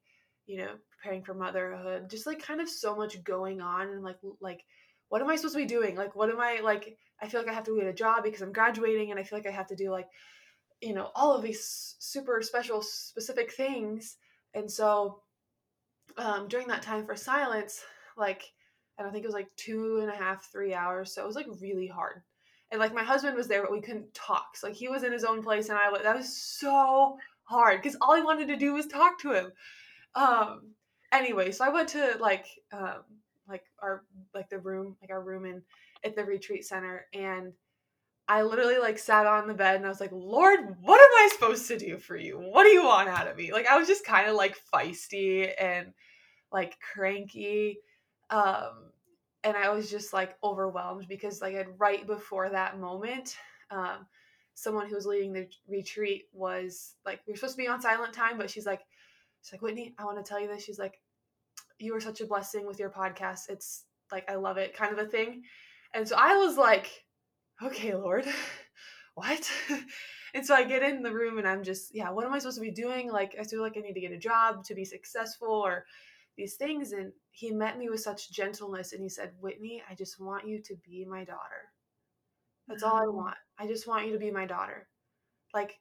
you 0.45 0.57
know 0.57 0.71
preparing 0.91 1.23
for 1.23 1.33
motherhood 1.33 2.09
just 2.09 2.25
like 2.25 2.41
kind 2.41 2.61
of 2.61 2.69
so 2.69 2.95
much 2.95 3.23
going 3.23 3.61
on 3.61 3.89
and 3.89 4.03
like 4.03 4.17
like 4.41 4.63
what 5.09 5.21
am 5.21 5.29
I 5.29 5.35
supposed 5.35 5.55
to 5.55 5.61
be 5.61 5.65
doing? 5.65 5.95
Like, 5.95 6.15
what 6.15 6.29
am 6.29 6.39
I 6.39 6.59
like? 6.63 6.97
I 7.21 7.27
feel 7.27 7.41
like 7.41 7.49
I 7.49 7.53
have 7.53 7.65
to 7.65 7.77
get 7.77 7.87
a 7.87 7.93
job 7.93 8.23
because 8.23 8.41
I'm 8.41 8.51
graduating, 8.51 9.11
and 9.11 9.19
I 9.19 9.23
feel 9.23 9.37
like 9.37 9.47
I 9.47 9.51
have 9.51 9.67
to 9.67 9.75
do 9.75 9.91
like, 9.91 10.07
you 10.81 10.93
know, 10.93 11.11
all 11.15 11.33
of 11.33 11.43
these 11.43 11.95
super 11.99 12.41
special, 12.41 12.81
specific 12.81 13.53
things. 13.53 14.17
And 14.53 14.69
so 14.69 15.21
um, 16.17 16.47
during 16.47 16.67
that 16.67 16.81
time 16.81 17.05
for 17.05 17.15
silence, 17.15 17.81
like, 18.17 18.43
I 18.97 19.03
don't 19.03 19.11
think 19.11 19.23
it 19.23 19.27
was 19.27 19.35
like 19.35 19.55
two 19.55 19.99
and 20.01 20.09
a 20.09 20.15
half, 20.15 20.51
three 20.51 20.73
hours. 20.73 21.13
So 21.13 21.23
it 21.23 21.27
was 21.27 21.35
like 21.35 21.47
really 21.61 21.87
hard. 21.87 22.23
And 22.71 22.79
like 22.79 22.93
my 22.93 23.03
husband 23.03 23.35
was 23.35 23.47
there, 23.47 23.61
but 23.61 23.71
we 23.71 23.81
couldn't 23.81 24.13
talk. 24.13 24.57
So 24.57 24.67
like 24.67 24.75
he 24.75 24.87
was 24.87 25.03
in 25.03 25.13
his 25.13 25.23
own 25.23 25.43
place, 25.43 25.69
and 25.69 25.77
I 25.77 25.89
was. 25.89 26.01
That 26.03 26.17
was 26.17 26.35
so 26.35 27.17
hard 27.43 27.81
because 27.81 27.97
all 28.01 28.13
I 28.13 28.21
wanted 28.21 28.47
to 28.47 28.57
do 28.57 28.73
was 28.73 28.87
talk 28.87 29.19
to 29.19 29.33
him. 29.33 29.51
Um. 30.15 30.71
Anyway, 31.11 31.51
so 31.51 31.63
I 31.65 31.69
went 31.69 31.89
to 31.89 32.17
like 32.19 32.47
um 32.73 33.03
like 33.47 33.63
our 33.81 34.03
like 34.33 34.49
the 34.49 34.59
room 34.59 34.95
like 35.01 35.11
our 35.11 35.21
room 35.21 35.45
in 35.45 35.61
at 36.03 36.15
the 36.15 36.25
retreat 36.25 36.65
center, 36.65 37.05
and 37.13 37.53
I 38.27 38.41
literally 38.41 38.79
like 38.79 38.97
sat 38.97 39.27
on 39.27 39.47
the 39.47 39.53
bed 39.53 39.75
and 39.75 39.85
I 39.85 39.89
was 39.89 39.99
like, 39.99 40.11
Lord, 40.11 40.59
what 40.81 40.99
am 40.99 41.09
I 41.11 41.29
supposed 41.31 41.67
to 41.67 41.77
do 41.77 41.97
for 41.97 42.17
you? 42.17 42.39
What 42.39 42.63
do 42.63 42.69
you 42.69 42.83
want 42.83 43.09
out 43.09 43.27
of 43.27 43.37
me? 43.37 43.51
Like 43.51 43.67
I 43.67 43.77
was 43.77 43.87
just 43.87 44.05
kind 44.05 44.27
of 44.27 44.35
like 44.35 44.57
feisty 44.73 45.51
and 45.59 45.93
like 46.51 46.75
cranky. 46.79 47.79
Um 48.31 48.91
and 49.43 49.55
I 49.55 49.69
was 49.69 49.91
just 49.91 50.11
like 50.11 50.35
overwhelmed 50.43 51.07
because 51.07 51.39
like 51.39 51.55
I'd 51.55 51.79
right 51.79 52.05
before 52.07 52.49
that 52.49 52.79
moment, 52.79 53.37
um, 53.69 54.07
someone 54.55 54.89
who 54.89 54.95
was 54.95 55.05
leading 55.05 55.33
the 55.33 55.47
retreat 55.67 56.23
was 56.33 56.95
like, 57.05 57.19
we 57.27 57.33
are 57.33 57.35
supposed 57.35 57.55
to 57.55 57.61
be 57.61 57.67
on 57.67 57.79
silent 57.79 58.11
time, 58.13 58.39
but 58.39 58.49
she's 58.49 58.65
like, 58.65 58.81
she's 59.45 59.53
like, 59.53 59.61
Whitney, 59.61 59.93
I 59.99 60.05
want 60.05 60.17
to 60.17 60.27
tell 60.27 60.39
you 60.39 60.47
this. 60.47 60.63
She's 60.63 60.79
like, 60.79 60.99
you 61.79 61.95
are 61.95 62.01
such 62.01 62.21
a 62.21 62.25
blessing 62.25 62.65
with 62.65 62.79
your 62.79 62.89
podcast. 62.89 63.49
It's 63.49 63.85
like 64.11 64.29
I 64.29 64.35
love 64.35 64.57
it, 64.57 64.75
kind 64.75 64.91
of 64.91 65.05
a 65.05 65.09
thing. 65.09 65.43
And 65.93 66.07
so 66.07 66.15
I 66.17 66.37
was 66.37 66.57
like, 66.57 66.89
okay, 67.61 67.93
Lord, 67.93 68.25
what? 69.15 69.51
and 70.33 70.45
so 70.45 70.55
I 70.55 70.63
get 70.63 70.83
in 70.83 71.03
the 71.03 71.13
room 71.13 71.37
and 71.37 71.47
I'm 71.47 71.63
just, 71.63 71.93
yeah, 71.93 72.09
what 72.09 72.25
am 72.25 72.33
I 72.33 72.39
supposed 72.39 72.57
to 72.57 72.61
be 72.61 72.71
doing? 72.71 73.11
Like, 73.11 73.35
I 73.39 73.43
feel 73.43 73.61
like 73.61 73.73
I 73.77 73.81
need 73.81 73.93
to 73.93 74.01
get 74.01 74.11
a 74.11 74.17
job 74.17 74.63
to 74.65 74.75
be 74.75 74.85
successful 74.85 75.49
or 75.49 75.85
these 76.37 76.55
things. 76.55 76.91
And 76.91 77.11
he 77.31 77.51
met 77.51 77.77
me 77.77 77.89
with 77.89 78.01
such 78.01 78.31
gentleness 78.31 78.93
and 78.93 79.01
he 79.01 79.09
said, 79.09 79.33
Whitney, 79.39 79.83
I 79.89 79.93
just 79.93 80.19
want 80.19 80.47
you 80.47 80.61
to 80.63 80.75
be 80.83 81.05
my 81.05 81.23
daughter. 81.23 81.69
That's 82.67 82.83
all 82.83 82.97
I 82.97 83.07
want. 83.07 83.37
I 83.59 83.67
just 83.67 83.87
want 83.87 84.07
you 84.07 84.13
to 84.13 84.19
be 84.19 84.31
my 84.31 84.47
daughter. 84.47 84.87
Like, 85.53 85.75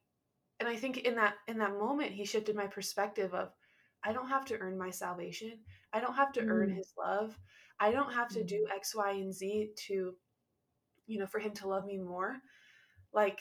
and 0.61 0.69
I 0.69 0.77
think 0.77 0.99
in 0.99 1.17
that 1.17 1.35
in 1.49 1.59
that 1.59 1.79
moment 1.79 2.13
he 2.13 2.25
shifted 2.25 2.57
my 2.57 2.67
perspective 2.67 3.35
of 3.35 3.51
I 4.05 4.13
don't 4.13 4.29
have 4.29 4.45
to 4.47 4.59
earn 4.59 4.79
my 4.79 4.91
salvation. 4.91 5.59
I 5.93 6.01
don't 6.01 6.15
have 6.15 6.33
to 6.35 6.43
mm. 6.43 6.49
earn 6.49 6.71
his 6.71 6.93
love. 6.99 7.39
I 7.81 7.91
don't 7.91 8.13
have 8.13 8.29
to 8.29 8.45
do 8.45 8.67
mm. 8.71 8.77
X, 8.77 8.95
Y, 8.95 9.11
and 9.13 9.35
Z 9.35 9.71
to, 9.89 10.15
you 11.07 11.19
know, 11.19 11.27
for 11.27 11.39
him 11.39 11.53
to 11.53 11.69
love 11.69 11.87
me 11.87 11.99
more. 11.99 12.37
Like 13.13 13.41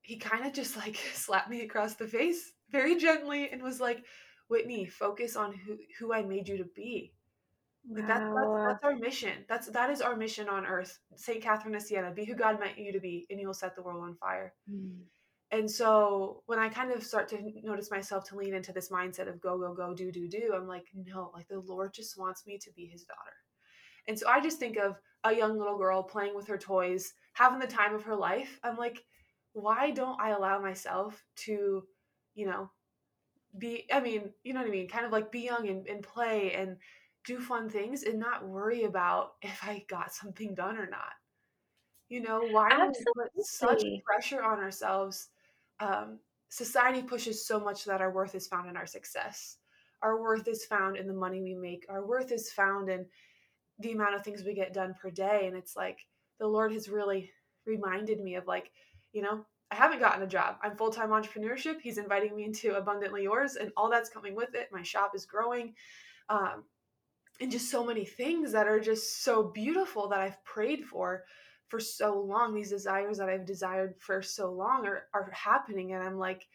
he 0.00 0.16
kind 0.16 0.46
of 0.46 0.52
just 0.52 0.76
like 0.76 0.96
slapped 1.14 1.50
me 1.50 1.60
across 1.60 1.94
the 1.94 2.08
face 2.08 2.52
very 2.70 2.96
gently 2.96 3.50
and 3.50 3.62
was 3.62 3.80
like, 3.80 4.04
Whitney, 4.48 4.86
focus 4.86 5.36
on 5.36 5.52
who 5.52 5.76
who 5.98 6.12
I 6.12 6.22
made 6.22 6.48
you 6.48 6.56
to 6.56 6.64
be. 6.74 7.12
Like 7.90 8.08
wow. 8.08 8.14
that's, 8.14 8.24
that's 8.24 8.64
that's 8.66 8.84
our 8.84 8.96
mission. 8.96 9.44
That's 9.46 9.66
that 9.68 9.90
is 9.90 10.00
our 10.00 10.16
mission 10.16 10.48
on 10.48 10.64
earth. 10.64 10.98
Saint 11.16 11.42
Catherine 11.42 11.74
of 11.74 11.82
Siena, 11.82 12.10
be 12.10 12.24
who 12.24 12.34
God 12.34 12.58
meant 12.58 12.78
you 12.78 12.92
to 12.92 13.00
be, 13.00 13.26
and 13.28 13.38
you 13.38 13.46
will 13.46 13.54
set 13.54 13.76
the 13.76 13.82
world 13.82 14.02
on 14.02 14.14
fire. 14.14 14.54
Mm. 14.70 15.00
And 15.50 15.70
so 15.70 16.42
when 16.46 16.58
I 16.58 16.68
kind 16.68 16.92
of 16.92 17.02
start 17.02 17.28
to 17.28 17.38
notice 17.62 17.90
myself 17.90 18.24
to 18.28 18.36
lean 18.36 18.54
into 18.54 18.72
this 18.72 18.90
mindset 18.90 19.28
of 19.28 19.40
go, 19.40 19.58
go, 19.58 19.72
go, 19.72 19.94
do, 19.94 20.12
do, 20.12 20.28
do, 20.28 20.52
I'm 20.54 20.68
like, 20.68 20.86
no, 20.94 21.30
like 21.34 21.48
the 21.48 21.60
Lord 21.60 21.94
just 21.94 22.18
wants 22.18 22.46
me 22.46 22.58
to 22.58 22.70
be 22.72 22.84
his 22.84 23.04
daughter. 23.04 23.18
And 24.06 24.18
so 24.18 24.28
I 24.28 24.40
just 24.40 24.58
think 24.58 24.76
of 24.76 24.96
a 25.24 25.34
young 25.34 25.58
little 25.58 25.78
girl 25.78 26.02
playing 26.02 26.34
with 26.34 26.46
her 26.48 26.58
toys, 26.58 27.14
having 27.32 27.58
the 27.58 27.66
time 27.66 27.94
of 27.94 28.04
her 28.04 28.16
life. 28.16 28.60
I'm 28.62 28.76
like, 28.76 29.02
why 29.52 29.90
don't 29.90 30.20
I 30.20 30.30
allow 30.30 30.60
myself 30.60 31.24
to, 31.46 31.82
you 32.34 32.46
know, 32.46 32.70
be 33.56 33.86
i 33.92 34.00
mean 34.00 34.30
you 34.42 34.52
know 34.52 34.60
what 34.60 34.68
i 34.68 34.72
mean 34.72 34.88
kind 34.88 35.06
of 35.06 35.12
like 35.12 35.32
be 35.32 35.40
young 35.40 35.68
and, 35.68 35.86
and 35.86 36.02
play 36.02 36.52
and 36.52 36.76
do 37.24 37.38
fun 37.38 37.68
things 37.68 38.02
and 38.02 38.18
not 38.18 38.46
worry 38.46 38.84
about 38.84 39.32
if 39.42 39.62
i 39.62 39.84
got 39.88 40.12
something 40.12 40.54
done 40.54 40.76
or 40.76 40.88
not 40.88 41.12
you 42.08 42.20
know 42.20 42.40
why 42.50 42.70
do 42.70 42.86
we 42.86 43.22
put 43.22 43.46
such 43.46 43.84
pressure 44.04 44.42
on 44.42 44.58
ourselves 44.58 45.28
um, 45.80 46.18
society 46.48 47.02
pushes 47.02 47.46
so 47.46 47.60
much 47.60 47.84
that 47.84 48.00
our 48.00 48.12
worth 48.12 48.34
is 48.34 48.46
found 48.46 48.68
in 48.68 48.76
our 48.76 48.86
success 48.86 49.58
our 50.02 50.20
worth 50.20 50.46
is 50.48 50.64
found 50.64 50.96
in 50.96 51.06
the 51.06 51.12
money 51.12 51.42
we 51.42 51.54
make 51.54 51.84
our 51.88 52.06
worth 52.06 52.32
is 52.32 52.50
found 52.50 52.88
in 52.88 53.04
the 53.80 53.92
amount 53.92 54.14
of 54.14 54.24
things 54.24 54.42
we 54.44 54.54
get 54.54 54.72
done 54.72 54.94
per 55.00 55.10
day 55.10 55.46
and 55.46 55.56
it's 55.56 55.76
like 55.76 55.98
the 56.40 56.46
lord 56.46 56.72
has 56.72 56.88
really 56.88 57.30
reminded 57.66 58.20
me 58.20 58.34
of 58.34 58.46
like 58.46 58.70
you 59.12 59.22
know 59.22 59.44
I 59.70 59.74
haven't 59.74 60.00
gotten 60.00 60.22
a 60.22 60.26
job. 60.26 60.56
I'm 60.62 60.76
full 60.76 60.90
time 60.90 61.10
entrepreneurship. 61.10 61.80
He's 61.82 61.98
inviting 61.98 62.34
me 62.34 62.44
into 62.44 62.74
Abundantly 62.76 63.24
Yours, 63.24 63.56
and 63.56 63.70
all 63.76 63.90
that's 63.90 64.08
coming 64.08 64.34
with 64.34 64.54
it. 64.54 64.68
My 64.72 64.82
shop 64.82 65.12
is 65.14 65.26
growing, 65.26 65.74
um, 66.30 66.64
and 67.40 67.50
just 67.50 67.70
so 67.70 67.84
many 67.84 68.04
things 68.04 68.52
that 68.52 68.66
are 68.66 68.80
just 68.80 69.22
so 69.22 69.42
beautiful 69.42 70.08
that 70.08 70.20
I've 70.20 70.42
prayed 70.44 70.84
for 70.84 71.24
for 71.68 71.80
so 71.80 72.20
long. 72.20 72.54
These 72.54 72.70
desires 72.70 73.18
that 73.18 73.28
I've 73.28 73.46
desired 73.46 73.94
for 73.98 74.22
so 74.22 74.52
long 74.52 74.86
are 74.86 75.04
are 75.14 75.30
happening, 75.32 75.92
and 75.92 76.02
I'm 76.02 76.18
like, 76.18 76.46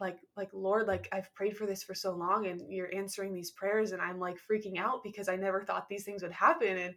like, 0.00 0.18
like 0.36 0.50
Lord, 0.52 0.86
like 0.86 1.08
I've 1.12 1.32
prayed 1.34 1.56
for 1.56 1.66
this 1.66 1.82
for 1.82 1.94
so 1.94 2.12
long, 2.14 2.46
and 2.46 2.60
you're 2.72 2.94
answering 2.94 3.34
these 3.34 3.50
prayers, 3.50 3.92
and 3.92 4.00
I'm 4.00 4.18
like 4.18 4.38
freaking 4.50 4.78
out 4.78 5.02
because 5.04 5.28
I 5.28 5.36
never 5.36 5.64
thought 5.64 5.88
these 5.88 6.04
things 6.04 6.22
would 6.22 6.32
happen, 6.32 6.76
and 6.76 6.94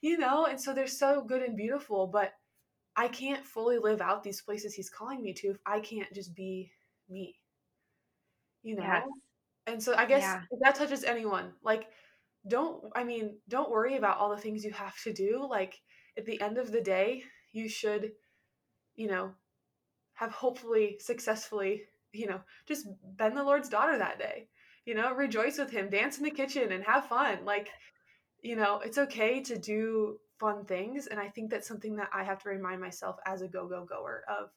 you 0.00 0.18
know, 0.18 0.46
and 0.46 0.60
so 0.60 0.74
they're 0.74 0.86
so 0.86 1.22
good 1.22 1.42
and 1.42 1.56
beautiful, 1.56 2.06
but 2.06 2.32
I 2.96 3.08
can't 3.08 3.46
fully 3.46 3.78
live 3.78 4.00
out 4.00 4.24
these 4.24 4.42
places 4.42 4.74
he's 4.74 4.90
calling 4.90 5.22
me 5.22 5.32
to 5.34 5.50
if 5.50 5.58
I 5.64 5.80
can't 5.80 6.12
just 6.12 6.34
be 6.34 6.72
me. 7.08 7.36
You 8.62 8.76
know? 8.76 8.82
Yes. 8.82 9.06
And 9.68 9.82
so 9.82 9.94
I 9.94 10.04
guess 10.04 10.22
yeah. 10.22 10.40
if 10.50 10.58
that 10.62 10.74
touches 10.74 11.04
anyone, 11.04 11.52
like 11.62 11.88
don't 12.48 12.84
I 12.96 13.04
mean, 13.04 13.36
don't 13.48 13.70
worry 13.70 13.96
about 13.96 14.18
all 14.18 14.30
the 14.30 14.40
things 14.40 14.64
you 14.64 14.72
have 14.72 15.00
to 15.02 15.12
do. 15.12 15.46
Like 15.48 15.78
at 16.18 16.26
the 16.26 16.40
end 16.40 16.58
of 16.58 16.72
the 16.72 16.80
day, 16.80 17.22
you 17.52 17.68
should, 17.68 18.12
you 18.96 19.06
know, 19.06 19.30
have 20.14 20.32
hopefully 20.32 20.96
successfully, 21.00 21.82
you 22.12 22.26
know, 22.26 22.40
just 22.66 22.86
been 23.16 23.34
the 23.34 23.42
Lord's 23.42 23.68
daughter 23.68 23.96
that 23.96 24.18
day. 24.18 24.48
You 24.84 24.94
know, 24.94 25.14
rejoice 25.14 25.58
with 25.58 25.70
him, 25.70 25.90
dance 25.90 26.18
in 26.18 26.24
the 26.24 26.30
kitchen 26.30 26.72
and 26.72 26.82
have 26.84 27.06
fun. 27.06 27.44
Like, 27.44 27.68
you 28.42 28.56
know, 28.56 28.80
it's 28.84 28.98
okay 28.98 29.40
to 29.42 29.58
do 29.58 30.18
fun 30.38 30.64
things. 30.64 31.06
And 31.06 31.18
i 31.20 31.28
think 31.28 31.50
that's 31.50 31.68
something 31.68 31.96
that 31.96 32.10
i 32.12 32.22
have 32.22 32.42
to 32.42 32.48
remind 32.48 32.80
myself 32.80 33.16
as 33.26 33.42
a 33.42 33.48
go 33.48 33.66
go 33.66 33.84
goer 33.84 34.22
of 34.28 34.50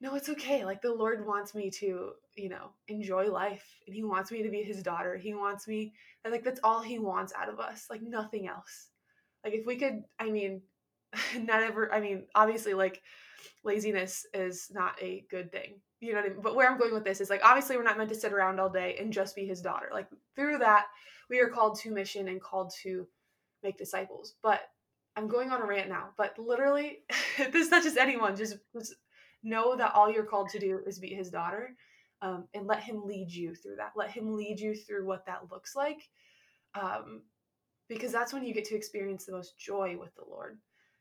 no 0.00 0.14
it's 0.14 0.28
okay. 0.28 0.64
Like 0.64 0.82
the 0.82 0.94
lord 0.94 1.26
wants 1.26 1.54
me 1.54 1.70
to 1.70 2.12
you 2.36 2.48
know 2.48 2.70
enjoy 2.88 3.30
life. 3.30 3.64
And 3.86 3.94
he 3.94 4.04
wants 4.04 4.30
me 4.30 4.42
to 4.42 4.50
be 4.50 4.62
his 4.62 4.82
daughter. 4.82 5.16
He 5.16 5.34
wants 5.34 5.66
me 5.68 5.92
and 6.24 6.32
like 6.32 6.44
that's 6.44 6.60
all 6.62 6.82
he 6.82 6.98
wants 6.98 7.32
out 7.40 7.48
of 7.48 7.60
us 7.60 7.86
like 7.90 8.02
nothing 8.02 8.48
else 8.48 8.88
like 9.48 9.60
if 9.60 9.66
we 9.66 9.76
could 9.76 10.02
i 10.18 10.30
mean 10.30 10.62
not 11.38 11.62
ever 11.62 11.92
i 11.92 12.00
mean 12.00 12.24
obviously 12.34 12.74
like 12.74 13.00
laziness 13.64 14.26
is 14.34 14.68
not 14.72 14.94
a 15.02 15.24
good 15.30 15.50
thing 15.50 15.80
you 16.00 16.12
know 16.12 16.20
what 16.20 16.26
I 16.26 16.32
mean? 16.32 16.42
But 16.42 16.54
where 16.54 16.70
I'm 16.70 16.78
going 16.78 16.94
with 16.94 17.04
this 17.04 17.20
is 17.20 17.30
like 17.30 17.44
obviously 17.44 17.76
we're 17.76 17.82
not 17.82 17.98
meant 17.98 18.10
to 18.10 18.14
sit 18.14 18.32
around 18.32 18.60
all 18.60 18.70
day 18.70 18.96
and 19.00 19.12
just 19.12 19.34
be 19.34 19.46
his 19.46 19.60
daughter. 19.60 19.88
Like 19.92 20.08
through 20.36 20.58
that, 20.58 20.86
we 21.28 21.40
are 21.40 21.48
called 21.48 21.78
to 21.80 21.90
mission 21.90 22.28
and 22.28 22.40
called 22.40 22.72
to 22.82 23.06
make 23.62 23.78
disciples. 23.78 24.34
But 24.42 24.60
I'm 25.16 25.26
going 25.26 25.50
on 25.50 25.60
a 25.60 25.66
rant 25.66 25.88
now. 25.88 26.10
But 26.16 26.38
literally, 26.38 26.98
if 27.38 27.52
this 27.52 27.68
touches 27.68 27.96
anyone, 27.96 28.36
just, 28.36 28.58
just 28.72 28.94
know 29.42 29.74
that 29.76 29.94
all 29.94 30.10
you're 30.10 30.24
called 30.24 30.50
to 30.50 30.60
do 30.60 30.80
is 30.86 31.00
be 31.00 31.08
his 31.08 31.30
daughter 31.30 31.70
um, 32.22 32.46
and 32.54 32.66
let 32.66 32.82
him 32.82 33.04
lead 33.04 33.30
you 33.30 33.54
through 33.56 33.76
that. 33.76 33.92
Let 33.96 34.10
him 34.10 34.36
lead 34.36 34.60
you 34.60 34.76
through 34.76 35.04
what 35.04 35.26
that 35.26 35.50
looks 35.50 35.74
like. 35.74 36.08
Um, 36.80 37.22
because 37.88 38.12
that's 38.12 38.32
when 38.32 38.44
you 38.44 38.54
get 38.54 38.64
to 38.66 38.76
experience 38.76 39.24
the 39.24 39.32
most 39.32 39.58
joy 39.58 39.96
with 39.98 40.14
the 40.14 40.24
Lord. 40.28 40.58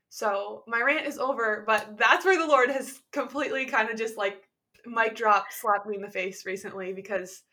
So 0.09 0.63
my 0.67 0.81
rant 0.81 1.05
is 1.05 1.17
over, 1.17 1.63
but 1.67 1.97
that's 1.97 2.25
where 2.25 2.39
the 2.39 2.47
Lord 2.47 2.69
has 2.69 3.01
completely 3.11 3.65
kind 3.65 3.89
of 3.89 3.97
just 3.97 4.17
like 4.17 4.47
mic 4.85 5.15
drop 5.15 5.47
slapped 5.51 5.85
me 5.85 5.95
in 5.95 6.01
the 6.01 6.09
face 6.09 6.45
recently 6.45 6.93
because 6.93 7.43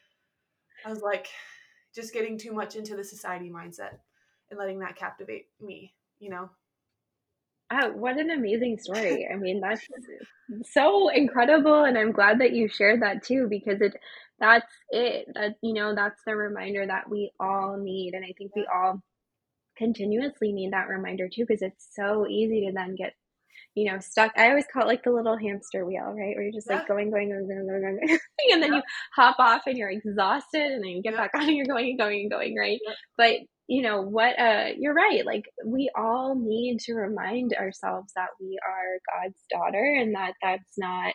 I 0.87 0.90
was 0.90 1.03
like 1.03 1.29
just 1.94 2.12
getting 2.12 2.38
too 2.38 2.53
much 2.53 2.77
into 2.77 2.97
the 2.97 3.05
society 3.05 3.51
mindset 3.51 3.99
and 4.51 4.59
letting 4.59 4.78
that 4.80 4.97
captivate 4.97 5.47
me, 5.61 5.95
you 6.18 6.30
know? 6.30 6.51
Oh, 7.72 7.91
what 7.93 8.18
an 8.18 8.30
amazing 8.30 8.78
story. 8.78 9.26
I 9.32 9.37
mean, 9.37 9.61
that's 9.61 9.87
so 10.70 11.09
incredible. 11.09 11.85
And 11.85 11.97
I'm 11.97 12.12
glad 12.12 12.41
that 12.41 12.53
you 12.53 12.68
shared 12.68 13.03
that 13.03 13.24
too, 13.24 13.47
because 13.49 13.80
it, 13.80 13.95
that's 14.39 14.70
it. 14.91 15.26
That, 15.35 15.55
you 15.62 15.72
know, 15.72 15.95
that's 15.95 16.20
the 16.26 16.37
reminder 16.37 16.87
that 16.87 17.09
we 17.09 17.32
all 17.41 17.76
need. 17.78 18.14
And 18.14 18.24
I 18.24 18.32
think 18.37 18.55
we 18.55 18.66
all 18.72 19.03
continuously 19.77 20.53
need 20.53 20.72
that 20.72 20.89
reminder 20.89 21.29
too, 21.29 21.45
because 21.47 21.62
it's 21.62 21.89
so 21.95 22.27
easy 22.27 22.66
to 22.66 22.72
then 22.72 22.95
get 22.97 23.14
you 23.75 23.91
know, 23.91 23.99
stuck. 23.99 24.33
I 24.37 24.51
always 24.51 24.66
call 24.72 24.83
it 24.83 24.87
like 24.89 25.03
the 25.03 25.11
little 25.11 25.37
hamster 25.37 25.85
wheel, 25.85 26.05
right? 26.05 26.37
Where 26.37 26.43
you're 26.43 26.53
just 26.53 26.68
yeah. 26.70 26.79
like 26.79 26.89
going, 26.89 27.11
going, 27.11 27.31
going, 27.31 27.49
going, 27.49 27.66
going, 27.66 27.83
going. 27.83 28.18
and 28.53 28.62
then 28.62 28.72
yeah. 28.72 28.77
you 28.79 28.83
hop 29.16 29.37
off 29.41 29.62
and 29.66 29.77
you're 29.77 29.91
exhausted 29.91 30.62
and 30.62 30.83
then 30.83 30.91
you 30.91 31.03
get 31.03 31.14
yeah. 31.14 31.20
back 31.20 31.31
on 31.35 31.43
and 31.43 31.57
you're 31.57 31.66
going 31.66 31.91
and 31.91 31.99
going 31.99 32.20
and 32.20 32.31
going, 32.31 32.57
right? 32.57 32.79
But 33.18 33.39
you 33.66 33.81
know 33.81 34.03
what 34.03 34.39
uh 34.39 34.66
you're 34.79 34.93
right 34.93 35.25
like 35.25 35.45
we 35.64 35.91
all 35.97 36.35
need 36.39 36.79
to 36.79 36.93
remind 36.93 37.55
ourselves 37.55 38.12
that 38.14 38.29
we 38.39 38.59
are 38.62 39.22
god's 39.22 39.41
daughter 39.51 39.97
and 39.99 40.14
that 40.14 40.35
that's 40.43 40.77
not 40.77 41.14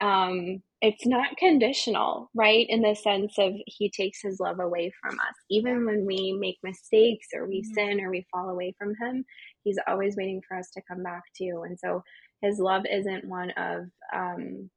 um 0.00 0.62
it's 0.82 1.06
not 1.06 1.36
conditional 1.36 2.30
right? 2.34 2.66
In 2.68 2.80
the 2.82 2.94
sense 2.94 3.34
of 3.38 3.52
he 3.66 3.90
takes 3.90 4.20
his 4.22 4.40
love 4.40 4.60
away 4.60 4.90
from 5.02 5.14
us. 5.18 5.34
Even 5.50 5.84
when 5.84 6.06
we 6.06 6.32
make 6.40 6.56
mistakes 6.62 7.28
or 7.34 7.46
we 7.46 7.60
mm-hmm. 7.62 7.74
sin 7.74 8.00
or 8.00 8.10
we 8.10 8.26
fall 8.32 8.48
away 8.48 8.74
from 8.78 8.94
him 9.00 9.24
he's 9.62 9.78
always 9.86 10.16
waiting 10.16 10.40
for 10.46 10.56
us 10.56 10.70
to 10.70 10.82
come 10.88 11.02
back 11.02 11.22
to. 11.36 11.62
And 11.66 11.78
so 11.78 12.02
his 12.42 12.58
love 12.58 12.82
isn't 12.90 13.28
one 13.28 13.50
of 13.52 13.86
um 14.14 14.70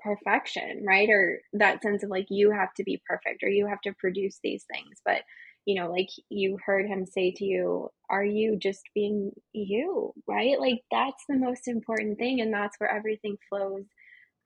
perfection 0.00 0.84
right? 0.86 1.08
Or 1.08 1.40
that 1.54 1.82
sense 1.82 2.02
of 2.02 2.10
like 2.10 2.26
you 2.28 2.50
have 2.50 2.72
to 2.74 2.84
be 2.84 3.02
perfect 3.08 3.42
or 3.42 3.48
you 3.48 3.66
have 3.66 3.80
to 3.82 3.94
produce 3.98 4.38
these 4.42 4.64
things. 4.72 5.00
But 5.04 5.22
you 5.64 5.80
know, 5.80 5.90
like 5.90 6.08
you 6.28 6.58
heard 6.64 6.86
him 6.86 7.06
say 7.06 7.32
to 7.36 7.44
you, 7.44 7.88
are 8.10 8.24
you 8.24 8.56
just 8.56 8.82
being 8.94 9.32
you, 9.52 10.12
right? 10.28 10.58
Like 10.58 10.80
that's 10.90 11.24
the 11.28 11.36
most 11.36 11.68
important 11.68 12.18
thing. 12.18 12.40
And 12.40 12.52
that's 12.52 12.76
where 12.78 12.90
everything 12.90 13.36
flows 13.48 13.84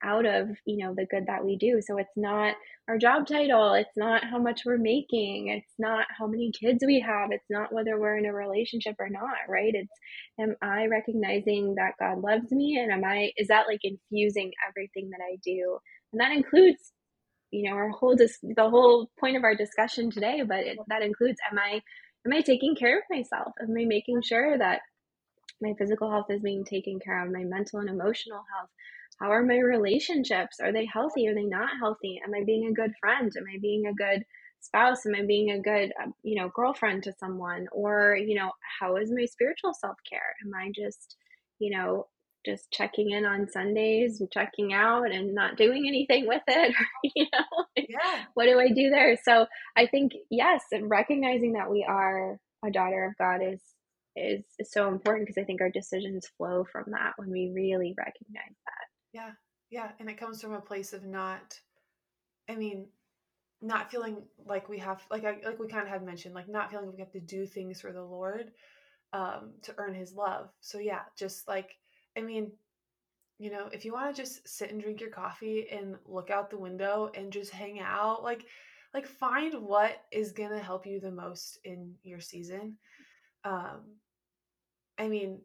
out 0.03 0.25
of, 0.25 0.49
you 0.65 0.85
know, 0.85 0.93
the 0.95 1.07
good 1.07 1.25
that 1.27 1.43
we 1.43 1.57
do. 1.57 1.81
So 1.81 1.97
it's 1.97 2.15
not 2.15 2.55
our 2.87 2.97
job 2.97 3.27
title, 3.27 3.73
it's 3.73 3.97
not 3.97 4.23
how 4.23 4.37
much 4.37 4.61
we're 4.65 4.77
making, 4.77 5.47
it's 5.49 5.73
not 5.79 6.05
how 6.17 6.27
many 6.27 6.51
kids 6.51 6.83
we 6.85 6.99
have, 6.99 7.31
it's 7.31 7.49
not 7.49 7.73
whether 7.73 7.99
we're 7.99 8.17
in 8.17 8.25
a 8.25 8.33
relationship 8.33 8.95
or 8.99 9.09
not, 9.09 9.37
right? 9.49 9.73
It's 9.73 9.91
am 10.39 10.55
I 10.61 10.85
recognizing 10.85 11.75
that 11.75 11.93
God 11.99 12.21
loves 12.21 12.51
me 12.51 12.77
and 12.79 12.91
am 12.91 13.03
I 13.03 13.31
is 13.37 13.47
that 13.47 13.67
like 13.67 13.81
infusing 13.83 14.51
everything 14.69 15.09
that 15.09 15.19
I 15.21 15.37
do? 15.43 15.79
And 16.13 16.21
that 16.21 16.31
includes 16.31 16.93
you 17.51 17.69
know 17.69 17.75
our 17.75 17.89
whole 17.89 18.15
dis- 18.15 18.39
the 18.41 18.69
whole 18.69 19.09
point 19.19 19.37
of 19.37 19.43
our 19.43 19.55
discussion 19.55 20.11
today 20.11 20.43
but 20.47 20.59
it, 20.59 20.77
that 20.87 21.01
includes 21.01 21.39
am 21.51 21.57
i 21.57 21.81
am 22.25 22.33
i 22.33 22.41
taking 22.41 22.75
care 22.75 22.97
of 22.97 23.03
myself? 23.09 23.53
Am 23.61 23.75
i 23.77 23.85
making 23.85 24.21
sure 24.21 24.57
that 24.57 24.81
my 25.61 25.73
physical 25.77 26.11
health 26.11 26.27
is 26.29 26.41
being 26.41 26.65
taken 26.65 26.99
care 26.99 27.25
of 27.25 27.31
my 27.31 27.43
mental 27.43 27.79
and 27.79 27.89
emotional 27.89 28.43
health? 28.53 28.69
How 29.19 29.31
are 29.31 29.43
my 29.43 29.57
relationships? 29.57 30.59
Are 30.61 30.71
they 30.71 30.85
healthy? 30.85 31.27
Are 31.27 31.33
they 31.33 31.45
not 31.45 31.69
healthy? 31.79 32.19
Am 32.23 32.33
i 32.35 32.43
being 32.45 32.67
a 32.67 32.73
good 32.73 32.91
friend? 32.99 33.31
Am 33.35 33.45
i 33.53 33.57
being 33.59 33.87
a 33.87 33.93
good 33.93 34.23
spouse? 34.59 35.05
Am 35.05 35.15
i 35.15 35.25
being 35.25 35.51
a 35.51 35.61
good 35.61 35.91
um, 36.03 36.13
you 36.23 36.39
know 36.39 36.51
girlfriend 36.53 37.03
to 37.03 37.13
someone? 37.19 37.67
Or 37.71 38.15
you 38.15 38.35
know 38.35 38.51
how 38.79 38.97
is 38.97 39.11
my 39.11 39.25
spiritual 39.25 39.73
self-care? 39.73 40.35
Am 40.45 40.51
i 40.53 40.71
just 40.75 41.15
you 41.59 41.75
know 41.75 42.07
just 42.47 42.71
checking 42.71 43.11
in 43.11 43.25
on 43.25 43.49
Sundays 43.49 44.21
and 44.21 44.31
checking 44.31 44.73
out 44.73 45.11
and 45.11 45.35
not 45.35 45.57
doing 45.57 45.85
anything 45.87 46.27
with 46.27 46.41
it. 46.47 46.73
you 47.15 47.25
know, 47.33 47.65
yeah. 47.75 48.23
what 48.33 48.45
do 48.45 48.59
I 48.59 48.69
do 48.69 48.89
there? 48.89 49.17
So 49.23 49.45
I 49.75 49.85
think 49.85 50.13
yes, 50.31 50.63
and 50.71 50.89
recognizing 50.89 51.53
that 51.53 51.69
we 51.69 51.85
are 51.87 52.39
a 52.65 52.71
daughter 52.71 53.05
of 53.05 53.17
God 53.17 53.41
is 53.45 53.61
is, 54.15 54.43
is 54.57 54.71
so 54.71 54.87
important 54.87 55.27
because 55.27 55.39
I 55.39 55.45
think 55.45 55.61
our 55.61 55.69
decisions 55.69 56.27
flow 56.37 56.65
from 56.71 56.85
that 56.91 57.13
when 57.17 57.29
we 57.29 57.51
really 57.53 57.93
recognize 57.97 58.55
that. 58.65 58.87
Yeah, 59.13 59.31
yeah, 59.69 59.91
and 59.99 60.09
it 60.09 60.17
comes 60.17 60.41
from 60.41 60.53
a 60.53 60.61
place 60.61 60.93
of 60.93 61.03
not. 61.05 61.59
I 62.49 62.55
mean, 62.55 62.87
not 63.61 63.91
feeling 63.91 64.23
like 64.45 64.69
we 64.69 64.79
have 64.79 65.01
like 65.11 65.25
I, 65.25 65.37
like 65.43 65.59
we 65.59 65.67
kind 65.67 65.83
of 65.83 65.89
had 65.89 66.03
mentioned 66.03 66.33
like 66.33 66.47
not 66.47 66.71
feeling 66.71 66.87
like 66.87 66.95
we 66.95 67.01
have 67.01 67.11
to 67.11 67.19
do 67.19 67.45
things 67.45 67.81
for 67.81 67.91
the 67.91 68.03
Lord 68.03 68.51
um 69.13 69.53
to 69.63 69.73
earn 69.77 69.93
his 69.93 70.13
love. 70.13 70.49
So 70.61 70.79
yeah, 70.79 71.01
just 71.17 71.47
like 71.47 71.71
I 72.17 72.21
mean, 72.21 72.51
you 73.39 73.51
know, 73.51 73.69
if 73.71 73.85
you 73.85 73.93
want 73.93 74.15
to 74.15 74.21
just 74.21 74.47
sit 74.47 74.71
and 74.71 74.81
drink 74.81 74.99
your 74.99 75.11
coffee 75.11 75.67
and 75.71 75.95
look 76.05 76.31
out 76.31 76.49
the 76.49 76.57
window 76.57 77.11
and 77.13 77.31
just 77.31 77.51
hang 77.51 77.79
out, 77.79 78.23
like 78.23 78.45
like 78.93 79.05
find 79.05 79.53
what 79.61 80.03
is 80.11 80.31
going 80.31 80.49
to 80.49 80.59
help 80.59 80.87
you 80.87 80.99
the 80.99 81.11
most 81.11 81.59
in 81.63 81.93
your 82.03 82.19
season. 82.19 82.77
Um 83.43 83.97
I 84.97 85.07
mean, 85.07 85.41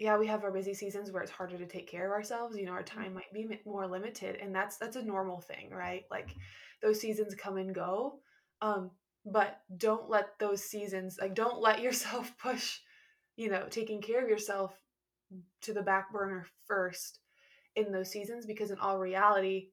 yeah, 0.00 0.18
we 0.18 0.26
have 0.26 0.42
our 0.42 0.50
busy 0.50 0.74
seasons 0.74 1.12
where 1.12 1.22
it's 1.22 1.30
harder 1.30 1.56
to 1.56 1.66
take 1.66 1.88
care 1.88 2.06
of 2.06 2.12
ourselves, 2.12 2.56
you 2.56 2.66
know, 2.66 2.72
our 2.72 2.82
mm-hmm. 2.82 3.00
time 3.02 3.14
might 3.14 3.32
be 3.32 3.48
more 3.64 3.86
limited 3.86 4.36
and 4.36 4.54
that's 4.54 4.76
that's 4.78 4.96
a 4.96 5.02
normal 5.02 5.40
thing, 5.40 5.70
right? 5.70 6.02
Like 6.10 6.34
those 6.82 7.00
seasons 7.00 7.34
come 7.36 7.56
and 7.58 7.74
go. 7.74 8.18
Um 8.60 8.90
but 9.24 9.60
don't 9.76 10.08
let 10.08 10.38
those 10.38 10.64
seasons 10.64 11.18
like 11.20 11.34
don't 11.34 11.60
let 11.60 11.80
yourself 11.86 12.32
push 12.38 12.78
you 13.36 13.50
know 13.50 13.66
taking 13.70 14.00
care 14.00 14.22
of 14.22 14.28
yourself 14.28 14.72
to 15.62 15.72
the 15.72 15.82
back 15.82 16.12
burner 16.12 16.46
first 16.66 17.20
in 17.74 17.92
those 17.92 18.10
seasons 18.10 18.46
because 18.46 18.70
in 18.70 18.78
all 18.78 18.98
reality 18.98 19.68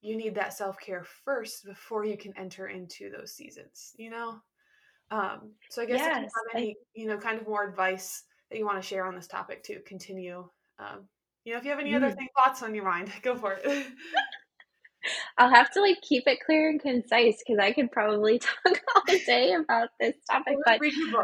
you 0.00 0.16
need 0.16 0.34
that 0.34 0.52
self-care 0.52 1.04
first 1.24 1.64
before 1.64 2.04
you 2.04 2.16
can 2.16 2.36
enter 2.36 2.68
into 2.68 3.10
those 3.10 3.32
seasons 3.32 3.92
you 3.96 4.10
know 4.10 4.38
um 5.10 5.52
so 5.70 5.82
i 5.82 5.86
guess 5.86 5.98
yes, 5.98 6.08
if 6.08 6.22
you 6.22 6.22
have 6.22 6.62
any 6.62 6.76
you 6.94 7.06
know 7.06 7.16
kind 7.16 7.40
of 7.40 7.46
more 7.46 7.66
advice 7.66 8.24
that 8.50 8.58
you 8.58 8.64
want 8.64 8.80
to 8.80 8.86
share 8.86 9.06
on 9.06 9.14
this 9.14 9.26
topic 9.26 9.62
to 9.62 9.80
continue 9.80 10.46
um 10.78 11.06
you 11.44 11.52
know 11.52 11.58
if 11.58 11.64
you 11.64 11.70
have 11.70 11.80
any 11.80 11.92
mm. 11.92 11.96
other 11.96 12.10
thing, 12.10 12.28
thoughts 12.36 12.62
on 12.62 12.74
your 12.74 12.84
mind 12.84 13.10
go 13.22 13.34
for 13.34 13.58
it 13.64 13.86
I'll 15.36 15.50
have 15.50 15.70
to 15.72 15.80
like 15.80 16.00
keep 16.02 16.24
it 16.26 16.38
clear 16.44 16.70
and 16.70 16.80
concise 16.80 17.42
because 17.46 17.58
I 17.60 17.72
could 17.72 17.90
probably 17.90 18.38
talk 18.64 18.80
all 18.96 19.02
day 19.26 19.54
about 19.54 19.90
this 20.00 20.14
topic. 20.30 20.56
But 20.64 20.80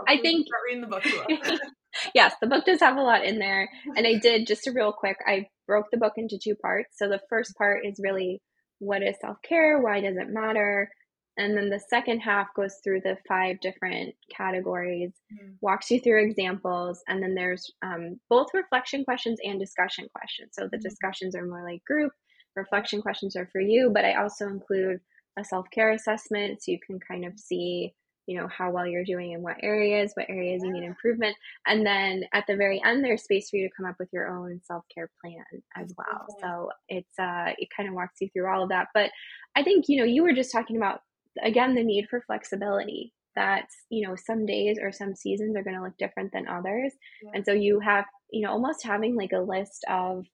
I 0.07 0.19
think 0.19 0.47
reading 0.67 0.83
the 0.83 0.87
book. 0.87 1.03
yes, 2.15 2.35
the 2.41 2.47
book 2.47 2.65
does 2.65 2.81
have 2.81 2.97
a 2.97 3.03
lot 3.03 3.25
in 3.25 3.39
there. 3.39 3.69
And 3.97 4.07
I 4.07 4.15
did 4.15 4.47
just 4.47 4.67
a 4.67 4.73
real 4.73 4.93
quick, 4.93 5.17
I 5.27 5.47
broke 5.67 5.87
the 5.91 5.99
book 5.99 6.15
into 6.17 6.39
two 6.39 6.55
parts. 6.55 6.97
So 6.99 7.09
the 7.09 7.21
first 7.29 7.57
part 7.57 7.85
is 7.85 8.01
really 8.03 8.41
what 8.79 9.03
is 9.03 9.17
self 9.21 9.37
care? 9.43 9.81
Why 9.81 10.01
does 10.01 10.17
it 10.17 10.31
matter? 10.31 10.91
And 11.37 11.57
then 11.57 11.71
the 11.71 11.81
second 11.89 12.21
half 12.21 12.49
goes 12.55 12.75
through 12.83 13.01
the 13.01 13.17
five 13.29 13.61
different 13.61 14.15
categories, 14.35 15.13
mm-hmm. 15.33 15.53
walks 15.61 15.91
you 15.91 16.01
through 16.01 16.25
examples, 16.25 17.03
and 17.09 17.23
then 17.23 17.35
there's 17.35 17.71
um, 17.83 18.21
both 18.29 18.49
reflection 18.53 19.05
questions 19.05 19.39
and 19.43 19.59
discussion 19.59 20.07
questions. 20.15 20.51
So 20.53 20.65
the 20.65 20.77
mm-hmm. 20.77 20.83
discussions 20.83 21.37
are 21.37 21.47
more 21.47 21.65
like 21.65 21.85
group, 21.85 22.13
reflection 22.57 23.01
questions 23.01 23.37
are 23.37 23.49
for 23.53 23.61
you, 23.61 23.91
but 23.95 24.05
I 24.05 24.15
also 24.15 24.49
include 24.49 25.01
a 25.39 25.45
self 25.45 25.67
care 25.73 25.93
assessment 25.93 26.63
so 26.63 26.73
you 26.73 26.79
can 26.85 26.99
kind 26.99 27.25
of 27.25 27.39
see 27.39 27.95
you 28.27 28.39
know 28.39 28.49
how 28.49 28.71
well 28.71 28.87
you're 28.87 29.05
doing 29.05 29.33
in 29.33 29.43
what 29.43 29.57
areas 29.63 30.13
what 30.15 30.29
areas 30.29 30.63
you 30.63 30.73
need 30.73 30.85
improvement 30.85 31.37
and 31.67 31.85
then 31.85 32.23
at 32.33 32.45
the 32.47 32.57
very 32.57 32.81
end 32.85 33.05
there's 33.05 33.25
space 33.25 33.51
for 33.51 33.57
you 33.57 33.69
to 33.69 33.75
come 33.77 33.87
up 33.87 33.97
with 33.99 34.09
your 34.13 34.29
own 34.29 34.61
self-care 34.65 35.11
plan 35.21 35.45
as 35.77 35.93
well. 35.97 36.27
So 36.41 36.71
it's 36.89 37.19
uh 37.19 37.53
it 37.59 37.69
kind 37.77 37.89
of 37.89 37.95
walks 37.95 38.21
you 38.21 38.29
through 38.33 38.53
all 38.53 38.63
of 38.63 38.69
that 38.69 38.89
but 38.95 39.11
i 39.57 39.63
think 39.63 39.87
you 39.89 39.99
know 39.99 40.05
you 40.05 40.23
were 40.23 40.33
just 40.33 40.53
talking 40.53 40.77
about 40.77 41.01
again 41.43 41.75
the 41.75 41.83
need 41.83 42.07
for 42.09 42.23
flexibility 42.27 43.13
that 43.37 43.67
you 43.91 44.07
know 44.07 44.15
some 44.17 44.45
days 44.47 44.79
or 44.81 44.93
some 44.93 45.15
seasons 45.15 45.57
are 45.57 45.63
going 45.63 45.77
to 45.77 45.83
look 45.83 45.97
different 45.99 46.33
than 46.33 46.49
others 46.49 46.93
yeah. 47.23 47.31
and 47.35 47.45
so 47.45 47.53
you 47.53 47.81
have 47.81 48.05
you 48.31 48.43
know 48.45 48.51
almost 48.51 48.85
having 48.85 49.17
like 49.17 49.33
a 49.33 49.39
list 49.39 49.85
of 49.89 50.25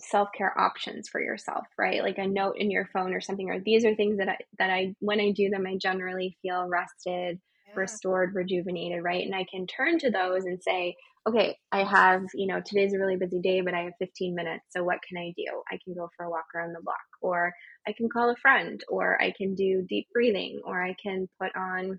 self-care 0.00 0.58
options 0.58 1.08
for 1.08 1.20
yourself 1.20 1.66
right? 1.78 2.02
Like 2.02 2.18
a 2.18 2.26
note 2.26 2.56
in 2.58 2.70
your 2.70 2.88
phone 2.92 3.12
or 3.12 3.20
something 3.20 3.50
or 3.50 3.60
these 3.60 3.84
are 3.84 3.94
things 3.94 4.18
that 4.18 4.28
i 4.28 4.36
that 4.58 4.70
i 4.70 4.94
when 5.00 5.20
i 5.20 5.32
do 5.32 5.48
them 5.50 5.66
i 5.66 5.76
generally 5.76 6.36
feel 6.42 6.68
rested 6.68 7.40
yeah. 7.66 7.72
restored 7.74 8.34
rejuvenated 8.34 9.02
right? 9.02 9.24
And 9.24 9.34
i 9.34 9.44
can 9.50 9.66
turn 9.66 9.98
to 10.00 10.10
those 10.10 10.44
and 10.44 10.62
say 10.62 10.96
okay 11.26 11.56
i 11.72 11.82
have 11.82 12.22
you 12.34 12.46
know 12.46 12.62
today's 12.64 12.94
a 12.94 12.98
really 12.98 13.16
busy 13.16 13.40
day 13.40 13.60
but 13.60 13.74
i 13.74 13.82
have 13.82 13.92
15 13.98 14.34
minutes 14.34 14.64
so 14.70 14.84
what 14.84 14.98
can 15.06 15.18
i 15.18 15.32
do? 15.36 15.62
I 15.70 15.78
can 15.84 15.94
go 15.94 16.08
for 16.16 16.26
a 16.26 16.30
walk 16.30 16.46
around 16.54 16.72
the 16.72 16.82
block 16.82 16.96
or 17.20 17.52
i 17.86 17.92
can 17.92 18.08
call 18.08 18.30
a 18.30 18.36
friend 18.36 18.82
or 18.88 19.20
i 19.20 19.32
can 19.36 19.54
do 19.54 19.84
deep 19.88 20.06
breathing 20.12 20.60
or 20.64 20.82
i 20.82 20.94
can 21.02 21.28
put 21.40 21.50
on 21.56 21.98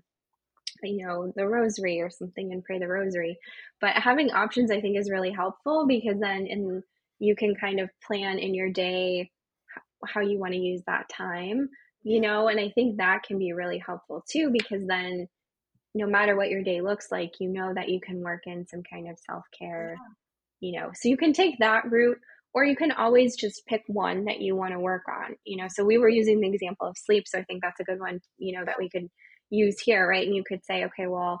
you 0.82 1.06
know 1.06 1.32
the 1.36 1.46
rosary 1.46 2.00
or 2.00 2.10
something 2.10 2.52
and 2.52 2.64
pray 2.64 2.78
the 2.78 2.88
rosary. 2.88 3.36
But 3.80 3.96
having 3.96 4.30
options 4.30 4.70
i 4.70 4.80
think 4.80 4.98
is 4.98 5.10
really 5.10 5.32
helpful 5.32 5.86
because 5.86 6.18
then 6.20 6.46
in 6.46 6.82
you 7.20 7.36
can 7.36 7.54
kind 7.54 7.78
of 7.78 7.90
plan 8.04 8.38
in 8.38 8.54
your 8.54 8.70
day 8.70 9.30
how 10.06 10.20
you 10.20 10.38
want 10.38 10.54
to 10.54 10.58
use 10.58 10.82
that 10.86 11.08
time, 11.08 11.68
you 12.02 12.20
know, 12.20 12.48
and 12.48 12.58
I 12.58 12.70
think 12.70 12.96
that 12.96 13.22
can 13.22 13.38
be 13.38 13.52
really 13.52 13.78
helpful 13.78 14.24
too 14.28 14.50
because 14.50 14.84
then 14.86 15.28
no 15.94 16.06
matter 16.06 16.34
what 16.34 16.50
your 16.50 16.62
day 16.62 16.80
looks 16.80 17.08
like, 17.12 17.34
you 17.38 17.48
know 17.48 17.74
that 17.74 17.90
you 17.90 18.00
can 18.00 18.20
work 18.20 18.42
in 18.46 18.66
some 18.66 18.82
kind 18.82 19.08
of 19.08 19.18
self 19.18 19.44
care, 19.56 19.96
yeah. 19.98 20.68
you 20.68 20.80
know. 20.80 20.90
So 20.94 21.08
you 21.08 21.16
can 21.16 21.32
take 21.32 21.58
that 21.58 21.90
route 21.90 22.18
or 22.54 22.64
you 22.64 22.74
can 22.74 22.92
always 22.92 23.36
just 23.36 23.66
pick 23.66 23.82
one 23.86 24.24
that 24.24 24.40
you 24.40 24.56
want 24.56 24.72
to 24.72 24.80
work 24.80 25.02
on, 25.08 25.36
you 25.44 25.56
know. 25.56 25.68
So 25.68 25.84
we 25.84 25.98
were 25.98 26.08
using 26.08 26.40
the 26.40 26.48
example 26.48 26.86
of 26.86 26.96
sleep, 26.96 27.28
so 27.28 27.38
I 27.38 27.44
think 27.44 27.62
that's 27.62 27.80
a 27.80 27.84
good 27.84 28.00
one, 28.00 28.20
you 28.38 28.58
know, 28.58 28.64
that 28.64 28.78
we 28.78 28.88
could 28.88 29.08
use 29.50 29.78
here, 29.80 30.08
right? 30.08 30.26
And 30.26 30.34
you 30.34 30.44
could 30.46 30.64
say, 30.64 30.84
okay, 30.84 31.06
well, 31.06 31.40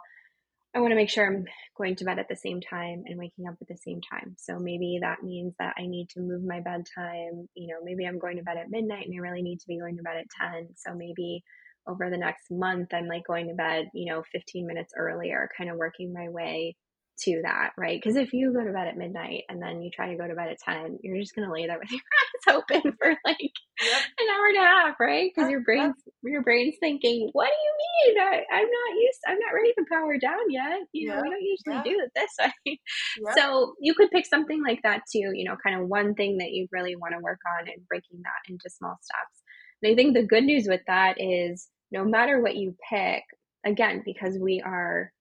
I 0.74 0.78
want 0.78 0.92
to 0.92 0.96
make 0.96 1.10
sure 1.10 1.26
I'm 1.26 1.46
going 1.76 1.96
to 1.96 2.04
bed 2.04 2.20
at 2.20 2.28
the 2.28 2.36
same 2.36 2.60
time 2.60 3.02
and 3.06 3.18
waking 3.18 3.48
up 3.48 3.56
at 3.60 3.66
the 3.66 3.76
same 3.76 4.00
time. 4.00 4.36
So 4.38 4.58
maybe 4.58 4.98
that 5.02 5.22
means 5.22 5.54
that 5.58 5.74
I 5.76 5.86
need 5.86 6.08
to 6.10 6.20
move 6.20 6.44
my 6.44 6.60
bedtime. 6.60 7.48
You 7.54 7.68
know, 7.68 7.80
maybe 7.82 8.06
I'm 8.06 8.20
going 8.20 8.36
to 8.36 8.44
bed 8.44 8.56
at 8.56 8.70
midnight 8.70 9.06
and 9.06 9.14
I 9.14 9.18
really 9.18 9.42
need 9.42 9.58
to 9.60 9.66
be 9.66 9.80
going 9.80 9.96
to 9.96 10.02
bed 10.02 10.18
at 10.18 10.52
10. 10.52 10.68
So 10.76 10.94
maybe 10.94 11.42
over 11.88 12.08
the 12.08 12.16
next 12.16 12.50
month, 12.52 12.94
I'm 12.94 13.08
like 13.08 13.26
going 13.26 13.48
to 13.48 13.54
bed, 13.54 13.88
you 13.94 14.12
know, 14.12 14.22
15 14.30 14.66
minutes 14.66 14.92
earlier, 14.96 15.48
kind 15.56 15.70
of 15.70 15.76
working 15.76 16.12
my 16.12 16.28
way 16.28 16.76
to 17.22 17.42
that, 17.44 17.70
right? 17.76 18.00
Because 18.00 18.16
if 18.16 18.32
you 18.32 18.52
go 18.52 18.64
to 18.64 18.72
bed 18.72 18.88
at 18.88 18.96
midnight 18.96 19.44
and 19.48 19.60
then 19.60 19.82
you 19.82 19.90
try 19.90 20.10
to 20.10 20.16
go 20.16 20.26
to 20.26 20.34
bed 20.34 20.48
at 20.48 20.58
10, 20.58 20.98
you're 21.02 21.18
just 21.18 21.34
going 21.34 21.46
to 21.46 21.52
lay 21.52 21.66
there 21.66 21.78
with 21.78 21.90
your 21.92 22.00
eyes 22.00 22.54
open 22.56 22.92
for 22.98 23.08
like 23.24 23.52
yep. 23.82 24.02
an 24.18 24.26
hour 24.32 24.46
and 24.46 24.56
a 24.56 24.60
half, 24.60 24.94
right? 25.00 25.30
Because 25.34 25.50
your 25.50 25.60
brain's 25.60 25.96
your 26.22 26.42
brain's 26.42 26.76
thinking, 26.80 27.28
what 27.32 27.48
do 27.48 27.52
you 27.52 28.14
mean? 28.14 28.22
I, 28.22 28.56
I'm 28.56 28.64
not 28.64 29.00
used, 29.00 29.20
I'm 29.26 29.38
not 29.38 29.54
ready 29.54 29.72
to 29.74 29.84
power 29.90 30.18
down 30.18 30.50
yet. 30.50 30.80
You 30.92 31.08
know, 31.08 31.20
we 31.22 31.30
don't 31.30 31.42
usually 31.42 31.76
yeah. 31.76 31.82
do 31.84 32.04
it 32.04 32.10
this 32.14 32.30
way. 32.40 32.80
Yep. 33.26 33.34
So 33.36 33.74
you 33.80 33.94
could 33.94 34.10
pick 34.10 34.26
something 34.26 34.62
like 34.62 34.80
that 34.82 35.02
too, 35.12 35.32
you 35.34 35.44
know, 35.44 35.56
kind 35.62 35.80
of 35.80 35.88
one 35.88 36.14
thing 36.14 36.38
that 36.38 36.50
you 36.50 36.68
really 36.72 36.96
want 36.96 37.14
to 37.14 37.20
work 37.20 37.40
on 37.58 37.68
and 37.68 37.86
breaking 37.88 38.22
that 38.22 38.50
into 38.50 38.70
small 38.70 38.96
steps. 39.02 39.42
And 39.82 39.92
I 39.92 39.94
think 39.94 40.14
the 40.14 40.26
good 40.26 40.44
news 40.44 40.66
with 40.68 40.82
that 40.86 41.16
is 41.18 41.68
no 41.92 42.04
matter 42.04 42.40
what 42.40 42.56
you 42.56 42.74
pick, 42.88 43.22
again, 43.64 44.02
because 44.04 44.38
we 44.40 44.62
are 44.64 45.12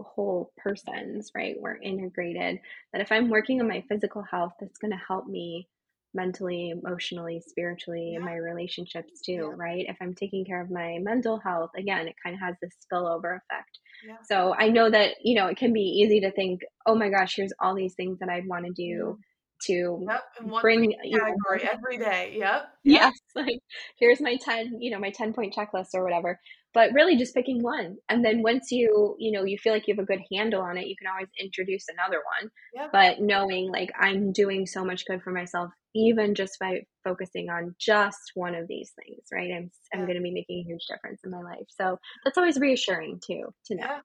whole 0.00 0.52
persons, 0.56 1.30
right? 1.34 1.56
We're 1.58 1.76
integrated. 1.80 2.60
That 2.92 3.02
if 3.02 3.12
I'm 3.12 3.28
working 3.30 3.60
on 3.60 3.68
my 3.68 3.84
physical 3.88 4.22
health, 4.22 4.52
that's 4.60 4.78
going 4.78 4.92
to 4.92 5.00
help 5.06 5.26
me 5.26 5.68
mentally, 6.14 6.70
emotionally, 6.70 7.40
spiritually, 7.46 8.14
in 8.14 8.20
Yeah. 8.22 8.26
my 8.26 8.36
relationships 8.36 9.20
too, 9.20 9.32
Yeah. 9.32 9.54
right? 9.56 9.84
If 9.88 9.96
I'm 10.00 10.14
taking 10.14 10.44
care 10.44 10.60
of 10.60 10.70
my 10.70 10.98
mental 10.98 11.38
health, 11.38 11.70
again, 11.76 12.08
it 12.08 12.16
kind 12.22 12.34
of 12.34 12.40
has 12.40 12.56
this 12.62 12.74
spillover 12.84 13.36
effect. 13.36 13.78
Yeah. 14.06 14.16
So 14.22 14.54
I 14.54 14.68
know 14.68 14.88
that, 14.90 15.16
you 15.22 15.36
know, 15.36 15.48
it 15.48 15.58
can 15.58 15.72
be 15.72 15.82
easy 15.82 16.20
to 16.20 16.32
think, 16.32 16.62
oh 16.86 16.94
my 16.94 17.10
gosh, 17.10 17.36
here's 17.36 17.52
all 17.60 17.74
these 17.74 17.94
things 17.94 18.18
that 18.20 18.30
I'd 18.30 18.48
want 18.48 18.64
to 18.66 18.72
do 18.72 19.18
mm. 19.18 19.22
To 19.66 20.06
Yep. 20.08 20.22
Bring, 20.60 20.94
you 21.04 21.18
know, 21.18 21.34
every 21.62 21.98
day. 21.98 22.34
Yep. 22.38 22.68
yes 22.84 23.12
like 23.34 23.58
here's 23.98 24.20
my 24.20 24.36
10 24.36 24.78
you 24.80 24.90
know 24.90 24.98
my 24.98 25.10
10 25.10 25.32
point 25.32 25.54
checklist 25.54 25.88
or 25.94 26.04
whatever 26.04 26.38
but 26.74 26.92
really 26.92 27.16
just 27.16 27.34
picking 27.34 27.62
one 27.62 27.96
and 28.08 28.24
then 28.24 28.42
once 28.42 28.70
you 28.70 29.16
you 29.18 29.32
know 29.32 29.44
you 29.44 29.58
feel 29.58 29.72
like 29.72 29.86
you 29.88 29.94
have 29.94 30.02
a 30.02 30.06
good 30.06 30.20
handle 30.32 30.62
on 30.62 30.78
it 30.78 30.86
you 30.86 30.94
can 30.96 31.08
always 31.08 31.28
introduce 31.40 31.86
another 31.88 32.22
one 32.40 32.50
Yep. 32.74 32.90
but 32.92 33.20
knowing 33.20 33.70
like 33.70 33.90
i'm 34.00 34.32
doing 34.32 34.66
so 34.66 34.84
much 34.84 35.04
good 35.06 35.22
for 35.22 35.32
myself 35.32 35.70
even 35.94 36.34
just 36.34 36.58
by 36.60 36.80
focusing 37.02 37.48
on 37.50 37.74
just 37.80 38.30
one 38.34 38.54
of 38.54 38.68
these 38.68 38.92
things 39.04 39.22
right 39.32 39.50
i'm, 39.56 39.70
I'm 39.92 40.06
going 40.06 40.16
to 40.16 40.22
be 40.22 40.30
making 40.32 40.60
a 40.60 40.68
huge 40.68 40.86
difference 40.88 41.20
in 41.24 41.30
my 41.30 41.40
life 41.40 41.66
so 41.68 41.98
that's 42.24 42.38
always 42.38 42.58
reassuring 42.58 43.20
too 43.26 43.52
to 43.66 43.74
know. 43.74 43.98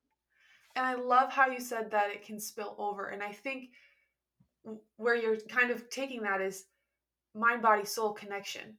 And 0.75 0.85
I 0.85 0.95
love 0.95 1.31
how 1.31 1.47
you 1.47 1.59
said 1.59 1.91
that 1.91 2.09
it 2.09 2.25
can 2.25 2.39
spill 2.39 2.75
over. 2.79 3.09
And 3.09 3.21
I 3.21 3.31
think 3.31 3.69
where 4.97 5.15
you're 5.15 5.37
kind 5.37 5.71
of 5.71 5.89
taking 5.89 6.23
that 6.23 6.41
is 6.41 6.65
mind 7.35 7.61
body 7.61 7.85
soul 7.85 8.13
connection. 8.13 8.77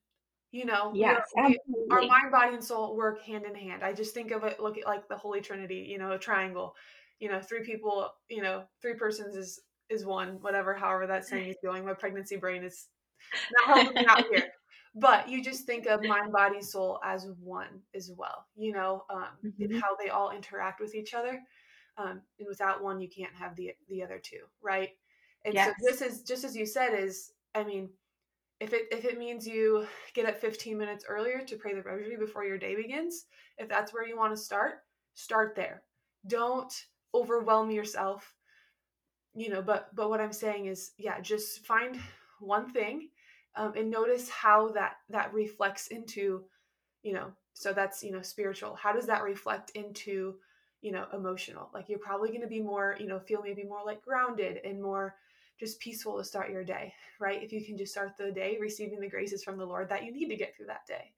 You 0.52 0.64
know, 0.66 0.92
yes 0.94 1.26
we- 1.48 1.60
our 1.90 2.00
mind, 2.08 2.30
body, 2.30 2.54
and 2.54 2.64
soul 2.64 2.96
work 2.96 3.20
hand 3.22 3.44
in 3.44 3.54
hand. 3.54 3.82
I 3.82 3.92
just 3.92 4.14
think 4.14 4.30
of 4.30 4.44
it, 4.44 4.60
look 4.60 4.78
at 4.78 4.86
like 4.86 5.08
the 5.08 5.16
Holy 5.16 5.40
Trinity, 5.40 5.86
you 5.88 5.98
know, 5.98 6.12
a 6.12 6.18
triangle. 6.18 6.76
You 7.18 7.28
know, 7.28 7.40
three 7.40 7.62
people, 7.64 8.10
you 8.28 8.42
know, 8.42 8.64
three 8.80 8.94
persons 8.94 9.36
is 9.36 9.60
is 9.90 10.06
one, 10.06 10.40
whatever, 10.40 10.72
however 10.74 11.06
that 11.06 11.26
saying 11.26 11.48
is 11.48 11.56
going. 11.62 11.84
My 11.84 11.92
pregnancy 11.92 12.36
brain 12.36 12.64
is 12.64 12.86
not 13.50 13.66
helping 13.66 13.94
me 13.94 14.06
out 14.08 14.24
here. 14.30 14.52
But 14.94 15.28
you 15.28 15.42
just 15.42 15.66
think 15.66 15.86
of 15.86 16.02
mind, 16.04 16.30
body, 16.32 16.62
soul 16.62 17.00
as 17.04 17.26
one 17.40 17.82
as 17.94 18.12
well, 18.16 18.46
you 18.54 18.72
know, 18.72 19.04
um, 19.10 19.28
and 19.58 19.72
Mhm. 19.72 19.80
how 19.80 19.96
they 19.96 20.08
all 20.08 20.30
interact 20.30 20.80
with 20.80 20.94
each 20.94 21.14
other. 21.14 21.42
Um, 21.96 22.22
and 22.38 22.46
without 22.48 22.80
one, 22.82 23.00
you 23.00 23.08
can't 23.08 23.34
have 23.34 23.56
the 23.56 23.74
the 23.88 24.02
other 24.04 24.20
two, 24.20 24.48
right? 24.62 24.96
And 25.44 25.54
Yes. 25.54 25.68
so 25.68 25.72
this 25.80 26.00
is 26.02 26.22
just 26.22 26.44
as 26.44 26.56
you 26.56 26.66
said 26.66 26.94
is, 26.94 27.32
I 27.54 27.64
mean, 27.64 27.90
if 28.60 28.72
it 28.72 28.88
if 28.92 29.04
it 29.04 29.18
means 29.18 29.46
you 29.46 29.86
get 30.14 30.26
up 30.26 30.38
15 30.38 30.78
minutes 30.78 31.04
earlier 31.08 31.40
to 31.42 31.56
pray 31.56 31.74
the 31.74 31.82
rosary 31.82 32.16
before 32.16 32.44
your 32.44 32.58
day 32.58 32.76
begins, 32.76 33.26
if 33.58 33.68
that's 33.68 33.92
where 33.92 34.06
you 34.06 34.16
want 34.16 34.32
to 34.32 34.38
start, 34.42 34.84
start 35.14 35.54
there. 35.56 35.82
Don't 36.26 36.72
overwhelm 37.14 37.70
yourself. 37.70 38.34
You 39.34 39.50
know, 39.50 39.62
but 39.62 39.94
but 39.94 40.10
what 40.10 40.20
I'm 40.20 40.32
saying 40.32 40.66
is, 40.66 40.92
yeah, 40.96 41.20
just 41.20 41.66
find 41.66 41.98
one 42.38 42.70
thing 42.70 43.08
um, 43.56 43.72
and 43.76 43.90
notice 43.90 44.28
how 44.28 44.68
that 44.70 44.96
that 45.10 45.32
reflects 45.32 45.88
into, 45.88 46.44
you 47.02 47.14
know, 47.14 47.32
so 47.54 47.72
that's 47.72 48.02
you 48.04 48.12
know 48.12 48.22
spiritual. 48.22 48.76
How 48.76 48.92
does 48.92 49.06
that 49.06 49.24
reflect 49.24 49.70
into, 49.70 50.36
you 50.82 50.92
know, 50.92 51.06
emotional? 51.14 51.70
Like 51.74 51.88
you're 51.88 51.98
probably 52.00 52.30
going 52.30 52.42
to 52.42 52.48
be 52.48 52.60
more, 52.62 52.96
you 53.00 53.06
know, 53.08 53.20
feel 53.20 53.42
maybe 53.42 53.64
more 53.64 53.82
like 53.84 54.02
grounded 54.02 54.58
and 54.64 54.82
more 54.82 55.16
just 55.58 55.80
peaceful 55.80 56.18
to 56.18 56.24
start 56.24 56.50
your 56.50 56.64
day, 56.64 56.92
right? 57.20 57.42
If 57.42 57.52
you 57.52 57.64
can 57.64 57.76
just 57.76 57.92
start 57.92 58.12
the 58.18 58.32
day 58.32 58.58
receiving 58.60 59.00
the 59.00 59.08
graces 59.08 59.44
from 59.44 59.56
the 59.56 59.66
Lord 59.66 59.88
that 59.88 60.04
you 60.04 60.12
need 60.12 60.28
to 60.28 60.36
get 60.36 60.56
through 60.56 60.66
that 60.66 60.86
day, 60.86 61.12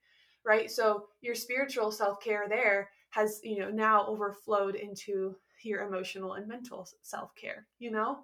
right? 0.44 0.70
So 0.70 1.06
your 1.20 1.34
spiritual 1.34 1.90
self 1.90 2.20
care 2.20 2.46
there 2.48 2.90
has, 3.10 3.40
you 3.42 3.58
know, 3.58 3.70
now 3.70 4.06
overflowed 4.06 4.74
into 4.74 5.36
your 5.62 5.86
emotional 5.86 6.34
and 6.34 6.46
mental 6.46 6.86
self 7.02 7.34
care, 7.34 7.66
you 7.78 7.90
know? 7.90 8.18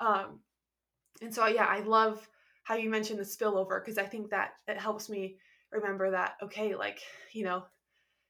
Um, 0.00 0.40
and 1.22 1.34
so, 1.34 1.46
yeah, 1.46 1.66
I 1.66 1.80
love 1.80 2.28
how 2.64 2.74
you 2.74 2.90
mentioned 2.90 3.18
the 3.18 3.24
spillover 3.24 3.82
because 3.82 3.98
I 3.98 4.04
think 4.04 4.30
that 4.30 4.52
it 4.68 4.78
helps 4.78 5.08
me 5.08 5.36
remember 5.72 6.10
that, 6.10 6.34
okay, 6.42 6.74
like, 6.74 7.00
you 7.32 7.44
know, 7.44 7.64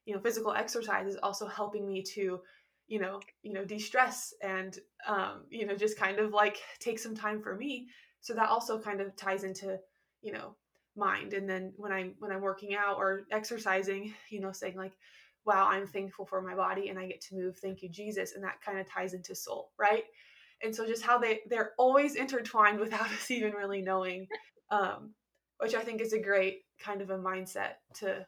you 0.04 0.14
know, 0.14 0.20
physical 0.20 0.52
exercise 0.52 1.06
is 1.06 1.18
also 1.22 1.46
helping 1.46 1.86
me 1.86 2.02
to, 2.14 2.40
you 2.88 3.00
know, 3.00 3.20
you 3.42 3.52
know, 3.52 3.64
de-stress 3.64 4.32
and 4.42 4.78
um, 5.06 5.44
you 5.50 5.66
know, 5.66 5.76
just 5.76 5.98
kind 5.98 6.18
of 6.18 6.32
like 6.32 6.58
take 6.78 6.98
some 6.98 7.14
time 7.14 7.42
for 7.42 7.56
me. 7.56 7.88
So 8.20 8.34
that 8.34 8.48
also 8.48 8.78
kind 8.78 9.00
of 9.00 9.16
ties 9.16 9.44
into, 9.44 9.78
you 10.22 10.32
know, 10.32 10.56
mind. 10.96 11.32
And 11.32 11.48
then 11.48 11.72
when 11.76 11.92
I'm 11.92 12.14
when 12.18 12.32
I'm 12.32 12.40
working 12.40 12.74
out 12.74 12.96
or 12.96 13.22
exercising, 13.30 14.14
you 14.30 14.40
know, 14.40 14.52
saying 14.52 14.76
like, 14.76 14.92
wow, 15.44 15.68
I'm 15.68 15.86
thankful 15.86 16.26
for 16.26 16.42
my 16.42 16.54
body 16.54 16.88
and 16.88 16.98
I 16.98 17.06
get 17.06 17.20
to 17.22 17.36
move. 17.36 17.56
Thank 17.58 17.82
you, 17.82 17.88
Jesus. 17.88 18.34
And 18.34 18.44
that 18.44 18.60
kind 18.64 18.78
of 18.78 18.88
ties 18.88 19.14
into 19.14 19.34
soul, 19.34 19.70
right? 19.78 20.04
And 20.62 20.74
so 20.74 20.86
just 20.86 21.02
how 21.02 21.18
they 21.18 21.40
they're 21.48 21.72
always 21.78 22.16
intertwined 22.16 22.80
without 22.80 23.12
us 23.12 23.30
even 23.30 23.52
really 23.52 23.82
knowing. 23.82 24.26
Um, 24.70 25.14
which 25.58 25.74
I 25.74 25.80
think 25.80 26.00
is 26.00 26.12
a 26.12 26.18
great 26.18 26.62
kind 26.78 27.00
of 27.00 27.10
a 27.10 27.18
mindset 27.18 27.74
to 27.94 28.26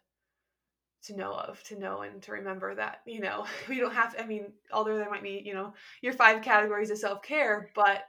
to 1.04 1.16
know 1.16 1.32
of 1.32 1.62
to 1.64 1.78
know 1.78 2.02
and 2.02 2.22
to 2.22 2.32
remember 2.32 2.74
that 2.74 3.00
you 3.06 3.20
know 3.20 3.46
we 3.68 3.78
don't 3.78 3.94
have 3.94 4.14
i 4.18 4.26
mean 4.26 4.52
although 4.72 4.96
there 4.96 5.10
might 5.10 5.22
be 5.22 5.42
you 5.44 5.54
know 5.54 5.72
your 6.02 6.12
five 6.12 6.42
categories 6.42 6.90
of 6.90 6.98
self-care 6.98 7.70
but 7.74 8.04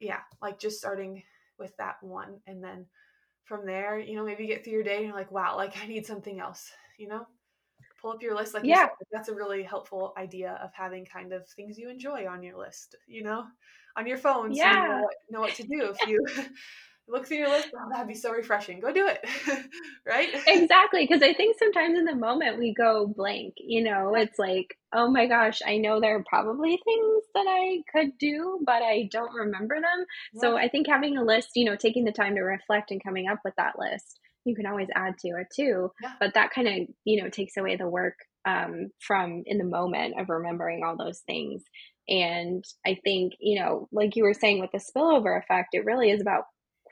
yeah 0.00 0.20
like 0.42 0.58
just 0.58 0.78
starting 0.78 1.22
with 1.58 1.76
that 1.76 1.96
one 2.02 2.40
and 2.46 2.62
then 2.62 2.86
from 3.44 3.66
there 3.66 3.98
you 3.98 4.14
know 4.16 4.24
maybe 4.24 4.46
get 4.46 4.62
through 4.62 4.72
your 4.74 4.82
day 4.82 4.98
and 4.98 5.06
you're 5.06 5.14
like 5.14 5.32
wow 5.32 5.56
like 5.56 5.76
i 5.82 5.86
need 5.86 6.06
something 6.06 6.38
else 6.40 6.70
you 6.98 7.08
know 7.08 7.26
pull 8.00 8.12
up 8.12 8.22
your 8.22 8.34
list 8.34 8.54
like 8.54 8.64
Yeah. 8.64 8.88
that's 9.12 9.28
a 9.28 9.34
really 9.34 9.62
helpful 9.62 10.14
idea 10.16 10.58
of 10.62 10.70
having 10.72 11.04
kind 11.04 11.32
of 11.32 11.46
things 11.48 11.78
you 11.78 11.88
enjoy 11.90 12.26
on 12.26 12.42
your 12.42 12.56
list 12.56 12.94
you 13.06 13.22
know 13.22 13.44
on 13.96 14.06
your 14.06 14.16
phone 14.16 14.54
so 14.54 14.68
you 14.68 14.72
know 14.72 14.76
Yeah. 14.76 15.00
what, 15.00 15.14
know 15.30 15.40
what 15.40 15.54
to 15.54 15.62
do 15.64 15.90
if 15.90 16.06
you 16.06 16.18
look 17.10 17.26
through 17.26 17.38
your 17.38 17.48
list 17.48 17.68
oh, 17.74 17.88
that'd 17.90 18.08
be 18.08 18.14
so 18.14 18.32
refreshing. 18.32 18.80
Go 18.80 18.92
do 18.92 19.06
it. 19.08 19.24
Right? 20.06 20.28
Exactly 20.46 21.06
because 21.06 21.22
i 21.22 21.32
think 21.34 21.56
sometimes 21.58 21.98
in 21.98 22.04
the 22.04 22.14
moment 22.16 22.58
we 22.58 22.74
go 22.74 23.06
blank 23.06 23.54
you 23.58 23.82
know? 23.84 24.14
It's 24.14 24.38
like 24.38 24.76
oh 24.92 25.10
my 25.10 25.26
gosh 25.26 25.60
i 25.66 25.76
know 25.76 26.00
there 26.00 26.16
are 26.16 26.24
probably 26.28 26.78
things 26.84 27.24
that 27.34 27.46
i 27.48 27.78
could 27.92 28.18
do 28.18 28.58
but 28.64 28.82
i 28.82 29.08
don't 29.12 29.34
remember 29.34 29.76
them. 29.76 30.04
So 30.40 30.56
i 30.56 30.68
think 30.68 30.86
having 30.88 31.16
a 31.16 31.24
list 31.24 31.50
you 31.54 31.64
know 31.64 31.76
taking 31.76 32.04
the 32.04 32.12
time 32.12 32.34
to 32.34 32.40
reflect 32.42 32.90
and 32.90 33.02
coming 33.02 33.28
up 33.28 33.38
with 33.44 33.54
that 33.56 33.78
list 33.78 34.18
you 34.44 34.54
can 34.56 34.66
always 34.66 34.88
add 34.94 35.14
to 35.18 35.28
it 35.28 35.46
too 35.54 35.90
Yeah. 36.02 36.12
but 36.18 36.34
that 36.34 36.50
kind 36.50 36.66
of 36.66 36.74
you 37.04 37.22
know 37.22 37.28
takes 37.28 37.56
away 37.56 37.76
the 37.76 37.88
work 37.88 38.14
um, 38.46 38.88
from 39.06 39.42
in 39.44 39.58
the 39.58 39.64
moment 39.64 40.18
of 40.18 40.30
remembering 40.30 40.82
all 40.82 40.96
those 40.96 41.20
things. 41.26 41.62
And 42.08 42.64
i 42.86 42.96
think 43.04 43.34
you 43.38 43.60
know 43.60 43.88
like 43.92 44.16
you 44.16 44.24
were 44.24 44.34
saying 44.34 44.60
with 44.60 44.70
the 44.72 44.78
spillover 44.80 45.38
effect 45.38 45.68
it 45.74 45.84
really 45.84 46.10
is 46.10 46.20
about 46.22 46.44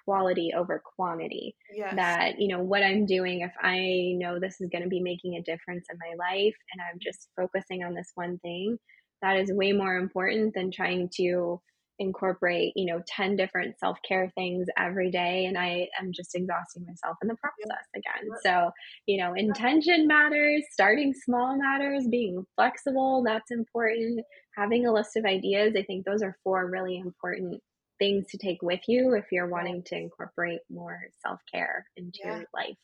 quality 0.08 0.52
over 0.56 0.82
quantity. 0.96 1.54
Yes. 1.74 1.94
That 1.96 2.40
you 2.40 2.48
know 2.48 2.62
what 2.62 2.82
i'm 2.82 3.04
doing 3.04 3.42
if 3.42 3.52
i 3.62 4.14
know 4.16 4.38
this 4.40 4.58
is 4.60 4.70
going 4.70 4.82
to 4.82 4.88
be 4.88 5.00
making 5.00 5.34
a 5.34 5.42
difference 5.42 5.86
in 5.90 5.98
my 5.98 6.14
life 6.16 6.54
and 6.72 6.80
i'm 6.80 6.98
just 6.98 7.28
focusing 7.36 7.84
on 7.84 7.92
this 7.94 8.10
one 8.14 8.38
thing 8.38 8.78
that 9.20 9.36
is 9.36 9.52
way 9.52 9.72
more 9.72 9.96
important 9.96 10.54
than 10.54 10.70
trying 10.70 11.10
to 11.16 11.60
incorporate 11.98 12.72
you 12.74 12.86
know 12.86 13.02
10 13.06 13.36
different 13.36 13.78
self-care 13.78 14.30
things 14.34 14.66
every 14.78 15.10
day 15.10 15.44
and 15.46 15.58
i 15.58 15.86
am 16.00 16.10
just 16.12 16.34
exhausting 16.34 16.86
myself 16.86 17.16
in 17.22 17.28
the 17.28 17.36
process 17.36 17.86
again. 17.94 18.30
So 18.44 18.70
you 19.06 19.20
know 19.20 19.34
intention 19.34 20.06
matters 20.06 20.62
starting 20.70 21.12
small 21.12 21.58
matters 21.58 22.06
being 22.10 22.46
flexible 22.56 23.24
that's 23.26 23.50
important. 23.50 24.20
Having 24.56 24.86
a 24.86 24.92
list 24.92 25.16
of 25.16 25.24
ideas 25.24 25.74
i 25.76 25.82
think 25.82 26.06
those 26.06 26.22
are 26.22 26.36
four 26.44 26.70
really 26.70 26.96
important 26.96 27.60
things 27.98 28.26
to 28.28 28.38
take 28.38 28.62
with 28.62 28.80
you 28.88 29.14
if 29.14 29.26
you're 29.32 29.48
wanting 29.48 29.82
to 29.84 29.96
incorporate 29.96 30.60
more 30.70 31.00
self-care 31.20 31.86
into 31.96 32.20
Yeah. 32.24 32.38
your 32.38 32.44
life 32.54 32.76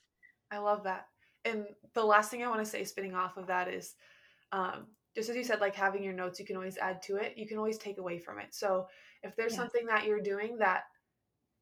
I 0.51 0.59
love 0.59 0.85
that. 0.85 1.07
And 1.45 1.67
the 1.95 2.05
last 2.05 2.31
thing 2.31 2.43
I 2.43 2.49
want 2.49 2.61
to 2.61 2.71
say, 2.71 2.85
spinning 2.85 3.15
off 3.15 3.37
of 3.37 3.49
that, 3.49 3.69
is 3.69 3.95
um, 4.53 4.87
just 5.17 5.29
as 5.29 5.37
you 5.37 5.45
said, 5.45 5.61
like 5.61 5.75
having 5.75 6.03
your 6.03 6.13
notes, 6.13 6.39
you 6.39 6.47
can 6.47 6.57
always 6.57 6.79
add 6.79 7.03
to 7.03 7.17
it. 7.17 7.37
You 7.37 7.47
can 7.47 7.59
always 7.59 7.79
take 7.79 7.99
away 7.99 8.19
from 8.19 8.39
it. 8.39 8.55
So 8.55 8.87
if 9.23 9.35
there's 9.37 9.55
something 9.55 9.87
that 9.87 10.07
you're 10.07 10.21
doing 10.21 10.59
that, 10.59 10.85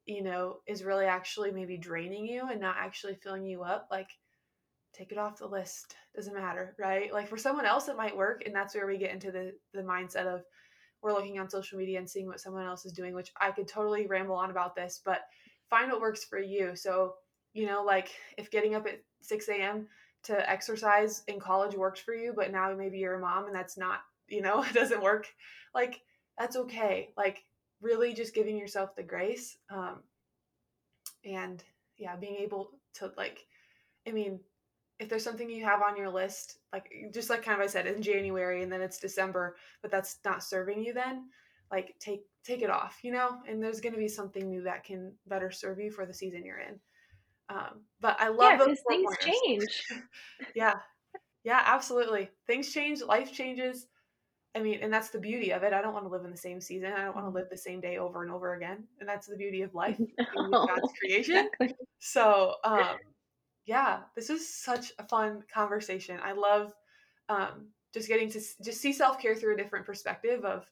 you 0.05 0.23
know, 0.23 0.59
is 0.67 0.85
really 0.85 1.07
actually 1.07 1.53
maybe 1.53 1.79
draining 1.79 2.27
you 2.27 2.49
and 2.51 2.61
not 2.61 2.77
actually 2.79 3.15
filling 3.15 3.47
you 3.47 3.63
up, 3.63 3.89
like 3.91 4.11
take 4.95 5.11
it 5.11 5.19
off 5.19 5.39
the 5.39 5.47
list. 5.47 5.97
Doesn't 6.15 6.35
matter, 6.35 6.75
right? 6.79 7.13
Like 7.13 7.29
for 7.29 7.37
someone 7.37 7.65
else, 7.65 7.89
it 7.89 7.97
might 7.97 8.17
work. 8.17 8.43
And 8.45 8.55
that's 8.55 8.75
where 8.75 8.87
we 8.87 8.99
get 8.99 9.13
into 9.13 9.33
the, 9.33 9.53
the 9.73 9.83
mindset 9.83 10.27
of 10.27 10.43
we're 11.03 11.13
looking 11.13 11.39
on 11.39 11.51
social 11.51 11.79
media 11.79 11.99
and 11.99 12.09
seeing 12.09 12.27
what 12.27 12.41
someone 12.41 12.65
else 12.65 12.87
is 12.87 12.93
doing, 12.93 13.15
which 13.15 13.33
I 13.41 13.51
could 13.51 13.67
totally 13.67 14.07
ramble 14.07 14.37
on 14.37 14.51
about 14.51 14.77
this, 14.77 15.01
but 15.05 15.23
find 15.69 15.91
what 15.91 16.01
works 16.01 16.25
for 16.25 16.39
you. 16.39 16.77
So, 16.77 17.15
you 17.53 17.67
know, 17.67 17.83
like 17.83 18.11
if 18.39 18.51
getting 18.51 18.75
up 18.75 18.87
at 18.87 19.03
6 19.23 19.49
a.m. 19.49 19.89
to 20.25 20.51
exercise 20.51 21.25
in 21.27 21.41
college 21.41 21.75
worked 21.75 22.01
for 22.01 22.15
you, 22.15 22.33
but 22.35 22.53
now 22.53 22.75
maybe 22.75 22.99
you're 22.99 23.15
a 23.15 23.21
mom 23.21 23.47
and 23.47 23.55
that's 23.55 23.77
not, 23.77 24.01
you 24.29 24.43
know, 24.43 24.63
it 24.69 24.75
doesn't 24.75 25.03
work. 25.03 25.27
Like 25.75 26.01
that's 26.39 26.57
okay. 26.57 27.11
Like 27.17 27.45
really 27.81 28.15
just 28.15 28.35
giving 28.35 28.57
yourself 28.57 28.95
the 28.95 29.03
grace. 29.03 29.59
Um, 29.71 30.01
and 31.25 31.63
yeah, 31.97 32.17
being 32.17 32.37
able 32.37 32.71
to 32.95 33.13
like, 33.17 33.45
I 34.07 34.13
mean, 34.13 34.41
if 35.03 35.09
there's 35.09 35.25
something 35.25 35.51
you 35.51 35.65
have 35.65 35.83
on 35.83 35.97
your 35.97 36.09
list, 36.09 36.59
like 36.73 36.91
just 37.13 37.29
like 37.29 37.43
kind 37.43 37.61
of 37.61 37.65
I 37.65 37.67
said 37.67 37.87
in 37.87 38.01
January 38.01 38.63
and 38.63 38.73
then 38.73 38.81
it's 38.81 38.99
December, 38.99 39.57
but 39.83 39.91
that's 39.91 40.19
not 40.25 40.45
serving 40.45 40.83
you 40.83 40.95
then, 40.95 41.25
like 41.71 41.95
take 41.99 42.23
take 42.45 42.63
it 42.63 42.71
off, 42.71 42.99
you 43.03 43.11
know, 43.13 43.39
and 43.49 43.63
there's 43.63 43.81
going 43.81 43.93
to 43.93 43.99
be 43.99 44.09
something 44.09 44.49
new 44.49 44.63
that 44.63 44.85
can 44.85 45.13
better 45.27 45.51
serve 45.51 45.81
you 45.81 45.91
for 45.91 46.07
the 46.07 46.15
season 46.15 46.45
you're 46.45 46.61
in. 46.61 46.79
Um, 47.49 47.83
but 48.01 48.17
I 48.21 48.29
love 48.29 48.53
yeah, 48.53 48.57
those 48.59 48.79
things 48.89 49.17
change. 49.21 49.83
yeah, 50.55 50.75
yeah, 51.45 51.63
absolutely. 51.67 52.31
Things 52.47 52.73
change, 52.73 53.03
life 53.03 53.33
changes. 53.33 53.89
I 54.55 54.61
mean, 54.61 54.81
and 54.83 54.93
that's 54.93 55.09
the 55.09 55.19
beauty 55.19 55.51
of 55.53 55.63
it. 55.63 55.73
I 55.73 55.81
don't 55.81 55.95
want 55.95 56.05
to 56.05 56.11
live 56.11 56.25
in 56.25 56.31
the 56.31 56.37
same 56.37 56.61
season. 56.61 56.93
I 56.93 57.05
don't 57.05 57.15
want 57.15 57.27
to 57.27 57.33
live 57.33 57.47
the 57.51 57.57
same 57.57 57.81
day 57.81 57.97
over 57.97 58.23
and 58.23 58.31
over 58.31 58.55
again. 58.55 58.85
And 59.01 59.09
that's 59.09 59.27
the 59.27 59.37
beauty 59.37 59.63
of 59.63 59.75
life, 59.75 59.99
no, 60.37 60.51
God's 60.51 60.93
creation. 61.01 61.49
Exactly. 61.61 61.87
So, 61.99 62.55
um, 62.63 62.97
yeah, 63.67 64.01
this 64.17 64.31
is 64.31 64.53
such 64.53 64.93
a 64.99 65.07
fun 65.07 65.43
conversation. 65.53 66.19
I 66.23 66.33
love 66.33 66.73
um, 67.29 67.69
just 67.95 68.09
getting 68.09 68.31
to 68.31 68.41
just 68.63 68.81
see 68.81 68.93
self 68.93 69.21
care 69.21 69.35
through 69.35 69.55
a 69.55 69.57
different 69.57 69.87
perspective 69.87 70.45
of, 70.45 70.67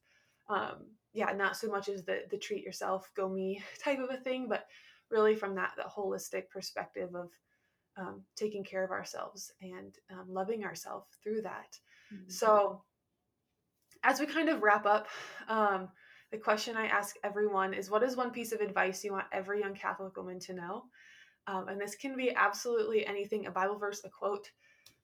um, 0.49 0.87
yeah, 1.13 1.33
not 1.33 1.57
so 1.57 1.69
much 1.69 1.89
as 1.89 2.05
the 2.05 2.23
the 2.31 2.39
treat 2.39 2.65
yourself, 2.65 3.11
go 3.15 3.29
me 3.29 3.63
type 3.85 3.99
of 3.99 4.11
a 4.11 4.21
thing, 4.21 4.49
but 4.49 4.67
really 5.11 5.35
from 5.35 5.55
that 5.55 5.73
that 5.77 5.89
holistic 5.89 6.49
perspective 6.51 7.15
of 7.15 7.31
um, 7.97 8.23
taking 8.37 8.65
care 8.65 8.85
of 8.85 8.91
ourselves 8.91 9.53
and 9.61 9.95
um, 10.11 10.27
loving 10.29 10.65
ourselves 10.65 11.07
through 11.23 11.43
that. 11.43 11.79
Mm-hmm. 12.13 12.29
So, 12.31 12.83
as 14.03 14.19
we 14.19 14.27
kind 14.27 14.49
of 14.49 14.63
wrap 14.63 14.87
up, 14.87 15.07
um, 15.49 15.89
the 16.33 16.39
question 16.39 16.77
I 16.77 16.87
ask 16.87 17.15
everyone 17.23 17.73
is, 17.73 17.89
"What 17.89 18.03
is 18.03 18.17
one 18.17 18.33
piece 18.33 18.51
of 18.51 18.61
advice 18.61 19.05
you 19.05 19.13
want 19.13 19.27
every 19.33 19.61
young 19.61 19.75
Catholic 19.75 20.17
woman 20.17 20.41
to 20.41 20.55
know?" 20.55 20.85
Um, 21.51 21.69
and 21.69 21.81
this 21.81 21.97
can 21.97 22.17
be 22.17 22.33
absolutely 22.35 23.07
anything 23.07 23.47
a 23.47 23.51
Bible 23.51 23.79
verse, 23.79 24.03
a 24.05 24.09
quote, 24.09 24.49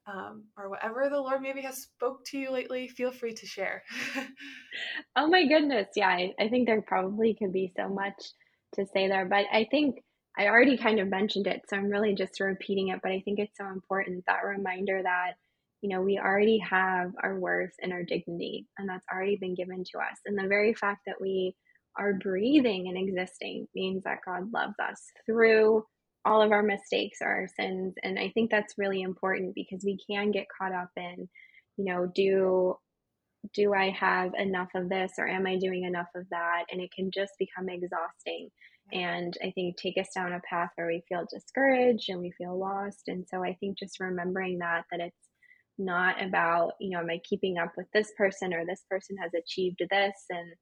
um, 0.07 0.45
or 0.57 0.69
whatever 0.69 1.09
the 1.09 1.21
Lord 1.21 1.43
maybe 1.43 1.63
has 1.63 1.83
spoke 1.83 2.25
to 2.27 2.39
you 2.39 2.53
lately. 2.53 2.87
Feel 2.89 3.11
free 3.11 3.35
to 3.35 3.47
share. 3.47 3.83
oh 5.17 5.27
my 5.27 5.47
goodness. 5.47 5.89
Yeah, 5.97 6.09
I, 6.09 6.35
I 6.39 6.49
think 6.49 6.67
there 6.67 6.83
probably 6.83 7.35
could 7.35 7.53
be 7.53 7.73
so 7.77 7.89
much 7.89 8.15
to 8.77 8.87
say 8.87 9.09
there, 9.09 9.27
but 9.27 9.47
I 9.53 9.67
think 9.71 9.97
I 10.39 10.47
already 10.47 10.77
kind 10.77 11.01
of 11.01 11.09
mentioned 11.09 11.47
it. 11.47 11.63
So 11.69 11.77
I'm 11.77 11.89
really 11.89 12.15
just 12.15 12.39
repeating 12.39 12.89
it, 12.89 13.01
but 13.03 13.11
I 13.11 13.21
think 13.25 13.39
it's 13.39 13.57
so 13.57 13.67
important 13.67 14.25
that 14.27 14.45
reminder 14.45 15.03
that 15.03 15.33
you 15.83 15.91
know, 15.91 16.01
we 16.03 16.19
already 16.19 16.59
have 16.59 17.13
our 17.23 17.39
worth 17.39 17.75
and 17.83 17.93
our 17.93 18.03
dignity, 18.03 18.67
and 18.79 18.89
that's 18.89 19.07
already 19.13 19.37
been 19.37 19.55
given 19.55 19.85
to 19.85 19.99
us. 19.99 20.19
And 20.25 20.37
the 20.37 20.49
very 20.49 20.75
fact 20.75 21.03
that 21.07 21.21
we 21.21 21.55
are 21.99 22.15
breathing 22.15 22.89
and 22.89 22.97
existing 22.97 23.69
means 23.75 24.05
that 24.05 24.19
God 24.25 24.53
loves 24.53 24.75
us 24.81 25.01
through 25.27 25.85
all 26.27 26.43
of 26.43 26.53
our 26.53 26.63
mistakes 26.63 27.19
or 27.23 27.29
our 27.29 27.49
sins. 27.49 27.95
And 28.03 28.19
I 28.19 28.31
think 28.31 28.51
that's 28.51 28.75
really 28.77 29.03
important 29.03 29.55
because 29.55 29.83
we 29.85 29.99
can 30.11 30.33
get 30.33 30.47
caught 30.61 30.73
up 30.73 30.91
in, 30.97 31.29
you 31.77 31.85
know, 31.85 32.11
do 32.15 32.77
do 33.55 33.73
I 33.73 33.91
have 33.91 34.33
enough 34.37 34.71
of 34.75 34.89
this 34.89 35.13
or 35.19 35.29
am 35.29 35.47
I 35.47 35.57
doing 35.57 35.85
enough 35.85 36.09
of 36.17 36.25
that? 36.31 36.65
And 36.73 36.81
it 36.81 36.91
can 36.93 37.13
just 37.13 37.33
become 37.39 37.69
exhausting 37.69 38.51
and 38.93 39.37
I 39.43 39.51
think 39.53 39.77
take 39.77 39.99
us 39.99 40.09
down 40.15 40.33
a 40.33 40.41
path 40.49 40.71
where 40.77 40.87
we 40.87 41.03
feel 41.09 41.27
discouraged 41.33 42.09
and 42.09 42.21
we 42.21 42.33
feel 42.33 42.59
lost. 42.59 43.09
And 43.09 43.27
so 43.29 43.43
I 43.43 43.55
think 43.55 43.79
just 43.79 44.01
remembering 44.01 44.59
that 44.59 44.85
that 44.91 45.01
it's 45.01 45.29
not 45.79 46.23
about, 46.23 46.73
you 46.81 46.91
know, 46.91 47.01
am 47.01 47.11
I 47.11 47.21
keeping 47.29 47.59
up 47.59 47.73
with 47.77 47.87
this 47.93 48.13
person 48.17 48.55
or 48.55 48.65
this 48.65 48.85
person 48.89 49.17
has 49.21 49.33
achieved 49.35 49.83
this 49.91 50.15
and 50.31 50.53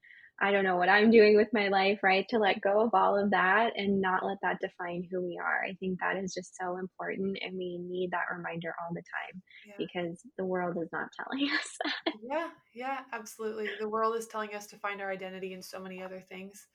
I 0.40 0.50
don't 0.50 0.64
know 0.64 0.76
what 0.76 0.88
I'm 0.88 1.10
doing 1.10 1.36
with 1.36 1.48
my 1.52 1.68
life, 1.68 2.00
right? 2.02 2.26
To 2.30 2.38
let 2.38 2.60
go 2.60 2.80
of 2.80 2.90
all 2.92 3.16
of 3.16 3.30
that 3.30 3.72
and 3.76 4.00
not 4.00 4.26
let 4.26 4.38
that 4.42 4.58
define 4.60 5.06
who 5.10 5.22
we 5.22 5.38
are. 5.38 5.64
I 5.64 5.74
think 5.74 6.00
that 6.00 6.16
is 6.16 6.34
just 6.34 6.56
so 6.60 6.76
important 6.76 7.38
and 7.40 7.56
we 7.56 7.78
need 7.78 8.10
that 8.10 8.34
reminder 8.34 8.74
all 8.80 8.92
the 8.92 9.02
time 9.02 9.42
yeah. 9.66 9.74
because 9.78 10.20
the 10.36 10.44
world 10.44 10.76
is 10.82 10.88
not 10.92 11.08
telling 11.16 11.48
us. 11.54 11.78
Yeah, 12.22 12.48
yeah, 12.74 13.00
absolutely. 13.12 13.68
The 13.78 13.88
world 13.88 14.16
is 14.16 14.26
telling 14.26 14.54
us 14.54 14.66
to 14.68 14.76
find 14.76 15.00
our 15.00 15.10
identity 15.10 15.52
in 15.52 15.62
so 15.62 15.78
many 15.78 16.02
other 16.02 16.20
things. 16.20 16.66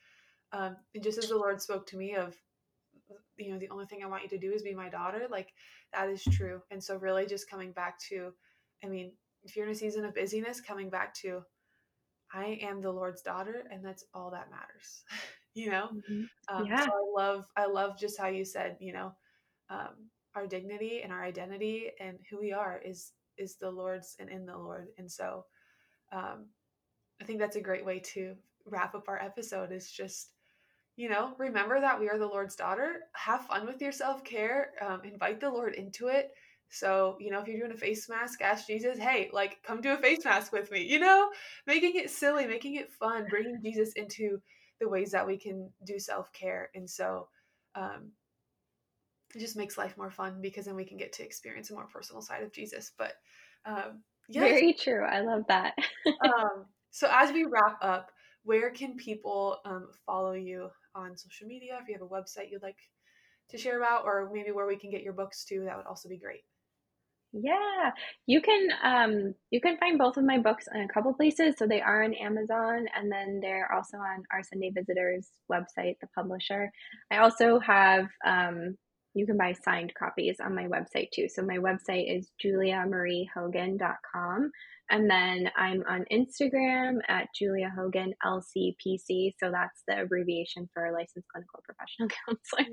Um, 0.53 0.78
and 0.95 1.03
just 1.03 1.18
as 1.18 1.30
the 1.30 1.38
Lord 1.38 1.62
spoke 1.62 1.86
to 1.88 1.97
me 1.97 2.16
of, 2.16 2.36
you 3.38 3.51
know, 3.51 3.60
the 3.60 3.70
only 3.70 3.86
thing 3.86 4.03
I 4.03 4.07
want 4.07 4.24
you 4.24 4.30
to 4.30 4.38
do 4.38 4.51
is 4.51 4.64
be 4.64 4.74
my 4.74 4.89
daughter, 4.89 5.28
like 5.30 5.49
that 5.93 6.10
is 6.10 6.24
true. 6.24 6.62
And 6.72 6.84
so, 6.84 6.97
really, 6.97 7.26
just 7.26 7.49
coming 7.49 7.72
back 7.72 7.99
to, 8.10 8.32
I 8.84 8.88
mean, 8.88 9.12
if 9.43 9.55
you're 9.55 9.66
in 9.66 9.72
a 9.72 9.76
season 9.76 10.05
of 10.05 10.16
busyness, 10.16 10.62
coming 10.62 10.89
back 10.89 11.14
to, 11.22 11.41
I 12.34 12.59
am 12.61 12.82
the 12.82 12.91
Lord's 12.91 13.21
daughter, 13.21 13.63
and 13.71 13.84
that's 13.84 14.05
all 14.13 14.32
that 14.32 14.51
matters. 14.51 15.03
you 15.53 15.71
know, 15.71 15.89
mm-hmm. 15.93 16.55
um, 16.55 16.65
yeah. 16.65 16.86
So 16.86 16.91
I 16.91 17.21
love, 17.21 17.45
I 17.57 17.65
love 17.65 17.97
just 17.97 18.19
how 18.19 18.27
you 18.27 18.45
said, 18.45 18.77
you 18.80 18.93
know, 18.93 19.13
um, 19.69 20.09
our 20.36 20.47
dignity 20.47 21.01
and 21.03 21.11
our 21.11 21.23
identity 21.23 21.91
and 21.99 22.17
who 22.30 22.39
we 22.39 22.51
are 22.51 22.82
is 22.84 23.11
is 23.38 23.55
the 23.55 23.71
Lord's 23.71 24.15
and 24.19 24.30
in 24.30 24.45
the 24.45 24.57
Lord. 24.57 24.88
And 24.97 25.11
so, 25.11 25.45
um, 26.11 26.47
I 27.21 27.25
think 27.25 27.39
that's 27.39 27.55
a 27.55 27.61
great 27.61 27.86
way 27.86 27.99
to 28.13 28.36
wrap 28.65 28.95
up 28.95 29.07
our 29.07 29.21
episode. 29.21 29.71
Is 29.71 29.91
just 29.91 30.32
you 30.99 31.07
know, 31.07 31.34
remember 31.38 31.80
that 31.80 31.97
we 31.97 32.09
are 32.09 32.17
the 32.17 32.27
Lord's 32.27 32.57
daughter. 32.57 33.03
Have 33.13 33.45
fun 33.45 33.65
with 33.65 33.82
your 33.82 33.93
self 33.93 34.21
care. 34.25 34.71
Um, 34.82 34.99
invite 35.05 35.39
the 35.39 35.49
Lord 35.49 35.75
into 35.75 36.09
it. 36.09 36.32
So, 36.70 37.17
you 37.20 37.32
know, 37.32 37.41
if 37.41 37.47
you're 37.47 37.59
doing 37.59 37.72
a 37.72 37.78
face 37.78 38.07
mask, 38.07 38.41
ask 38.41 38.67
Jesus, 38.67 38.97
hey, 38.99 39.30
like, 39.34 39.61
come 39.63 39.82
do 39.82 39.93
a 39.93 39.97
face 39.97 40.24
mask 40.24 40.53
with 40.53 40.72
me, 40.72 40.84
you 40.84 40.99
know, 40.99 41.30
making 41.65 41.95
it 41.95 42.11
silly, 42.11 42.45
making 42.45 42.76
it 42.76 42.91
fun, 42.91 43.26
bringing 43.30 43.59
Jesus 43.63 43.93
into 43.93 44.39
the 44.80 44.88
ways 44.88 45.11
that 45.11 45.26
we 45.26 45.38
can 45.38 45.70
do 45.86 45.99
self 45.99 46.32
care. 46.32 46.70
And 46.76 46.89
so, 46.89 47.28
um, 47.76 48.11
it 49.36 49.39
just 49.39 49.57
makes 49.57 49.78
life 49.78 49.97
more 49.97 50.11
fun 50.11 50.41
because 50.41 50.65
then 50.65 50.76
we 50.76 50.86
can 50.86 50.97
get 50.97 51.13
to 51.13 51.24
experience 51.24 51.70
a 51.70 51.74
more 51.74 51.88
personal 51.88 52.22
side 52.22 52.43
of 52.43 52.51
Jesus. 52.51 52.91
But, 52.97 53.13
um, 53.65 54.03
yes. 54.28 54.49
very 54.49 54.74
true. 54.74 55.03
I 55.03 55.22
love 55.22 55.43
that. 55.47 55.74
um, 56.24 56.65
so, 56.91 57.07
as 57.11 57.32
we 57.32 57.45
wrap 57.45 57.78
up, 57.82 58.11
where 58.43 58.70
can 58.70 58.95
people 58.95 59.57
um, 59.65 59.88
follow 60.05 60.34
you 60.34 60.70
on 60.95 61.17
social 61.17 61.47
media, 61.47 61.80
if 61.82 61.88
you 61.88 61.93
have 61.93 62.01
a 62.01 62.07
website 62.07 62.51
you'd 62.51 62.63
like 62.63 62.78
to 63.49 63.57
share 63.57 63.78
about, 63.78 64.05
or 64.05 64.30
maybe 64.34 64.51
where 64.51 64.67
we 64.67 64.78
can 64.78 64.91
get 64.91 65.03
your 65.03 65.13
books 65.13 65.43
too, 65.43 65.63
that 65.65 65.78
would 65.78 65.86
also 65.86 66.09
be 66.09 66.17
great. 66.17 66.41
Yeah, 67.32 67.91
you 68.25 68.41
can 68.41 68.69
um 68.84 69.36
you 69.51 69.61
can 69.61 69.77
find 69.77 69.99
both 69.99 70.17
of 70.17 70.23
my 70.23 70.39
books 70.39 70.65
in 70.73 70.82
a 70.82 70.88
couple 70.88 71.13
places. 71.13 71.55
So 71.57 71.67
they 71.67 71.82
are 71.82 72.03
on 72.03 72.13
Amazon 72.15 72.88
and 72.95 73.11
then 73.11 73.39
they're 73.41 73.71
also 73.71 73.97
on 73.97 74.23
Our 74.34 74.41
Sunday 74.43 74.71
Visitor's 74.75 75.30
website, 75.51 75.95
the 76.01 76.07
publisher. 76.15 76.71
I 77.11 77.17
also 77.17 77.59
have 77.59 78.07
um 78.25 78.75
you 79.13 79.25
can 79.25 79.38
buy 79.38 79.53
signed 79.53 79.93
copies 79.97 80.38
on 80.43 80.53
my 80.55 80.67
website 80.67 81.09
too. 81.13 81.27
So 81.30 81.41
my 81.43 81.57
website 81.57 82.15
is 82.15 82.30
juliamariehogan.com. 82.43 84.51
And 84.91 85.09
then 85.09 85.49
I'm 85.55 85.84
on 85.88 86.05
Instagram 86.11 86.97
at 87.07 87.27
Julia 87.38 87.71
Hogan 87.75 88.13
LCPC. 88.25 89.34
So 89.39 89.51
that's 89.51 89.84
the 89.88 90.01
abbreviation 90.01 90.67
for 90.73 90.91
Licensed 90.91 91.27
Clinical 91.32 91.61
Professional 91.63 92.09
Counselor. 92.27 92.65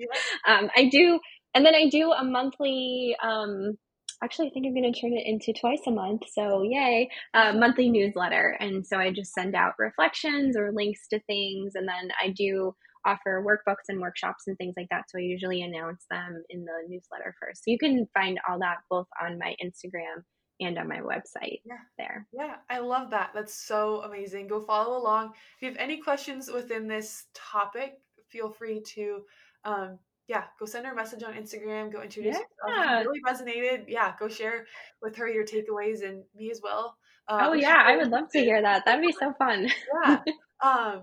Um, 0.46 0.70
I 0.76 0.88
do, 0.90 1.20
and 1.54 1.64
then 1.64 1.74
I 1.74 1.88
do 1.88 2.12
a 2.12 2.22
monthly, 2.24 3.16
um, 3.22 3.78
actually, 4.22 4.48
I 4.48 4.50
think 4.50 4.66
I'm 4.66 4.74
going 4.74 4.92
to 4.92 5.00
turn 5.00 5.12
it 5.12 5.26
into 5.26 5.52
twice 5.52 5.82
a 5.86 5.90
month. 5.90 6.22
So, 6.32 6.62
yay, 6.62 7.08
uh, 7.34 7.52
monthly 7.52 7.88
newsletter. 7.88 8.56
And 8.60 8.86
so 8.86 8.98
I 8.98 9.12
just 9.12 9.32
send 9.32 9.54
out 9.54 9.74
reflections 9.78 10.56
or 10.56 10.72
links 10.72 11.08
to 11.08 11.20
things. 11.20 11.72
And 11.74 11.88
then 11.88 12.10
I 12.22 12.30
do 12.30 12.74
offer 13.04 13.44
workbooks 13.46 13.88
and 13.88 14.00
workshops 14.00 14.44
and 14.46 14.56
things 14.58 14.74
like 14.76 14.88
that. 14.90 15.04
So 15.08 15.18
I 15.18 15.22
usually 15.22 15.62
announce 15.62 16.04
them 16.10 16.42
in 16.50 16.64
the 16.64 16.88
newsletter 16.88 17.34
first. 17.40 17.64
So 17.64 17.70
you 17.70 17.78
can 17.78 18.06
find 18.12 18.38
all 18.48 18.58
that 18.58 18.78
both 18.90 19.06
on 19.24 19.38
my 19.38 19.54
Instagram 19.64 20.22
and 20.60 20.78
on 20.78 20.88
my 20.88 21.00
website 21.00 21.60
yeah. 21.64 21.76
there. 21.98 22.26
Yeah, 22.32 22.56
I 22.68 22.78
love 22.78 23.10
that. 23.10 23.30
That's 23.34 23.54
so 23.54 24.02
amazing. 24.02 24.48
Go 24.48 24.60
follow 24.60 24.96
along. 24.98 25.32
If 25.56 25.62
you 25.62 25.68
have 25.68 25.78
any 25.78 25.98
questions 25.98 26.50
within 26.50 26.88
this 26.88 27.24
topic, 27.34 27.94
feel 28.30 28.50
free 28.50 28.82
to 28.94 29.20
um 29.64 29.98
yeah, 30.28 30.44
go 30.58 30.66
send 30.66 30.86
her 30.86 30.92
a 30.92 30.96
message 30.96 31.22
on 31.22 31.34
Instagram, 31.34 31.92
go 31.92 32.02
introduce 32.02 32.36
yeah. 32.66 33.00
yourself. 33.00 33.06
really 33.06 33.20
resonated. 33.26 33.84
Yeah, 33.88 34.14
go 34.18 34.28
share 34.28 34.66
with 35.00 35.16
her 35.16 35.28
your 35.28 35.44
takeaways 35.44 36.02
and 36.04 36.24
me 36.34 36.50
as 36.50 36.60
well. 36.62 36.96
Um, 37.28 37.40
oh 37.42 37.52
yeah, 37.52 37.82
I 37.84 37.96
would 37.96 38.10
love 38.10 38.30
to 38.32 38.38
hear 38.40 38.60
that. 38.62 38.84
That'd 38.84 39.04
be 39.04 39.12
so 39.12 39.32
fun. 39.38 39.68
yeah. 40.04 40.20
Um 40.64 41.02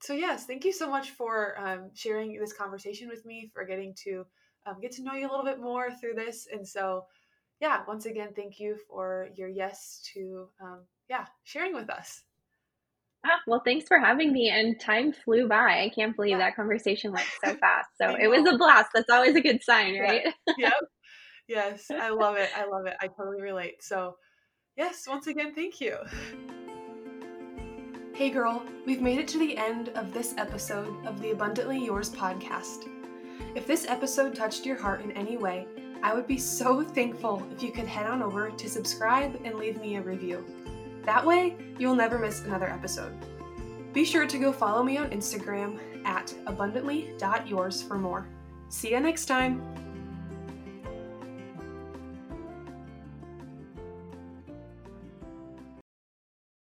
so 0.00 0.12
yes, 0.14 0.46
thank 0.46 0.64
you 0.64 0.72
so 0.72 0.88
much 0.88 1.10
for 1.10 1.58
um, 1.58 1.90
sharing 1.94 2.38
this 2.38 2.52
conversation 2.52 3.08
with 3.08 3.24
me, 3.26 3.50
for 3.52 3.64
getting 3.64 3.94
to 4.04 4.24
um, 4.66 4.76
get 4.80 4.92
to 4.92 5.02
know 5.02 5.14
you 5.14 5.28
a 5.28 5.30
little 5.30 5.44
bit 5.44 5.60
more 5.60 5.90
through 5.90 6.14
this. 6.14 6.46
And 6.52 6.66
so 6.66 7.04
yeah, 7.60 7.82
once 7.88 8.06
again, 8.06 8.30
thank 8.36 8.58
you 8.58 8.76
for 8.88 9.28
your 9.34 9.48
yes 9.48 10.02
to, 10.12 10.48
um, 10.62 10.80
yeah, 11.08 11.26
sharing 11.44 11.74
with 11.74 11.88
us. 11.88 12.22
Well, 13.46 13.62
thanks 13.64 13.86
for 13.86 13.98
having 13.98 14.32
me. 14.32 14.50
And 14.50 14.78
time 14.80 15.12
flew 15.12 15.48
by. 15.48 15.82
I 15.82 15.90
can't 15.94 16.16
believe 16.16 16.32
yeah. 16.32 16.38
that 16.38 16.56
conversation 16.56 17.12
went 17.12 17.26
so 17.44 17.54
fast. 17.60 17.88
So 18.00 18.16
it 18.20 18.28
was 18.28 18.46
a 18.52 18.56
blast. 18.56 18.90
That's 18.94 19.10
always 19.10 19.36
a 19.36 19.40
good 19.40 19.62
sign, 19.62 19.98
right? 19.98 20.22
Yeah. 20.46 20.54
yep. 20.58 20.72
yes, 21.48 21.86
I 21.90 22.10
love 22.10 22.36
it. 22.36 22.50
I 22.56 22.66
love 22.66 22.86
it. 22.86 22.94
I 23.00 23.08
totally 23.08 23.42
relate. 23.42 23.82
So, 23.82 24.16
yes, 24.76 25.04
once 25.08 25.26
again, 25.26 25.54
thank 25.54 25.80
you. 25.80 25.96
Hey 28.14 28.30
girl, 28.30 28.62
we've 28.86 29.02
made 29.02 29.18
it 29.18 29.28
to 29.28 29.38
the 29.38 29.58
end 29.58 29.90
of 29.90 30.14
this 30.14 30.34
episode 30.38 31.04
of 31.04 31.20
the 31.20 31.32
Abundantly 31.32 31.84
Yours 31.84 32.08
podcast. 32.08 32.88
If 33.54 33.66
this 33.66 33.86
episode 33.86 34.34
touched 34.34 34.64
your 34.64 34.78
heart 34.78 35.02
in 35.02 35.12
any 35.12 35.36
way, 35.36 35.66
I 36.02 36.14
would 36.14 36.26
be 36.26 36.38
so 36.38 36.82
thankful 36.82 37.46
if 37.52 37.62
you 37.62 37.72
could 37.72 37.86
head 37.86 38.06
on 38.06 38.22
over 38.22 38.50
to 38.50 38.70
subscribe 38.70 39.38
and 39.44 39.56
leave 39.56 39.78
me 39.80 39.96
a 39.96 40.00
review. 40.00 40.46
That 41.06 41.24
way, 41.24 41.56
you'll 41.78 41.94
never 41.94 42.18
miss 42.18 42.42
another 42.44 42.68
episode. 42.68 43.14
Be 43.92 44.04
sure 44.04 44.26
to 44.26 44.38
go 44.38 44.52
follow 44.52 44.82
me 44.82 44.98
on 44.98 45.10
Instagram 45.10 45.78
at 46.04 46.34
abundantly.yours 46.46 47.82
for 47.82 47.96
more. 47.96 48.28
See 48.68 48.90
you 48.90 49.00
next 49.00 49.26
time! 49.26 49.85